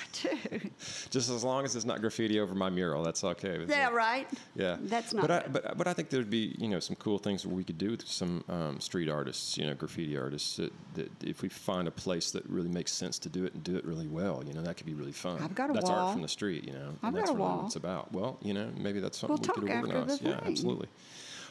I 0.00 0.38
do. 0.50 0.70
just 1.10 1.30
as 1.30 1.44
long 1.44 1.64
as 1.64 1.76
it's 1.76 1.84
not 1.84 2.00
graffiti 2.00 2.40
over 2.40 2.54
my 2.54 2.70
mural, 2.70 3.02
that's 3.02 3.22
okay. 3.24 3.64
Yeah, 3.68 3.90
right. 3.90 4.28
Yeah, 4.54 4.76
That's 4.80 5.12
not 5.12 5.22
But 5.22 5.30
I, 5.30 5.48
but 5.48 5.78
but 5.78 5.86
I 5.86 5.92
think 5.92 6.10
there'd 6.10 6.30
be 6.30 6.54
you 6.58 6.68
know 6.68 6.80
some 6.80 6.96
cool 6.96 7.18
things 7.18 7.46
we 7.46 7.64
could 7.64 7.78
do 7.78 7.92
with 7.92 8.06
some 8.06 8.44
um, 8.48 8.80
street 8.80 9.08
artists, 9.08 9.56
you 9.56 9.66
know, 9.66 9.74
graffiti 9.74 10.16
artists. 10.16 10.56
That, 10.56 10.72
that 10.94 11.10
if 11.24 11.42
we 11.42 11.48
find 11.48 11.86
a 11.88 11.90
place 11.92 12.30
that 12.32 12.44
really 12.48 12.68
makes 12.68 12.92
sense 12.92 13.18
to 13.20 13.28
do 13.28 13.44
it 13.44 13.54
and 13.54 13.62
do 13.62 13.76
it 13.76 13.84
really 13.84 14.08
well, 14.08 14.42
you 14.46 14.54
know, 14.54 14.62
that 14.62 14.76
could 14.76 14.86
be 14.86 14.94
really 14.94 15.12
fun. 15.12 15.40
I've 15.42 15.54
got 15.54 15.70
a 15.70 15.72
that's 15.72 15.88
wall. 15.88 15.98
art 15.98 16.12
from 16.12 16.22
the 16.22 16.28
street, 16.28 16.64
you 16.64 16.72
know. 16.72 16.94
I've 17.02 17.08
and 17.08 17.16
that's 17.16 17.30
got 17.30 17.34
a 17.34 17.36
really 17.36 17.40
wall. 17.48 17.56
what 17.58 17.66
it's 17.66 17.76
about. 17.76 18.12
Well, 18.12 18.38
you 18.42 18.54
know, 18.54 18.70
maybe 18.76 19.00
that's 19.00 19.18
something 19.18 19.36
We'll 19.36 19.54
we 19.56 19.62
could 19.62 19.68
talk 19.68 19.76
after 19.76 19.88
the 19.88 19.98
organize. 19.98 20.22
Yeah, 20.22 20.40
thing. 20.40 20.50
absolutely. 20.52 20.88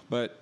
But 0.10 0.42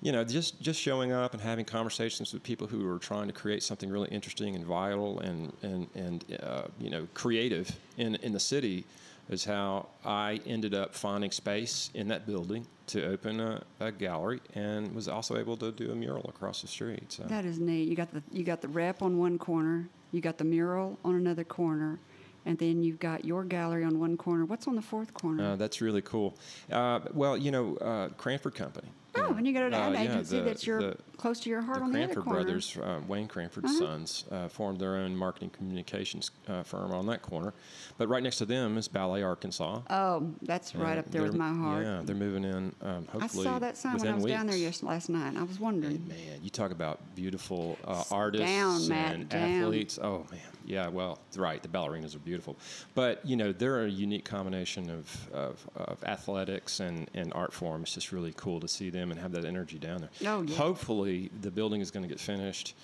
you 0.00 0.12
know, 0.12 0.22
just 0.24 0.60
just 0.60 0.80
showing 0.80 1.12
up 1.12 1.32
and 1.32 1.42
having 1.42 1.64
conversations 1.64 2.32
with 2.32 2.42
people 2.42 2.66
who 2.66 2.88
are 2.88 2.98
trying 2.98 3.26
to 3.26 3.32
create 3.32 3.62
something 3.62 3.90
really 3.90 4.08
interesting 4.08 4.54
and 4.54 4.64
vital 4.64 5.18
and 5.20 5.52
and 5.62 5.88
and 5.94 6.24
uh, 6.42 6.62
you 6.78 6.90
know 6.90 7.06
creative 7.14 7.70
in 7.96 8.14
in 8.16 8.32
the 8.32 8.40
city 8.40 8.84
is 9.28 9.44
how 9.44 9.86
I 10.04 10.40
ended 10.46 10.74
up 10.74 10.94
finding 10.94 11.30
space 11.30 11.90
in 11.94 12.08
that 12.08 12.26
building 12.26 12.66
to 12.86 13.04
open 13.06 13.40
a, 13.40 13.62
a 13.78 13.92
gallery 13.92 14.40
and 14.54 14.94
was 14.94 15.06
also 15.06 15.36
able 15.36 15.56
to 15.58 15.70
do 15.70 15.92
a 15.92 15.94
mural 15.94 16.24
across 16.28 16.62
the 16.62 16.68
street. 16.68 17.12
So. 17.12 17.24
That 17.24 17.44
is 17.44 17.58
neat. 17.58 17.88
You 17.88 17.94
got 17.94 18.12
the 18.12 18.22
you 18.32 18.44
got 18.44 18.62
the 18.62 18.68
rep 18.68 19.02
on 19.02 19.18
one 19.18 19.38
corner, 19.38 19.88
you 20.12 20.20
got 20.20 20.38
the 20.38 20.44
mural 20.44 20.98
on 21.04 21.14
another 21.16 21.44
corner, 21.44 21.98
and 22.46 22.56
then 22.58 22.82
you've 22.82 23.00
got 23.00 23.24
your 23.24 23.44
gallery 23.44 23.84
on 23.84 23.98
one 23.98 24.16
corner. 24.16 24.44
What's 24.44 24.66
on 24.66 24.76
the 24.76 24.82
fourth 24.82 25.12
corner? 25.12 25.52
Uh, 25.52 25.56
that's 25.56 25.80
really 25.80 26.02
cool. 26.02 26.36
Uh, 26.70 27.00
well, 27.12 27.36
you 27.36 27.50
know, 27.50 27.76
uh, 27.78 28.08
Cranford 28.16 28.54
Company. 28.54 28.88
Oh, 29.14 29.34
and 29.34 29.46
you 29.46 29.52
got 29.52 29.64
an 29.64 29.74
Uh, 29.74 29.78
ad 29.78 29.92
yeah, 29.94 30.02
agency 30.02 30.36
the- 30.38 30.42
that's 30.44 30.66
your 30.66 30.80
the- 30.80 30.96
close 31.16 31.40
to 31.40 31.50
your 31.50 31.60
heart 31.62 31.78
the 31.78 31.84
on 31.84 31.92
the 31.92 31.98
other 31.98 32.06
Cranford 32.14 32.24
corner. 32.24 32.44
brothers, 32.44 32.76
uh, 32.76 33.00
Wayne 33.08 33.26
Cranford's 33.26 33.70
Uh-huh. 33.72 33.78
sons, 33.78 34.24
uh, 34.30 34.46
formed 34.48 34.78
their 34.78 34.94
own 34.96 35.16
marketing 35.16 35.50
communications 35.50 36.30
uh, 36.46 36.62
firm 36.62 36.92
on 36.92 37.06
that 37.06 37.22
corner. 37.22 37.52
But 37.96 38.08
right 38.08 38.22
next 38.22 38.38
to 38.38 38.46
them 38.46 38.78
is 38.78 38.86
Ballet 38.86 39.22
Arkansas. 39.24 39.80
Oh, 39.90 40.32
that's 40.42 40.74
right 40.76 40.96
up 40.98 41.10
there 41.10 41.22
with 41.22 41.34
my 41.34 41.52
heart. 41.52 41.84
Yeah, 41.84 42.02
they're 42.04 42.14
moving 42.14 42.44
in. 42.44 42.72
Um, 42.82 43.08
I 43.20 43.26
saw 43.26 43.58
that 43.58 43.76
sign 43.76 43.96
when 43.98 44.06
I 44.08 44.14
was 44.14 44.26
down 44.26 44.46
there 44.46 44.56
yes, 44.56 44.82
last 44.82 45.08
night. 45.08 45.36
I 45.36 45.42
was 45.42 45.58
wondering. 45.58 46.06
Man, 46.06 46.40
you 46.42 46.50
talk 46.50 46.70
about 46.70 47.00
beautiful 47.16 47.76
uh, 47.84 48.04
artists 48.12 48.46
down, 48.46 48.86
Matt, 48.88 49.14
and 49.16 49.28
down. 49.28 49.50
athletes. 49.62 49.98
Oh 50.00 50.24
man, 50.30 50.40
yeah. 50.64 50.86
Well, 50.88 51.18
right. 51.36 51.60
The 51.60 51.68
ballerinas 51.68 52.14
are 52.14 52.20
beautiful, 52.20 52.56
but 52.94 53.24
you 53.26 53.36
know 53.36 53.50
they're 53.52 53.84
a 53.84 53.88
unique 53.88 54.24
combination 54.24 54.88
of, 54.90 55.28
of, 55.32 55.68
of 55.76 56.04
athletics 56.04 56.78
and, 56.80 57.10
and 57.14 57.32
art 57.32 57.52
form. 57.52 57.82
It's 57.82 57.94
just 57.94 58.12
really 58.12 58.32
cool 58.36 58.60
to 58.60 58.68
see 58.68 58.90
them 58.90 58.97
and 59.10 59.20
have 59.20 59.32
that 59.32 59.44
energy 59.44 59.78
down 59.78 60.00
there. 60.00 60.10
Oh, 60.26 60.42
yeah. 60.42 60.56
Hopefully, 60.56 61.30
the 61.42 61.50
building 61.50 61.80
is 61.80 61.90
going 61.90 62.02
to 62.02 62.08
get 62.08 62.20
finished 62.20 62.74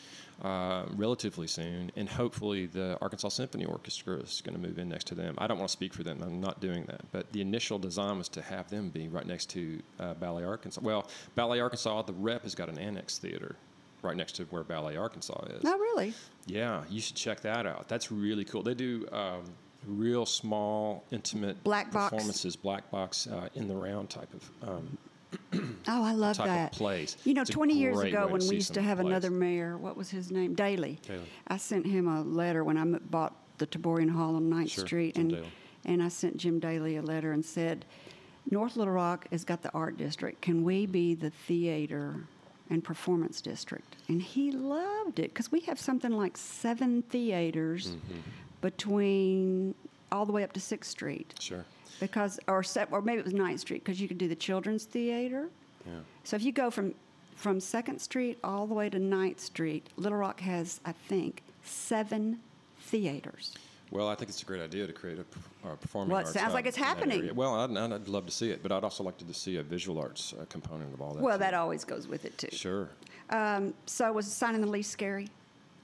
uh, 0.43 0.85
relatively 0.97 1.47
soon, 1.47 1.93
and 1.97 2.09
hopefully, 2.09 2.67
the 2.67 2.99
Arkansas 3.01 3.29
Symphony 3.29 3.65
Orchestra 3.65 4.17
is 4.17 4.43
going 4.45 4.61
to 4.61 4.69
move 4.69 4.79
in 4.79 4.89
next 4.89 5.07
to 5.09 5.15
them. 5.15 5.35
I 5.39 5.47
don't 5.47 5.59
want 5.59 5.69
to 5.69 5.73
speak 5.73 5.95
for 5.95 6.03
them. 6.03 6.23
I'm 6.23 6.41
not 6.41 6.61
doing 6.61 6.85
that. 6.87 7.03
But 7.13 7.33
the 7.33 7.41
initial 7.41 7.79
design 7.79 8.19
was 8.19 8.29
to 8.31 8.43
have 8.43 8.69
them 8.71 8.91
be 8.91 9.09
right 9.09 9.27
next 9.27 9.51
to 9.51 9.81
uh, 10.01 10.15
Ballet 10.15 10.45
Arkansas. 10.45 10.81
Well, 10.83 11.09
Ballet 11.35 11.61
Arkansas, 11.61 12.03
the 12.03 12.13
rep 12.15 12.43
has 12.43 12.55
got 12.55 12.69
an 12.69 12.79
annex 12.79 13.19
theater 13.19 13.57
right 14.03 14.17
next 14.17 14.33
to 14.37 14.45
where 14.45 14.65
Ballet 14.65 14.97
Arkansas 14.97 15.45
is. 15.57 15.65
No, 15.65 15.79
really. 15.79 16.13
Yeah, 16.47 16.83
you 16.91 17.01
should 17.01 17.17
check 17.17 17.41
that 17.41 17.67
out. 17.67 17.89
That's 17.89 18.13
really 18.13 18.45
cool. 18.45 18.63
They 18.63 18.75
do 18.75 19.09
um, 19.13 19.45
real 19.87 20.27
small, 20.27 21.05
intimate 21.11 21.63
Black 21.65 21.91
box. 21.93 22.11
performances, 22.11 22.57
black 22.57 22.91
box 22.91 23.27
uh, 23.27 23.49
in 23.55 23.67
the 23.69 23.75
round 23.75 24.11
type 24.11 24.29
of. 24.35 24.69
Um, 24.69 24.99
Oh, 25.87 26.03
I 26.03 26.13
love 26.13 26.39
that. 26.39 26.73
plays. 26.73 27.17
You 27.25 27.35
know, 27.35 27.43
It's 27.43 27.51
20 27.51 27.75
years 27.75 28.01
ago 28.01 28.27
when 28.27 28.41
we 28.49 28.55
used 28.55 28.73
to 28.75 28.81
have 28.83 28.99
plays. 28.99 29.07
another 29.09 29.31
mayor, 29.31 29.77
what 29.77 29.97
was 29.99 30.09
his 30.11 30.31
name? 30.31 30.57
Dailey. 30.57 30.99
Dailey. 31.03 31.21
I 31.49 31.59
sent 31.59 31.87
him 31.87 32.09
a 32.09 32.23
letter 32.23 32.65
when 32.65 32.79
I 32.79 32.85
bought 33.11 33.35
the 33.59 33.67
Taborian 33.67 34.09
Hall 34.11 34.37
on 34.37 34.49
9th 34.51 34.71
Sure, 34.71 34.87
Street. 34.87 35.15
Jim 35.17 35.27
and, 35.27 35.33
Dailey. 35.35 35.47
and 35.85 36.03
I 36.03 36.09
sent 36.09 36.39
Jim 36.39 36.59
Dailey 36.61 36.99
a 36.99 37.03
letter 37.03 37.33
and 37.33 37.45
said, 37.45 37.85
North 38.51 38.77
Little 38.77 38.95
Rock 38.95 39.27
has 39.31 39.45
got 39.45 39.63
the 39.63 39.71
art 39.73 39.97
district. 39.99 40.41
Can 40.41 40.65
we 40.65 40.87
be 40.87 41.15
the 41.15 41.31
theater 41.31 42.17
and 42.71 42.83
performance 42.83 43.41
district? 43.43 43.97
And 44.09 44.23
he 44.23 44.53
loved 44.53 45.19
it 45.19 45.33
because 45.35 45.53
we 45.53 45.61
have 45.61 45.79
something 45.79 46.13
like 46.13 46.37
seven 46.39 47.03
theaters 47.03 47.89
Mm-hmm. 47.89 48.21
between 48.63 49.75
all 50.11 50.25
the 50.27 50.33
way 50.33 50.43
up 50.45 50.53
to 50.55 50.61
6th 50.61 50.85
Street. 50.85 51.35
Sure. 51.39 51.65
Because, 52.01 52.41
or, 52.49 52.63
se- 52.63 52.87
or 52.91 53.01
maybe 53.03 53.21
it 53.21 53.25
was 53.25 53.35
9th 53.35 53.61
Street 53.61 53.85
because 53.85 54.01
you 54.01 54.09
could 54.09 54.19
do 54.19 54.29
the 54.29 54.35
children's 54.35 54.85
theater. 54.85 55.49
Yeah. 55.87 55.93
So 56.25 56.37
if 56.37 56.43
you 56.43 56.53
go 56.53 56.71
from 56.71 56.95
from 57.37 57.61
Second 57.61 58.01
Street 58.01 58.39
all 58.45 58.67
the 58.67 58.75
way 58.75 58.89
to 58.89 58.99
9th 58.99 59.41
Street, 59.41 59.87
Little 59.97 60.19
Rock 60.19 60.41
has, 60.41 60.81
I 60.85 60.93
think, 60.93 61.43
seven 61.65 62.39
theaters. 62.81 63.55
Well, 63.91 64.09
I 64.09 64.15
think 64.15 64.29
it's 64.29 64.43
a 64.43 64.47
great 64.47 64.63
idea 64.63 64.87
to 64.87 64.93
create 64.93 65.19
a, 65.19 65.69
uh 65.69 65.75
performing 65.77 66.11
Well, 66.11 66.21
it 66.21 66.27
arts 66.27 66.33
sounds 66.33 66.55
like 66.55 66.67
it's 66.67 66.77
happening. 66.77 67.35
Well, 67.35 67.55
I'd, 67.55 67.77
I'd 67.77 67.93
I'd 67.93 68.09
love 68.09 68.27
to 68.27 68.33
see 68.33 68.51
it, 68.51 68.63
but 68.63 68.73
I'd 68.73 68.85
also 68.85 69.05
like 69.05 69.19
to 69.19 69.35
see 69.35 69.57
a 69.57 69.63
visual 69.63 70.01
arts 70.01 70.35
uh, 70.41 70.45
component 70.49 70.93
of 70.95 71.01
all 71.01 71.15
that. 71.15 71.23
Well, 71.23 71.37
too. 71.37 71.41
that 71.41 71.55
always 71.55 71.85
goes 71.85 72.09
with 72.09 72.25
it 72.25 72.37
too. 72.39 72.49
Sure. 72.51 72.89
Um, 73.31 73.75
so 73.87 74.13
was 74.13 74.27
signing 74.27 74.61
the 74.61 74.67
lease 74.67 74.89
scary? 74.89 75.29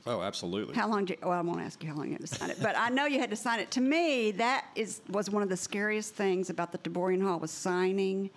Oh, 0.06 0.22
absolutely. 0.22 0.74
How 0.74 0.88
long? 0.88 1.04
Did, 1.04 1.18
well, 1.22 1.32
I 1.32 1.40
won't 1.40 1.60
ask 1.60 1.82
you 1.82 1.90
how 1.90 1.96
long 1.96 2.06
you 2.06 2.12
had 2.12 2.20
to 2.20 2.26
sign 2.26 2.50
it, 2.50 2.58
but 2.60 2.76
I 2.76 2.88
know 2.88 3.06
you 3.06 3.20
had 3.20 3.30
to 3.30 3.36
sign 3.36 3.60
it. 3.60 3.70
To 3.72 3.80
me, 3.80 4.32
that 4.32 4.66
is 4.74 5.00
was 5.08 5.30
one 5.30 5.42
of 5.42 5.48
the 5.48 5.56
scariest 5.56 6.14
things 6.14 6.50
about 6.50 6.72
the 6.72 6.78
Taborian 6.78 7.22
Hall 7.22 7.38
was 7.38 7.50
signing 7.50 8.30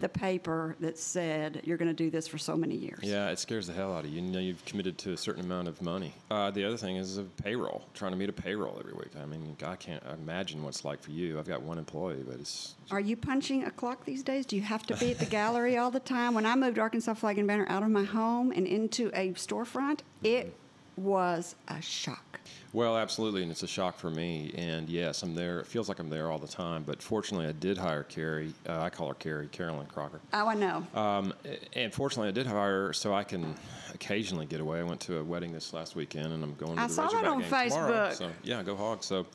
the 0.00 0.08
paper 0.08 0.76
that 0.80 0.98
said 0.98 1.60
you're 1.64 1.76
going 1.76 1.88
to 1.88 1.94
do 1.94 2.10
this 2.10 2.28
for 2.28 2.38
so 2.38 2.56
many 2.56 2.74
years. 2.74 3.00
Yeah, 3.02 3.28
it 3.30 3.38
scares 3.38 3.66
the 3.66 3.72
hell 3.72 3.94
out 3.94 4.04
of 4.04 4.10
you. 4.10 4.20
You 4.20 4.30
know, 4.30 4.38
you've 4.38 4.64
committed 4.64 4.98
to 4.98 5.12
a 5.12 5.16
certain 5.16 5.44
amount 5.44 5.68
of 5.68 5.80
money. 5.82 6.12
Uh, 6.30 6.50
the 6.50 6.64
other 6.64 6.76
thing 6.76 6.96
is 6.96 7.18
a 7.18 7.22
payroll, 7.22 7.82
trying 7.94 8.12
to 8.12 8.18
meet 8.18 8.28
a 8.28 8.32
payroll 8.32 8.76
every 8.78 8.92
week. 8.92 9.10
I 9.20 9.26
mean, 9.26 9.56
I 9.64 9.76
can't 9.76 10.02
imagine 10.12 10.62
what 10.62 10.70
it's 10.70 10.84
like 10.84 11.02
for 11.02 11.10
you. 11.10 11.38
I've 11.38 11.48
got 11.48 11.62
one 11.62 11.78
employee, 11.78 12.24
but 12.26 12.40
it's. 12.40 12.74
Are 12.90 13.00
you 13.00 13.16
punching 13.16 13.64
a 13.64 13.70
clock 13.70 14.04
these 14.04 14.22
days? 14.22 14.46
Do 14.46 14.56
you 14.56 14.62
have 14.62 14.86
to 14.86 14.96
be 14.96 15.12
at 15.12 15.18
the 15.18 15.26
gallery 15.26 15.76
all 15.76 15.90
the 15.90 16.00
time? 16.00 16.34
When 16.34 16.46
I 16.46 16.54
moved 16.54 16.78
Arkansas 16.78 17.14
Flag 17.14 17.38
and 17.38 17.48
Banner 17.48 17.66
out 17.68 17.82
of 17.82 17.90
my 17.90 18.04
home 18.04 18.52
and 18.52 18.66
into 18.66 19.08
a 19.14 19.32
storefront, 19.32 20.00
it 20.22 20.54
was 20.96 21.54
a 21.68 21.80
shock. 21.80 22.40
Well, 22.72 22.96
absolutely, 22.96 23.42
and 23.42 23.50
it's 23.50 23.62
a 23.62 23.66
shock 23.68 23.98
for 23.98 24.10
me. 24.10 24.52
And 24.56 24.88
yes, 24.88 25.22
I'm 25.22 25.34
there. 25.34 25.60
It 25.60 25.66
feels 25.66 25.88
like 25.88 25.98
I'm 25.98 26.10
there 26.10 26.30
all 26.30 26.38
the 26.38 26.48
time. 26.48 26.82
But 26.84 27.02
fortunately, 27.02 27.46
I 27.46 27.52
did 27.52 27.78
hire 27.78 28.02
Carrie. 28.02 28.52
Uh, 28.68 28.80
I 28.80 28.90
call 28.90 29.08
her 29.08 29.14
Carrie, 29.14 29.48
Carolyn 29.48 29.86
Crocker. 29.86 30.20
Oh, 30.32 30.46
I 30.48 30.54
know. 30.54 30.86
Um, 30.94 31.32
and 31.74 31.92
fortunately, 31.92 32.28
I 32.28 32.32
did 32.32 32.46
hire 32.46 32.88
her 32.88 32.92
so 32.92 33.14
I 33.14 33.24
can 33.24 33.54
occasionally 33.94 34.46
get 34.46 34.60
away. 34.60 34.80
I 34.80 34.82
went 34.82 35.00
to 35.02 35.18
a 35.18 35.24
wedding 35.24 35.52
this 35.52 35.72
last 35.72 35.96
weekend, 35.96 36.32
and 36.32 36.42
I'm 36.44 36.54
going 36.54 36.76
to 36.76 36.82
I 36.82 36.86
the 36.86 36.92
saw 36.92 37.08
that 37.08 37.24
on 37.24 37.40
game 37.40 37.48
tomorrow. 37.48 38.10
Facebook. 38.10 38.12
So 38.14 38.30
yeah, 38.42 38.62
go 38.62 38.76
Hogs. 38.76 39.06
So, 39.06 39.26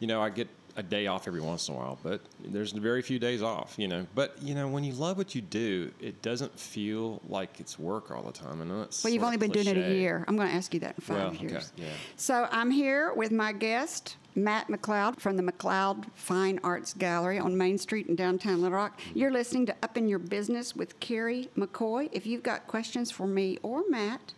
you 0.00 0.06
know, 0.06 0.22
I 0.22 0.30
get 0.30 0.48
a 0.76 0.82
day 0.82 1.06
off 1.06 1.26
every 1.26 1.40
once 1.40 1.68
in 1.68 1.74
a 1.74 1.76
while, 1.78 1.98
but 2.02 2.20
there's 2.44 2.72
very 2.72 3.00
few 3.02 3.18
days 3.18 3.42
off, 3.42 3.74
you 3.78 3.88
know. 3.88 4.06
But 4.14 4.36
you 4.42 4.54
know, 4.54 4.68
when 4.68 4.84
you 4.84 4.92
love 4.92 5.16
what 5.16 5.34
you 5.34 5.40
do, 5.40 5.90
it 6.00 6.20
doesn't 6.22 6.58
feel 6.58 7.20
like 7.28 7.58
it's 7.60 7.78
work 7.78 8.10
all 8.10 8.22
the 8.22 8.32
time. 8.32 8.60
I 8.60 8.64
know 8.64 8.82
it's 8.82 9.02
Well, 9.02 9.12
you've 9.12 9.24
only 9.24 9.38
been 9.38 9.50
doing 9.50 9.66
it 9.66 9.76
a 9.78 9.94
year. 9.94 10.24
I'm 10.28 10.36
going 10.36 10.48
to 10.48 10.54
ask 10.54 10.74
you 10.74 10.80
that 10.80 10.96
in 10.96 11.00
five 11.00 11.16
Well, 11.16 11.26
okay, 11.28 11.46
years. 11.48 11.72
yeah. 11.76 11.86
So 12.16 12.46
I'm 12.50 12.70
here 12.70 13.12
with 13.14 13.32
my 13.32 13.52
guest, 13.52 14.16
Matt 14.34 14.68
McLeod 14.68 15.18
from 15.18 15.36
the 15.38 15.42
McLeod 15.42 16.04
Fine 16.14 16.60
Arts 16.62 16.92
Gallery 16.92 17.38
on 17.38 17.56
Main 17.56 17.78
Street 17.78 18.06
in 18.06 18.14
downtown 18.14 18.60
Little 18.60 18.76
Rock. 18.76 19.00
Mm-hmm. 19.00 19.18
You're 19.18 19.32
listening 19.32 19.64
to 19.66 19.76
Up 19.82 19.96
in 19.96 20.08
Your 20.08 20.18
Business 20.18 20.76
with 20.76 21.00
Kerry 21.00 21.48
McCoy. 21.56 22.10
If 22.12 22.26
you've 22.26 22.42
got 22.42 22.66
questions 22.66 23.10
for 23.10 23.26
me 23.26 23.58
or 23.62 23.82
Matt, 23.88 24.34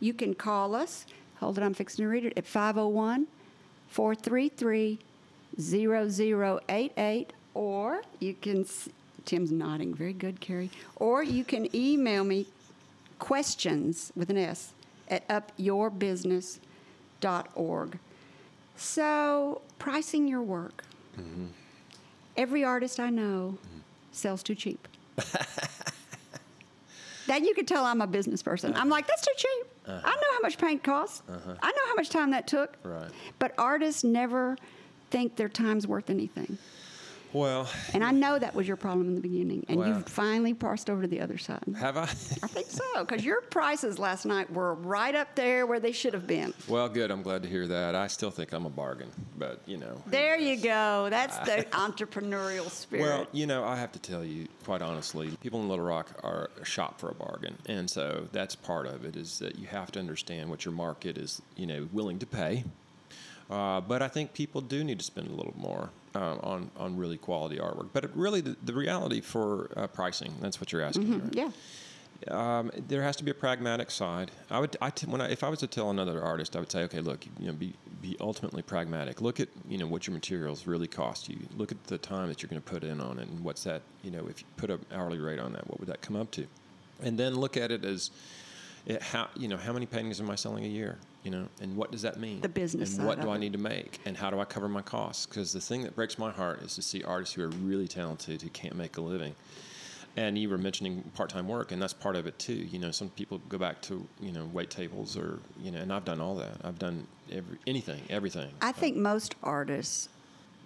you 0.00 0.14
can 0.14 0.34
call 0.34 0.74
us. 0.74 1.04
Hold 1.40 1.58
it, 1.58 1.62
I'm 1.62 1.74
fixing 1.74 2.04
to 2.04 2.08
read 2.08 2.24
it 2.24 2.32
at 2.38 2.46
501 2.46 3.26
433 3.88 4.98
0088, 5.60 7.32
or 7.54 8.02
you 8.18 8.34
can, 8.34 8.66
Tim's 9.24 9.52
nodding, 9.52 9.94
very 9.94 10.12
good, 10.12 10.40
Kerry, 10.40 10.70
or 10.96 11.22
you 11.22 11.44
can 11.44 11.74
email 11.74 12.24
me 12.24 12.46
questions 13.18 14.12
with 14.16 14.28
an 14.30 14.36
S 14.36 14.72
at 15.08 15.26
upyourbusiness.org. 15.28 17.98
So, 18.76 19.62
pricing 19.78 20.26
your 20.26 20.42
work. 20.42 20.82
Mm-hmm. 21.18 21.46
Every 22.36 22.64
artist 22.64 22.98
I 22.98 23.10
know 23.10 23.56
mm-hmm. 23.56 23.78
sells 24.10 24.42
too 24.42 24.56
cheap. 24.56 24.88
that 27.26 27.42
you 27.42 27.54
could 27.54 27.68
tell 27.68 27.84
I'm 27.84 28.00
a 28.00 28.06
business 28.06 28.42
person. 28.42 28.74
I'm 28.74 28.88
like, 28.88 29.06
that's 29.06 29.22
too 29.22 29.32
cheap. 29.36 29.66
Uh-huh. 29.86 30.00
I 30.02 30.10
know 30.10 30.32
how 30.32 30.40
much 30.40 30.58
paint 30.58 30.82
costs. 30.82 31.22
Uh-huh. 31.28 31.54
I 31.62 31.70
know 31.70 31.86
how 31.86 31.94
much 31.94 32.10
time 32.10 32.30
that 32.32 32.46
took. 32.46 32.76
Right. 32.82 33.10
But 33.38 33.54
artists 33.58 34.02
never 34.02 34.56
think 35.14 35.36
their 35.36 35.48
time's 35.48 35.86
worth 35.86 36.10
anything. 36.10 36.58
Well, 37.32 37.68
And 37.92 38.02
I 38.04 38.10
know 38.10 38.36
that 38.36 38.54
was 38.54 38.66
your 38.66 38.76
problem 38.76 39.08
in 39.08 39.14
the 39.14 39.20
beginning. 39.20 39.64
And 39.68 39.84
you've 39.84 40.08
finally 40.08 40.54
parsed 40.54 40.88
over 40.90 41.02
to 41.02 41.08
the 41.08 41.20
other 41.20 41.38
side. 41.38 41.62
have 41.78 41.96
I? 41.96 42.02
I 42.02 42.06
think 42.06 42.66
so, 42.68 42.82
because 43.04 43.24
your 43.24 43.40
prices 43.42 43.98
last 43.98 44.24
night 44.24 44.52
were 44.52 44.74
right 44.74 45.14
up 45.14 45.34
there 45.36 45.66
where 45.66 45.78
they 45.80 45.92
should 45.92 46.14
have 46.14 46.26
been. 46.26 46.52
well, 46.68 46.88
good. 46.88 47.12
I'm 47.12 47.22
glad 47.22 47.42
to 47.44 47.48
hear 47.48 47.66
that. 47.68 47.94
I 47.94 48.08
still 48.08 48.30
think 48.30 48.52
I'm 48.52 48.66
a 48.66 48.70
bargain, 48.70 49.10
but 49.36 49.60
you 49.66 49.76
know. 49.76 50.00
There 50.06 50.36
you 50.36 50.56
go. 50.56 51.08
That's 51.10 51.38
the 51.38 51.64
entrepreneurial 51.72 52.68
spirit. 52.70 53.02
Well, 53.02 53.26
you 53.32 53.46
know, 53.46 53.64
I 53.64 53.76
have 53.76 53.92
to 53.92 53.98
tell 54.00 54.24
you, 54.24 54.48
quite 54.64 54.82
honestly, 54.82 55.30
people 55.40 55.60
in 55.60 55.68
Little 55.68 55.84
Rock 55.84 56.10
are 56.24 56.50
a 56.60 56.64
shop 56.64 57.00
for 57.00 57.10
a 57.10 57.14
bargain, 57.14 57.56
and 57.66 57.88
so 57.90 58.28
that's 58.32 58.54
part 58.56 58.86
of 58.86 59.04
it. 59.04 59.16
Is 59.16 59.38
that 59.40 59.58
you 59.58 59.66
have 59.68 59.90
to 59.92 59.98
understand 60.00 60.50
what 60.50 60.64
your 60.64 60.74
market 60.74 61.18
is, 61.18 61.40
you 61.56 61.66
know, 61.66 61.88
willing 61.92 62.18
to 62.20 62.26
pay. 62.26 62.64
Uh, 63.50 63.80
but 63.80 64.02
I 64.02 64.08
think 64.08 64.32
people 64.32 64.60
do 64.60 64.82
need 64.82 64.98
to 64.98 65.04
spend 65.04 65.28
a 65.28 65.32
little 65.32 65.54
more 65.56 65.90
uh, 66.14 66.36
on 66.42 66.70
on 66.76 66.96
really 66.96 67.18
quality 67.18 67.58
artwork. 67.58 67.88
But 67.92 68.04
it 68.04 68.10
really, 68.14 68.40
the, 68.40 68.56
the 68.62 68.72
reality 68.72 69.20
for 69.20 69.70
uh, 69.76 69.86
pricing, 69.86 70.34
that's 70.40 70.60
what 70.60 70.72
you're 70.72 70.82
asking. 70.82 71.20
right? 71.20 71.34
yeah. 71.34 71.50
um, 72.58 72.70
there 72.88 73.02
has 73.02 73.16
to 73.16 73.24
be 73.24 73.30
a 73.30 73.34
pragmatic 73.34 73.90
side. 73.90 74.30
I 74.50 74.60
would, 74.60 74.76
I 74.80 74.90
t- 74.90 75.06
when 75.06 75.20
I, 75.20 75.30
if 75.30 75.44
I 75.44 75.48
was 75.48 75.58
to 75.60 75.66
tell 75.66 75.90
another 75.90 76.22
artist, 76.22 76.56
I 76.56 76.60
would 76.60 76.72
say, 76.72 76.82
okay, 76.84 77.00
look, 77.00 77.26
you 77.38 77.48
know, 77.48 77.52
be 77.52 77.74
be 78.00 78.16
ultimately 78.20 78.62
pragmatic. 78.62 79.20
Look 79.20 79.40
at 79.40 79.48
you 79.68 79.78
know 79.78 79.86
what 79.86 80.06
your 80.06 80.14
materials 80.14 80.66
really 80.66 80.88
cost 80.88 81.28
you. 81.28 81.38
Look 81.56 81.72
at 81.72 81.84
the 81.84 81.98
time 81.98 82.28
that 82.28 82.42
you're 82.42 82.50
going 82.50 82.62
to 82.62 82.70
put 82.70 82.84
in 82.84 83.00
on 83.00 83.18
it, 83.18 83.28
and 83.28 83.40
what's 83.40 83.64
that? 83.64 83.82
You 84.02 84.10
know, 84.10 84.26
if 84.28 84.40
you 84.40 84.46
put 84.56 84.70
an 84.70 84.84
hourly 84.92 85.18
rate 85.18 85.38
on 85.40 85.52
that, 85.52 85.68
what 85.68 85.80
would 85.80 85.88
that 85.88 86.00
come 86.00 86.16
up 86.16 86.30
to? 86.32 86.46
And 87.02 87.18
then 87.18 87.34
look 87.34 87.56
at 87.56 87.70
it 87.70 87.84
as 87.84 88.10
it, 88.86 89.02
how 89.02 89.28
you 89.36 89.48
know 89.48 89.56
how 89.56 89.72
many 89.72 89.86
paintings 89.86 90.20
am 90.20 90.30
I 90.30 90.34
selling 90.34 90.64
a 90.64 90.68
year? 90.68 90.98
You 91.22 91.30
know, 91.30 91.48
and 91.62 91.74
what 91.74 91.90
does 91.90 92.02
that 92.02 92.20
mean? 92.20 92.40
The 92.42 92.48
business 92.48 92.90
and 92.90 92.98
side 92.98 93.06
what 93.06 93.20
do 93.20 93.30
I 93.30 93.38
need 93.38 93.52
to 93.52 93.58
make, 93.58 93.98
and 94.04 94.16
how 94.16 94.30
do 94.30 94.40
I 94.40 94.44
cover 94.44 94.68
my 94.68 94.82
costs? 94.82 95.24
Because 95.24 95.52
the 95.52 95.60
thing 95.60 95.82
that 95.82 95.96
breaks 95.96 96.18
my 96.18 96.30
heart 96.30 96.62
is 96.62 96.74
to 96.74 96.82
see 96.82 97.02
artists 97.02 97.34
who 97.34 97.42
are 97.42 97.48
really 97.48 97.88
talented 97.88 98.42
who 98.42 98.50
can't 98.50 98.76
make 98.76 98.96
a 98.98 99.00
living. 99.00 99.34
And 100.16 100.38
you 100.38 100.48
were 100.48 100.58
mentioning 100.58 101.02
part-time 101.14 101.48
work, 101.48 101.72
and 101.72 101.82
that's 101.82 101.92
part 101.92 102.14
of 102.14 102.28
it 102.28 102.38
too. 102.38 102.54
You 102.54 102.78
know, 102.78 102.92
some 102.92 103.08
people 103.08 103.40
go 103.48 103.58
back 103.58 103.80
to 103.82 104.06
you 104.20 104.32
know 104.32 104.48
wait 104.52 104.70
tables, 104.70 105.16
or 105.16 105.40
you 105.62 105.70
know, 105.70 105.80
and 105.80 105.92
I've 105.92 106.04
done 106.04 106.20
all 106.20 106.36
that. 106.36 106.58
I've 106.62 106.78
done 106.78 107.06
every 107.32 107.58
anything, 107.66 108.02
everything. 108.10 108.50
I 108.60 108.72
think 108.72 108.96
most 108.96 109.34
artists 109.42 110.10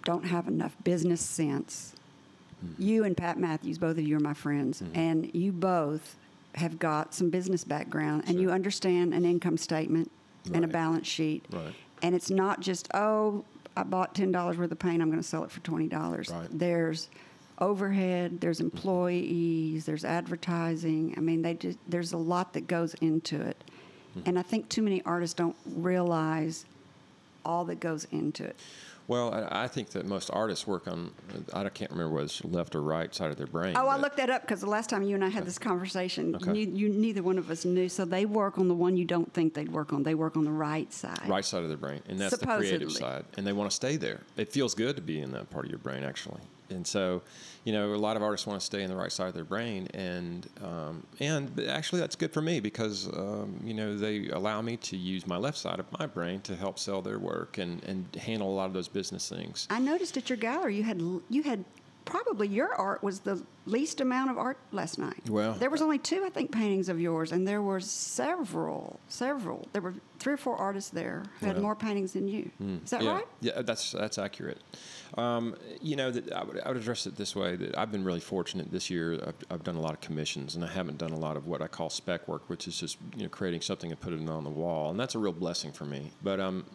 don't 0.03 0.25
have 0.25 0.47
enough 0.47 0.75
business 0.83 1.21
sense. 1.21 1.95
Hmm. 2.59 2.81
You 2.81 3.03
and 3.05 3.15
Pat 3.15 3.39
Matthews, 3.39 3.77
both 3.77 3.97
of 3.97 4.05
you 4.05 4.17
are 4.17 4.21
my 4.21 4.33
friends, 4.33 4.79
hmm. 4.79 4.91
and 4.93 5.33
you 5.33 5.53
both 5.53 6.17
have 6.55 6.79
got 6.79 7.13
some 7.13 7.29
business 7.29 7.63
background, 7.63 8.23
and 8.27 8.39
you 8.39 8.51
understand 8.51 9.13
an 9.13 9.25
income 9.25 9.57
statement 9.57 10.11
and 10.53 10.65
a 10.65 10.67
balance 10.67 11.07
sheet. 11.07 11.45
Right. 11.51 11.73
And 12.01 12.15
it's 12.15 12.29
not 12.29 12.61
just, 12.61 12.87
oh, 12.93 13.43
I 13.75 13.83
bought 13.83 14.15
ten 14.15 14.31
dollars 14.31 14.57
worth 14.57 14.71
of 14.71 14.79
paint, 14.79 15.01
I'm 15.01 15.09
going 15.09 15.21
to 15.21 15.27
sell 15.27 15.43
it 15.43 15.51
for 15.51 15.59
twenty 15.61 15.87
dollars. 15.87 16.29
Right. 16.29 16.47
There's 16.51 17.09
overhead, 17.59 18.39
there's 18.41 18.57
mm-hmm. 18.59 18.75
employees, 18.75 19.85
there's 19.85 20.05
advertising. 20.05 21.13
I 21.17 21.19
mean, 21.19 21.41
they 21.41 21.53
just 21.53 21.77
there's 21.87 22.13
a 22.13 22.17
lot 22.17 22.53
that 22.53 22.67
goes 22.67 22.93
into 22.95 23.39
it, 23.41 23.57
mm-hmm. 24.11 24.27
and 24.27 24.39
I 24.39 24.41
think 24.41 24.69
too 24.69 24.81
many 24.81 25.01
artists 25.03 25.33
don't 25.33 25.55
realize 25.65 26.65
all 27.45 27.65
that 27.65 27.79
goes 27.79 28.05
into 28.11 28.43
it. 28.43 28.55
Well, 29.09 29.33
I, 29.33 29.63
I 29.63 29.67
think 29.67 29.89
that 29.89 30.05
most 30.05 30.29
artists 30.31 30.67
work 30.67 30.87
on. 30.87 31.11
I 31.51 31.67
can't 31.69 31.89
remember 31.89 32.13
whether 32.13 32.25
it's 32.25 32.45
left 32.45 32.75
or 32.75 32.83
right 32.83 33.13
side 33.13 33.31
of 33.31 33.37
their 33.37 33.47
brain. 33.47 33.75
Oh, 33.75 33.87
I 33.87 33.97
looked 33.97 34.17
that 34.17 34.29
up 34.29 34.43
because 34.43 34.61
the 34.61 34.69
last 34.69 34.87
time 34.87 35.01
you 35.01 35.15
and 35.15 35.25
I 35.25 35.29
had 35.29 35.47
this 35.47 35.57
conversation, 35.57 36.35
Okay. 36.35 36.53
you, 36.53 36.71
you 36.71 36.89
neither 36.89 37.23
one 37.23 37.39
of 37.39 37.49
us 37.49 37.65
knew. 37.65 37.89
So 37.89 38.05
they 38.05 38.25
work 38.25 38.59
on 38.59 38.67
the 38.67 38.75
one 38.75 38.97
you 38.97 39.05
don't 39.05 39.33
think 39.33 39.55
they'd 39.55 39.71
work 39.71 39.93
on. 39.93 40.03
They 40.03 40.13
work 40.13 40.37
on 40.37 40.45
the 40.45 40.51
right 40.51 40.93
side. 40.93 41.27
right 41.27 41.43
side 41.43 41.63
of 41.63 41.69
their 41.69 41.77
brain, 41.77 42.03
and 42.07 42.19
that's 42.19 42.37
the 42.37 42.45
creative 42.45 42.91
side, 42.91 43.25
and 43.35 43.47
they 43.47 43.51
want 43.51 43.71
to 43.71 43.75
stay 43.75 43.95
there. 43.97 44.21
It 44.37 44.53
feels 44.53 44.75
good 44.75 44.95
to 44.97 45.01
be 45.01 45.19
in 45.19 45.31
that 45.31 45.49
part 45.49 45.65
of 45.65 45.71
your 45.71 45.79
brain, 45.79 46.03
actually. 46.03 46.41
And 46.71 46.85
so, 46.85 47.21
you 47.63 47.73
know, 47.73 47.93
a 47.93 47.95
lot 47.95 48.15
of 48.15 48.23
artists 48.23 48.47
want 48.47 48.59
to 48.59 48.65
stay 48.65 48.83
in 48.83 48.89
the 48.89 48.95
right 48.95 49.11
side 49.11 49.27
of 49.27 49.33
their 49.33 49.43
brain, 49.43 49.87
and 49.93 50.47
um, 50.63 51.03
and 51.19 51.59
actually 51.67 52.01
that's 52.01 52.15
good 52.15 52.33
for 52.33 52.41
me 52.41 52.59
because 52.59 53.07
um, 53.07 53.59
you 53.63 53.73
know 53.73 53.97
they 53.97 54.29
allow 54.29 54.61
me 54.61 54.77
to 54.77 54.97
use 54.97 55.27
my 55.27 55.37
left 55.37 55.57
side 55.57 55.79
of 55.79 55.85
my 55.99 56.05
brain 56.05 56.41
to 56.41 56.55
help 56.55 56.79
sell 56.79 57.01
their 57.01 57.19
work 57.19 57.57
and 57.57 57.83
and 57.83 58.07
handle 58.15 58.49
a 58.49 58.55
lot 58.55 58.65
of 58.65 58.73
those 58.73 58.87
business 58.87 59.29
things. 59.29 59.67
I 59.69 59.79
noticed 59.79 60.17
at 60.17 60.29
your 60.29 60.37
gallery 60.37 60.75
you 60.75 60.83
had 60.83 61.01
you 61.29 61.43
had 61.43 61.63
probably 62.09 62.47
your 62.47 62.73
art 62.75 63.03
was 63.03 63.19
the 63.21 63.43
least 63.65 64.01
amount 64.01 64.31
of 64.31 64.37
art 64.37 64.57
last 64.71 64.97
night. 64.97 65.29
Well- 65.29 65.53
there 65.53 65.69
was 65.69 65.81
only 65.81 65.97
two, 65.99 66.23
I 66.25 66.29
think, 66.29 66.51
paintings 66.51 66.89
of 66.89 66.99
yours, 66.99 67.31
and 67.31 67.47
there 67.47 67.61
were 67.61 67.79
several, 67.79 68.99
several. 69.07 69.67
There 69.73 69.81
were 69.81 69.93
three 70.19 70.33
or 70.33 70.37
four 70.37 70.55
artists 70.57 70.89
there 70.89 71.23
who 71.39 71.45
had 71.45 71.61
more 71.61 71.75
paintings 71.75 72.13
than 72.13 72.27
you. 72.27 72.51
Is 72.83 72.89
that 72.91 73.01
yeah, 73.01 73.13
right? 73.13 73.27
Yeah, 73.41 73.61
that's 73.61 73.91
that's 73.91 74.17
accurate. 74.17 74.59
Um, 75.17 75.55
you 75.81 75.95
know, 75.95 76.11
that 76.11 76.31
I 76.31 76.43
would, 76.43 76.59
I 76.61 76.67
would 76.69 76.77
address 76.77 77.07
it 77.07 77.15
this 77.15 77.35
way: 77.35 77.55
that 77.55 77.77
I've 77.77 77.91
been 77.91 78.03
really 78.03 78.19
fortunate 78.19 78.71
this 78.71 78.89
year. 78.89 79.13
I've, 79.25 79.35
I've 79.49 79.63
done 79.63 79.75
a 79.75 79.81
lot 79.81 79.93
of 79.93 80.01
commissions, 80.01 80.55
and 80.55 80.63
I 80.63 80.67
haven't 80.67 80.97
done 80.97 81.11
a 81.11 81.17
lot 81.19 81.37
of 81.37 81.47
what 81.47 81.61
I 81.61 81.67
call 81.67 81.89
spec 81.89 82.27
work, 82.27 82.43
which 82.49 82.67
is 82.67 82.77
just 82.79 82.97
you 83.15 83.23
know 83.23 83.29
creating 83.29 83.61
something 83.61 83.91
and 83.91 83.99
putting 83.99 84.23
it 84.23 84.29
on 84.29 84.43
the 84.43 84.49
wall, 84.49 84.91
and 84.91 84.99
that's 84.99 85.15
a 85.15 85.19
real 85.19 85.33
blessing 85.33 85.71
for 85.71 85.85
me. 85.85 86.11
But 86.21 86.39
um, 86.39 86.65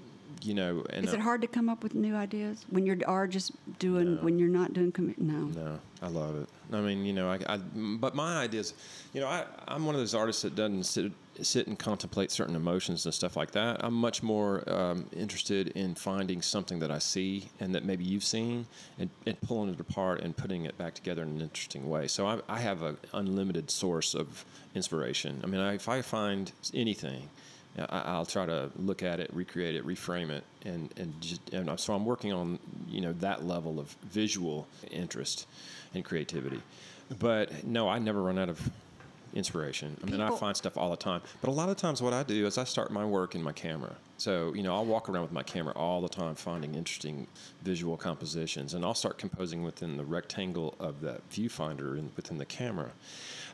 you 0.43 0.55
know, 0.55 0.85
Is 0.93 1.13
it 1.13 1.21
hard 1.21 1.41
to 1.43 1.47
come 1.47 1.69
up 1.69 1.83
with 1.83 1.95
new 1.95 2.15
ideas 2.15 2.65
when 2.71 2.87
you 2.87 3.01
are 3.07 3.27
just 3.27 3.53
doing 3.79 4.23
when 4.23 4.39
you're 4.39 4.49
not 4.49 4.73
doing 4.73 4.93
commi- 4.93 5.19
no. 5.19 5.47
No, 5.47 5.79
I 6.03 6.09
love 6.09 6.37
it. 6.37 6.49
I 6.73 6.81
mean, 6.81 7.05
you 7.05 7.13
know, 7.13 7.31
I, 7.31 7.39
I 7.47 7.57
but 7.57 8.15
my 8.15 8.39
ideas, 8.39 8.75
you 9.13 9.21
know, 9.21 9.29
I, 9.29 9.45
I'm 9.69 9.85
one 9.85 9.95
of 9.95 10.01
those 10.01 10.15
artists 10.15 10.43
that 10.43 10.55
doesn't 10.55 10.85
sit, 10.85 11.13
sit 11.43 11.67
and 11.67 11.79
contemplate 11.79 12.31
certain 12.31 12.57
emotions 12.57 13.05
and 13.05 13.15
stuff 13.15 13.37
like 13.37 13.51
that. 13.53 13.85
I'm 13.85 13.95
much 13.95 14.23
more 14.23 14.69
um, 14.73 15.07
interested 15.15 15.69
in 15.69 15.95
finding 15.95 16.43
something 16.43 16.79
that 16.81 16.91
I 16.91 16.99
see 16.99 17.49
and 17.61 17.75
that 17.75 17.85
maybe 17.85 18.05
you've 18.05 18.25
seen 18.25 18.67
and, 18.99 19.11
and 19.27 19.41
pulling 19.43 19.71
it 19.73 19.81
apart 19.81 20.21
and 20.23 20.37
putting 20.37 20.65
it 20.65 20.77
back 20.79 20.95
together 20.95 21.23
in 21.23 21.29
an 21.29 21.41
interesting 21.41 21.89
way. 21.89 22.07
So 22.09 22.27
I, 22.27 22.41
I 22.49 22.61
have 22.61 22.83
an 22.83 22.97
unlimited 23.13 23.71
source 23.71 24.15
of 24.15 24.45
inspiration. 24.75 25.41
I 25.45 25.47
mean, 25.47 25.61
I, 25.61 25.75
if 25.75 25.89
I 25.89 26.03
find 26.03 26.51
anything, 26.73 27.29
I, 27.79 28.03
I'll 28.07 28.27
try 28.27 28.47
to 28.47 28.71
look 28.77 29.03
at 29.03 29.21
it, 29.21 29.31
recreate 29.33 29.75
it, 29.75 29.87
reframe 29.87 30.31
it, 30.31 30.45
and 30.65 30.93
and 30.97 31.21
just 31.21 31.53
and 31.53 31.79
so 31.79 31.95
I'm 31.95 32.05
working 32.05 32.33
on 32.33 32.59
you 32.89 33.01
know 33.01 33.13
that 33.15 33.45
level 33.45 33.81
of 33.81 33.97
visual 34.05 34.69
interest 34.91 35.47
and 35.95 36.05
creativity. 36.05 36.63
But 37.19 37.65
no, 37.65 37.89
I 37.89 37.99
never 37.99 38.23
run 38.23 38.39
out 38.39 38.49
of 38.49 38.71
inspiration. 39.35 39.97
I 40.03 40.11
mean, 40.11 40.21
I 40.21 40.31
find 40.37 40.57
stuff 40.57 40.77
all 40.77 40.91
the 40.91 40.97
time. 40.97 41.21
But 41.41 41.49
a 41.49 41.53
lot 41.53 41.69
of 41.69 41.77
times, 41.77 42.01
what 42.01 42.13
I 42.13 42.23
do 42.23 42.47
is 42.47 42.57
I 42.57 42.65
start 42.65 42.91
my 42.93 43.05
work 43.05 43.35
in 43.35 43.43
my 43.43 43.53
camera. 43.53 43.95
So 44.17 44.55
you 44.55 44.63
know, 44.63 44.75
I'll 44.75 44.85
walk 44.85 45.09
around 45.09 45.23
with 45.23 45.33
my 45.33 45.43
camera 45.43 45.75
all 45.75 46.01
the 46.01 46.09
time, 46.09 46.35
finding 46.37 46.75
interesting 46.75 47.27
visual 47.63 47.97
compositions, 47.97 48.75
and 48.75 48.85
I'll 48.85 48.95
start 48.95 49.19
composing 49.19 49.63
within 49.65 49.97
the 49.97 50.05
rectangle 50.05 50.75
of 50.79 51.01
that 51.01 51.29
viewfinder 51.31 51.99
and 51.99 52.13
within 52.17 52.39
the 52.39 52.47
camera. 52.47 52.93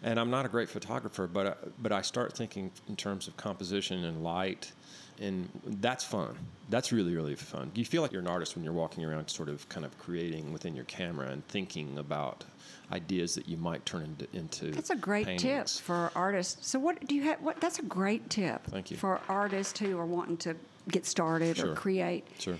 And 0.03 0.18
I'm 0.18 0.30
not 0.30 0.46
a 0.46 0.48
great 0.48 0.68
photographer, 0.68 1.26
but 1.26 1.46
I, 1.46 1.55
but 1.78 1.92
I 1.92 2.03
start 2.03 2.34
thinking 2.36 2.70
in 2.88 2.96
terms 2.96 3.28
of 3.28 3.36
composition 3.36 4.05
and 4.05 4.24
light, 4.24 4.72
and 5.20 5.48
that's 5.66 6.05
fun. 6.05 6.34
That's 6.70 6.90
really 6.92 7.14
really 7.14 7.34
fun. 7.34 7.70
You 7.74 7.84
feel 7.84 8.01
like 8.01 8.11
you're 8.12 8.22
an 8.22 8.28
artist 8.28 8.55
when 8.57 8.64
you're 8.64 8.72
walking 8.72 9.05
around, 9.05 9.28
sort 9.28 9.48
of 9.51 9.68
kind 9.68 9.84
of 9.84 9.98
creating 9.98 10.53
within 10.53 10.74
your 10.74 10.86
camera 10.86 11.28
and 11.28 11.46
thinking 11.48 11.98
about 11.98 12.44
ideas 12.92 13.34
that 13.34 13.46
you 13.48 13.57
might 13.57 13.84
turn 13.84 14.03
into. 14.03 14.36
into 14.36 14.70
That's 14.70 14.90
a 14.90 14.96
great 14.96 15.38
tip 15.38 15.68
for 15.68 16.11
artists. 16.14 16.66
So 16.66 16.78
what 16.78 17.07
do 17.07 17.14
you 17.14 17.22
have? 17.24 17.40
What 17.42 17.61
that's 17.61 17.78
a 17.78 17.82
great 17.84 18.30
tip. 18.30 18.64
Thank 18.66 18.90
you. 18.90 18.96
for 18.96 19.20
artists 19.28 19.78
who 19.78 19.98
are 19.98 20.07
wanting 20.07 20.38
to 20.38 20.57
get 20.88 21.05
started 21.05 21.59
Sure. 21.59 21.72
or 21.72 21.74
create. 21.74 22.26
Sure. 22.38 22.57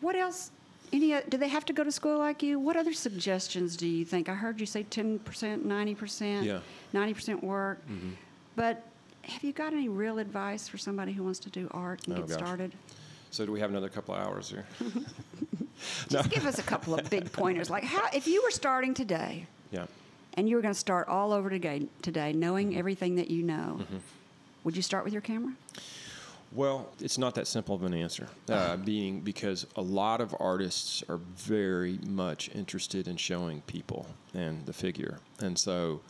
What 0.00 0.16
else? 0.16 0.50
Any? 0.92 1.14
Do 1.28 1.36
they 1.36 1.48
have 1.48 1.64
to 1.66 1.72
go 1.72 1.84
to 1.84 1.92
school 1.92 2.18
like 2.18 2.42
you? 2.42 2.58
What 2.58 2.76
other 2.76 2.92
suggestions 2.92 3.76
do 3.76 3.86
you 3.86 4.04
think? 4.04 4.28
I 4.28 4.34
heard 4.34 4.58
you 4.60 4.66
say 4.66 4.82
ten 4.84 5.18
percent, 5.20 5.64
ninety 5.64 5.94
percent. 5.94 6.44
Yeah. 6.46 6.60
Ninety 6.92 7.14
percent 7.14 7.42
work. 7.44 7.80
But 8.56 8.84
have 9.22 9.44
you 9.44 9.52
got 9.52 9.72
any 9.72 9.88
real 9.88 10.18
advice 10.18 10.66
for 10.68 10.78
somebody 10.78 11.12
who 11.12 11.22
wants 11.22 11.38
to 11.40 11.50
do 11.50 11.68
art 11.72 12.06
and 12.06 12.16
Oh, 12.16 12.20
get 12.22 12.28
gosh. 12.30 12.38
started? 12.38 12.72
So 13.30 13.46
do 13.46 13.52
we 13.52 13.60
have 13.60 13.70
another 13.70 13.88
couple 13.88 14.14
of 14.14 14.26
hours 14.26 14.50
here? 14.50 14.66
Just 16.08 16.30
give 16.34 16.46
us 16.46 16.58
a 16.58 16.62
couple 16.62 16.94
of 16.94 17.08
big 17.08 17.30
pointers. 17.32 17.70
Like 17.70 17.84
how, 17.84 18.08
if 18.12 18.26
you 18.26 18.42
were 18.42 18.50
starting 18.50 18.92
today 18.92 19.46
Yeah. 19.70 19.86
and 20.34 20.48
you 20.48 20.56
were 20.56 20.62
going 20.62 20.74
to 20.74 20.78
start 20.80 21.06
all 21.06 21.32
over 21.32 21.48
today, 21.48 21.86
today, 22.02 22.32
knowing 22.32 22.76
everything 22.76 23.14
that 23.16 23.30
you 23.30 23.44
know, 23.44 23.78
Mm-hmm. 23.80 23.96
would 24.64 24.74
you 24.76 24.82
start 24.82 25.04
with 25.04 25.12
your 25.12 25.22
camera? 25.22 25.52
Well, 26.52 26.88
it's 27.00 27.18
not 27.18 27.34
that 27.36 27.46
simple 27.46 27.74
of 27.74 27.84
an 27.84 27.94
answer. 27.94 28.26
Uh, 28.48 28.76
being 28.76 29.20
because 29.20 29.66
a 29.76 29.82
lot 29.82 30.20
of 30.20 30.34
artists 30.40 31.04
are 31.08 31.18
very 31.36 31.98
much 32.06 32.50
interested 32.54 33.06
in 33.06 33.16
showing 33.16 33.60
people 33.62 34.06
and 34.34 34.66
the 34.66 34.72
figure, 34.72 35.18
and 35.40 35.56
so 35.58 36.00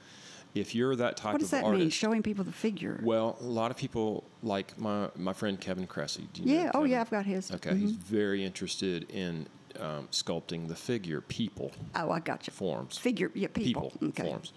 if 0.54 0.74
you're 0.74 0.96
that 0.96 1.16
type 1.16 1.26
of 1.26 1.34
artist. 1.34 1.34
What 1.34 1.38
does 1.40 1.46
of 1.46 1.50
that 1.50 1.64
artist, 1.66 1.80
mean? 1.80 1.90
Showing 1.90 2.22
people 2.22 2.44
the 2.44 2.52
figure. 2.52 3.00
well, 3.04 3.36
a 3.40 3.44
lot 3.44 3.70
of 3.70 3.76
people 3.76 4.24
like 4.42 4.78
my 4.78 5.08
my 5.16 5.32
friend 5.32 5.60
Kevin 5.60 5.86
Kresse. 5.86 6.26
Do 6.32 6.42
you 6.42 6.54
know 6.56 6.62
yeah. 6.62 6.70
Oh, 6.74 6.84
yeah. 6.84 7.00
I've 7.00 7.10
got 7.10 7.26
his. 7.26 7.50
Okay, 7.52 7.76
he's 7.76 7.92
very 7.92 8.44
interested 8.44 9.10
in 9.10 9.46
um, 9.78 10.08
sculpting 10.10 10.68
the 10.68 10.74
figure, 10.74 11.20
people, 11.20 11.72
Oh, 11.94 12.10
I 12.10 12.20
got 12.20 12.46
you. 12.46 12.52
forms. 12.52 12.98
Figure. 12.98 13.30
Yeah. 13.34 13.48
People. 13.48 13.92
okay. 14.02 14.24
forms. 14.24 14.52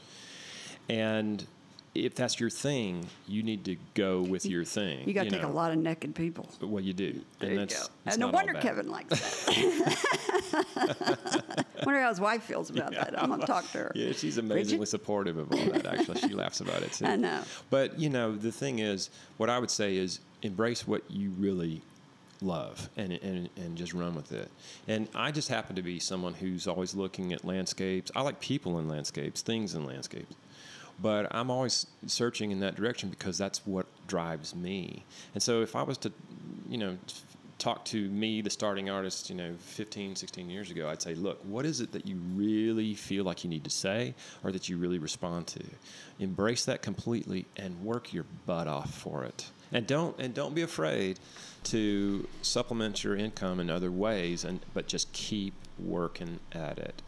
And 0.90 1.46
if 1.96 2.16
that's 2.16 2.40
your 2.40 2.50
thing, 2.50 3.08
you 3.28 3.44
need 3.44 3.66
to 3.66 3.76
go 3.94 4.22
with 4.22 4.46
your 4.46 4.64
thing. 4.66 5.08
You 5.08 5.14
got 5.14 5.26
to 5.26 5.30
take 5.30 5.42
know. 5.44 5.50
a 5.50 5.52
lot 5.52 5.72
of 5.72 5.78
naked 5.78 6.16
people. 6.16 6.50
But 6.60 6.70
Well, 6.70 6.84
you 6.84 6.94
do, 6.94 7.14
There 7.40 7.50
and 7.50 7.52
you 7.52 7.58
that's 7.60 7.88
go. 7.88 7.94
And 8.08 8.20
no 8.20 8.30
wonder. 8.30 8.54
Kevin 8.56 8.90
likes 8.90 9.10
that. 9.10 10.06
wonder 11.86 12.02
how 12.02 12.10
his 12.10 12.20
wife 12.20 12.44
feels 12.44 12.70
about 12.70 12.92
that. 12.94 13.22
I'm 13.22 13.30
gonna 13.30 13.46
talk 13.46 13.70
to 13.72 13.78
her. 13.80 13.92
Yeah, 13.96 14.12
she's 14.14 14.38
amazingly 14.38 14.78
Bridget? 14.80 14.90
supportive 14.90 15.38
of 15.38 15.52
all 15.52 15.58
that. 15.72 15.86
Actually, 15.86 16.20
she 16.22 16.30
laughs 16.30 16.62
about 16.62 16.82
it 16.82 16.94
too. 16.94 17.06
I 17.14 17.16
know. 17.16 17.42
But 17.70 18.00
you 18.00 18.10
know, 18.10 18.36
the 18.36 18.52
thing 18.52 18.80
is, 18.80 19.10
what 19.38 19.50
I 19.50 19.60
would 19.60 19.72
say 19.72 19.96
is 19.98 20.20
embrace 20.42 20.88
what 20.88 21.04
you 21.10 21.32
really 21.38 21.82
love 22.42 22.90
and, 22.98 23.14
and 23.14 23.50
and 23.56 23.78
just 23.78 23.94
run 23.94 24.16
with 24.16 24.32
it. 24.32 24.50
And 24.88 25.08
I 25.16 25.32
just 25.32 25.50
happen 25.50 25.76
to 25.76 25.82
be 25.82 26.00
someone 26.00 26.34
who's 26.34 26.68
always 26.68 26.94
looking 26.96 27.34
at 27.34 27.46
landscapes. 27.46 28.12
I 28.16 28.22
like 28.22 28.40
people 28.40 28.80
in 28.80 28.88
landscapes, 28.88 29.42
things 29.42 29.76
in 29.76 29.86
landscapes. 29.86 30.34
But 31.02 31.28
I'm 31.32 31.50
always 31.50 31.88
searching 32.08 32.52
in 32.52 32.60
that 32.62 32.76
direction 32.76 33.10
because 33.10 33.38
that's 33.38 33.66
what 33.66 33.86
drives 34.08 34.56
me. 34.56 35.04
And 35.34 35.42
so 35.42 35.62
if 35.62 35.76
I 35.76 35.84
was 35.84 35.98
to, 36.00 36.12
you 36.70 36.78
know, 36.78 36.98
talk 37.64 37.86
to 37.86 38.10
me, 38.10 38.42
the 38.42 38.50
starting 38.50 38.90
artist, 38.90 39.30
you 39.30 39.36
know, 39.36 39.54
15, 39.58 40.16
16 40.16 40.50
years 40.50 40.70
ago, 40.70 40.90
I'd 40.90 41.02
say, 41.02 41.16
look, 41.16 41.40
what 41.46 41.66
is 41.66 41.80
it 41.80 41.94
that 41.94 42.06
you 42.06 42.18
really 42.36 42.94
feel 42.94 43.24
like 43.24 43.44
you 43.44 43.50
need 43.50 43.64
to 43.64 43.70
say 43.70 44.16
or 44.44 44.52
that 44.52 44.68
you 44.68 44.78
really 44.78 45.00
respond 45.00 45.48
to? 45.48 45.64
Embrace 46.20 46.66
that 46.66 46.82
completely 46.82 47.46
and 47.56 47.82
work 47.84 48.14
your 48.14 48.26
butt 48.46 48.68
off 48.68 48.94
for 48.94 49.24
it. 49.24 49.50
And 49.72 49.88
don't 49.88 50.20
and 50.20 50.34
don't 50.34 50.54
be 50.54 50.62
afraid 50.62 51.20
to 51.66 52.28
supplement 52.42 53.04
your 53.04 53.16
income 53.16 53.60
in 53.60 53.70
other 53.70 53.92
ways 53.92 54.44
and 54.44 54.60
but 54.74 54.88
just 54.88 55.12
keep 55.14 55.54
working 55.80 56.40
at 56.52 56.78
it. 56.78 57.02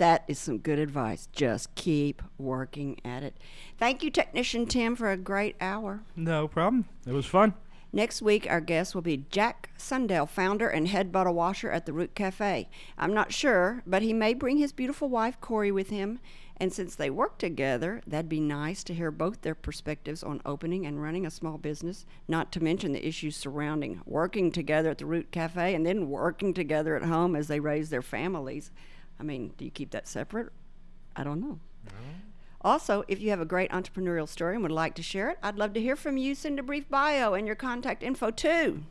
That 0.00 0.24
is 0.28 0.38
some 0.38 0.56
good 0.56 0.78
advice. 0.78 1.28
Just 1.30 1.74
keep 1.74 2.22
working 2.38 2.98
at 3.04 3.22
it. 3.22 3.36
Thank 3.76 4.02
you, 4.02 4.10
Technician 4.10 4.64
Tim, 4.64 4.96
for 4.96 5.10
a 5.10 5.16
great 5.18 5.56
hour. 5.60 6.00
No 6.16 6.48
problem. 6.48 6.86
It 7.06 7.12
was 7.12 7.26
fun. 7.26 7.52
Next 7.92 8.22
week, 8.22 8.46
our 8.48 8.62
guest 8.62 8.94
will 8.94 9.02
be 9.02 9.26
Jack 9.30 9.68
Sundell, 9.76 10.24
founder 10.26 10.70
and 10.70 10.88
head 10.88 11.12
bottle 11.12 11.34
washer 11.34 11.70
at 11.70 11.84
the 11.84 11.92
Root 11.92 12.14
Cafe. 12.14 12.70
I'm 12.96 13.12
not 13.12 13.34
sure, 13.34 13.82
but 13.86 14.00
he 14.00 14.14
may 14.14 14.32
bring 14.32 14.56
his 14.56 14.72
beautiful 14.72 15.10
wife, 15.10 15.38
Corey, 15.38 15.70
with 15.70 15.90
him. 15.90 16.18
And 16.56 16.72
since 16.72 16.94
they 16.94 17.10
work 17.10 17.36
together, 17.36 18.00
that'd 18.06 18.26
be 18.26 18.40
nice 18.40 18.82
to 18.84 18.94
hear 18.94 19.10
both 19.10 19.42
their 19.42 19.54
perspectives 19.54 20.22
on 20.22 20.40
opening 20.46 20.86
and 20.86 21.02
running 21.02 21.26
a 21.26 21.30
small 21.30 21.58
business, 21.58 22.06
not 22.26 22.52
to 22.52 22.64
mention 22.64 22.92
the 22.92 23.06
issues 23.06 23.36
surrounding 23.36 24.00
working 24.06 24.50
together 24.50 24.88
at 24.88 24.96
the 24.96 25.04
Root 25.04 25.30
Cafe 25.30 25.74
and 25.74 25.84
then 25.84 26.08
working 26.08 26.54
together 26.54 26.96
at 26.96 27.02
home 27.02 27.36
as 27.36 27.48
they 27.48 27.60
raise 27.60 27.90
their 27.90 28.00
families. 28.00 28.70
I 29.20 29.22
mean, 29.22 29.52
do 29.58 29.66
you 29.66 29.70
keep 29.70 29.90
that 29.90 30.08
separate? 30.08 30.48
I 31.14 31.22
don't 31.22 31.40
know. 31.40 31.60
Also, 32.62 33.04
if 33.08 33.20
you 33.20 33.30
have 33.30 33.40
a 33.40 33.46
great 33.46 33.70
entrepreneurial 33.70 34.28
story 34.28 34.54
and 34.54 34.62
would 34.62 34.72
like 34.72 34.94
to 34.94 35.02
share 35.02 35.30
it, 35.30 35.38
I'd 35.42 35.56
love 35.56 35.72
to 35.74 35.80
hear 35.80 35.96
from 35.96 36.16
you. 36.16 36.34
Send 36.34 36.58
a 36.58 36.62
brief 36.62 36.88
bio 36.88 37.34
and 37.34 37.46
your 37.46 37.56
contact 37.56 38.02
info 38.02 38.30
too, 38.30 38.82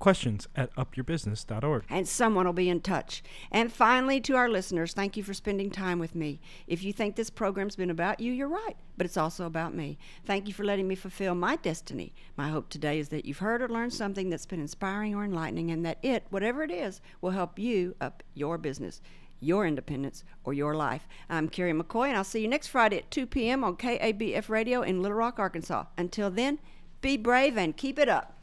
Questions 0.00 0.48
at 0.56 0.74
upyourbusiness.org. 0.74 1.84
and 1.88 2.08
someone 2.08 2.44
will 2.44 2.52
be 2.52 2.68
in 2.68 2.80
touch. 2.80 3.22
And 3.52 3.72
finally, 3.72 4.20
to 4.22 4.34
our 4.34 4.48
listeners, 4.48 4.94
thank 4.94 5.16
you 5.16 5.22
for 5.22 5.32
spending 5.32 5.70
time 5.70 6.00
with 6.00 6.16
me. 6.16 6.40
If 6.66 6.82
you 6.82 6.92
think 6.92 7.14
this 7.14 7.30
program's 7.30 7.76
been 7.76 7.88
about 7.88 8.18
you, 8.18 8.32
you're 8.32 8.48
right, 8.48 8.76
but 8.96 9.06
it's 9.06 9.16
also 9.16 9.46
about 9.46 9.76
me. 9.76 9.98
Thank 10.24 10.48
you 10.48 10.54
for 10.54 10.64
letting 10.64 10.88
me 10.88 10.96
fulfill 10.96 11.36
my 11.36 11.54
destiny. 11.54 12.16
My 12.36 12.48
hope 12.48 12.68
today 12.68 12.98
is 12.98 13.10
that 13.10 13.26
you've 13.26 13.38
heard 13.38 13.62
or 13.62 13.68
learned 13.68 13.92
something 13.94 14.28
that's 14.28 14.44
been 14.46 14.60
inspiring 14.60 15.14
or 15.14 15.22
enlightening, 15.24 15.70
and 15.70 15.86
that 15.86 15.98
it, 16.02 16.24
whatever 16.30 16.64
it 16.64 16.72
is, 16.72 17.00
will 17.20 17.30
help 17.30 17.56
you 17.60 17.94
up 18.00 18.24
your 18.34 18.58
business 18.58 19.00
your 19.42 19.66
independence, 19.66 20.24
or 20.44 20.52
your 20.52 20.74
life. 20.74 21.06
I'm 21.28 21.48
Kerry 21.48 21.72
McCoy, 21.72 22.08
and 22.08 22.16
I'll 22.16 22.24
see 22.24 22.42
you 22.42 22.48
next 22.48 22.68
Friday 22.68 22.98
at 22.98 23.10
2 23.10 23.26
p.m. 23.26 23.64
on 23.64 23.76
KABF 23.76 24.48
Radio 24.48 24.82
in 24.82 25.02
Little 25.02 25.16
Rock, 25.16 25.38
Arkansas. 25.38 25.84
Until 25.98 26.30
then, 26.30 26.58
be 27.00 27.16
brave 27.16 27.56
and 27.56 27.76
keep 27.76 27.98
it 27.98 28.08
up. 28.08 28.38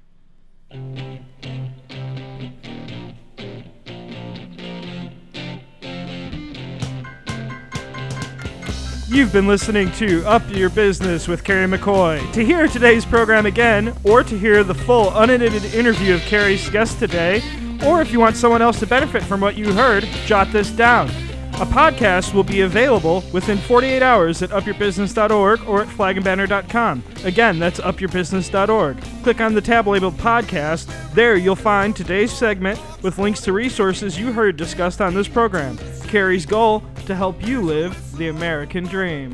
You've 9.11 9.33
been 9.33 9.47
listening 9.47 9.91
to 9.93 10.23
Up 10.27 10.43
Your 10.51 10.69
Business 10.69 11.27
with 11.27 11.43
Kerry 11.43 11.65
McCoy. 11.65 12.31
To 12.33 12.45
hear 12.45 12.67
today's 12.67 13.05
program 13.05 13.47
again, 13.47 13.91
or 14.03 14.23
to 14.23 14.37
hear 14.37 14.63
the 14.63 14.75
full 14.75 15.09
unedited 15.17 15.65
interview 15.73 16.13
of 16.13 16.21
Kerry's 16.21 16.69
guest 16.69 16.99
today, 16.99 17.41
or 17.85 18.01
if 18.01 18.11
you 18.11 18.19
want 18.19 18.35
someone 18.35 18.61
else 18.61 18.79
to 18.79 18.87
benefit 18.87 19.23
from 19.23 19.41
what 19.41 19.57
you 19.57 19.71
heard, 19.73 20.03
jot 20.25 20.51
this 20.51 20.71
down. 20.71 21.09
A 21.55 21.65
podcast 21.65 22.33
will 22.33 22.45
be 22.45 22.61
available 22.61 23.21
within 23.33 23.57
48 23.57 24.01
hours 24.01 24.41
at 24.41 24.49
upyourbusiness.org 24.51 25.67
or 25.67 25.81
at 25.81 25.89
flagandbanner.com. 25.89 27.03
Again, 27.25 27.59
that's 27.59 27.81
upyourbusiness.org. 27.81 29.01
Click 29.23 29.41
on 29.41 29.53
the 29.53 29.61
tab 29.61 29.85
labeled 29.85 30.15
podcast. 30.15 30.87
There 31.13 31.35
you'll 31.35 31.57
find 31.57 31.93
today's 31.93 32.31
segment 32.31 32.79
with 33.03 33.17
links 33.17 33.41
to 33.41 33.51
resources 33.51 34.17
you 34.17 34.31
heard 34.31 34.55
discussed 34.55 35.01
on 35.01 35.13
this 35.13 35.27
program. 35.27 35.77
Kerry's 36.07 36.45
goal 36.45 36.81
to 37.05 37.13
help 37.13 37.45
you 37.45 37.59
live 37.59 38.17
the 38.17 38.29
American 38.29 38.85
dream. 38.85 39.33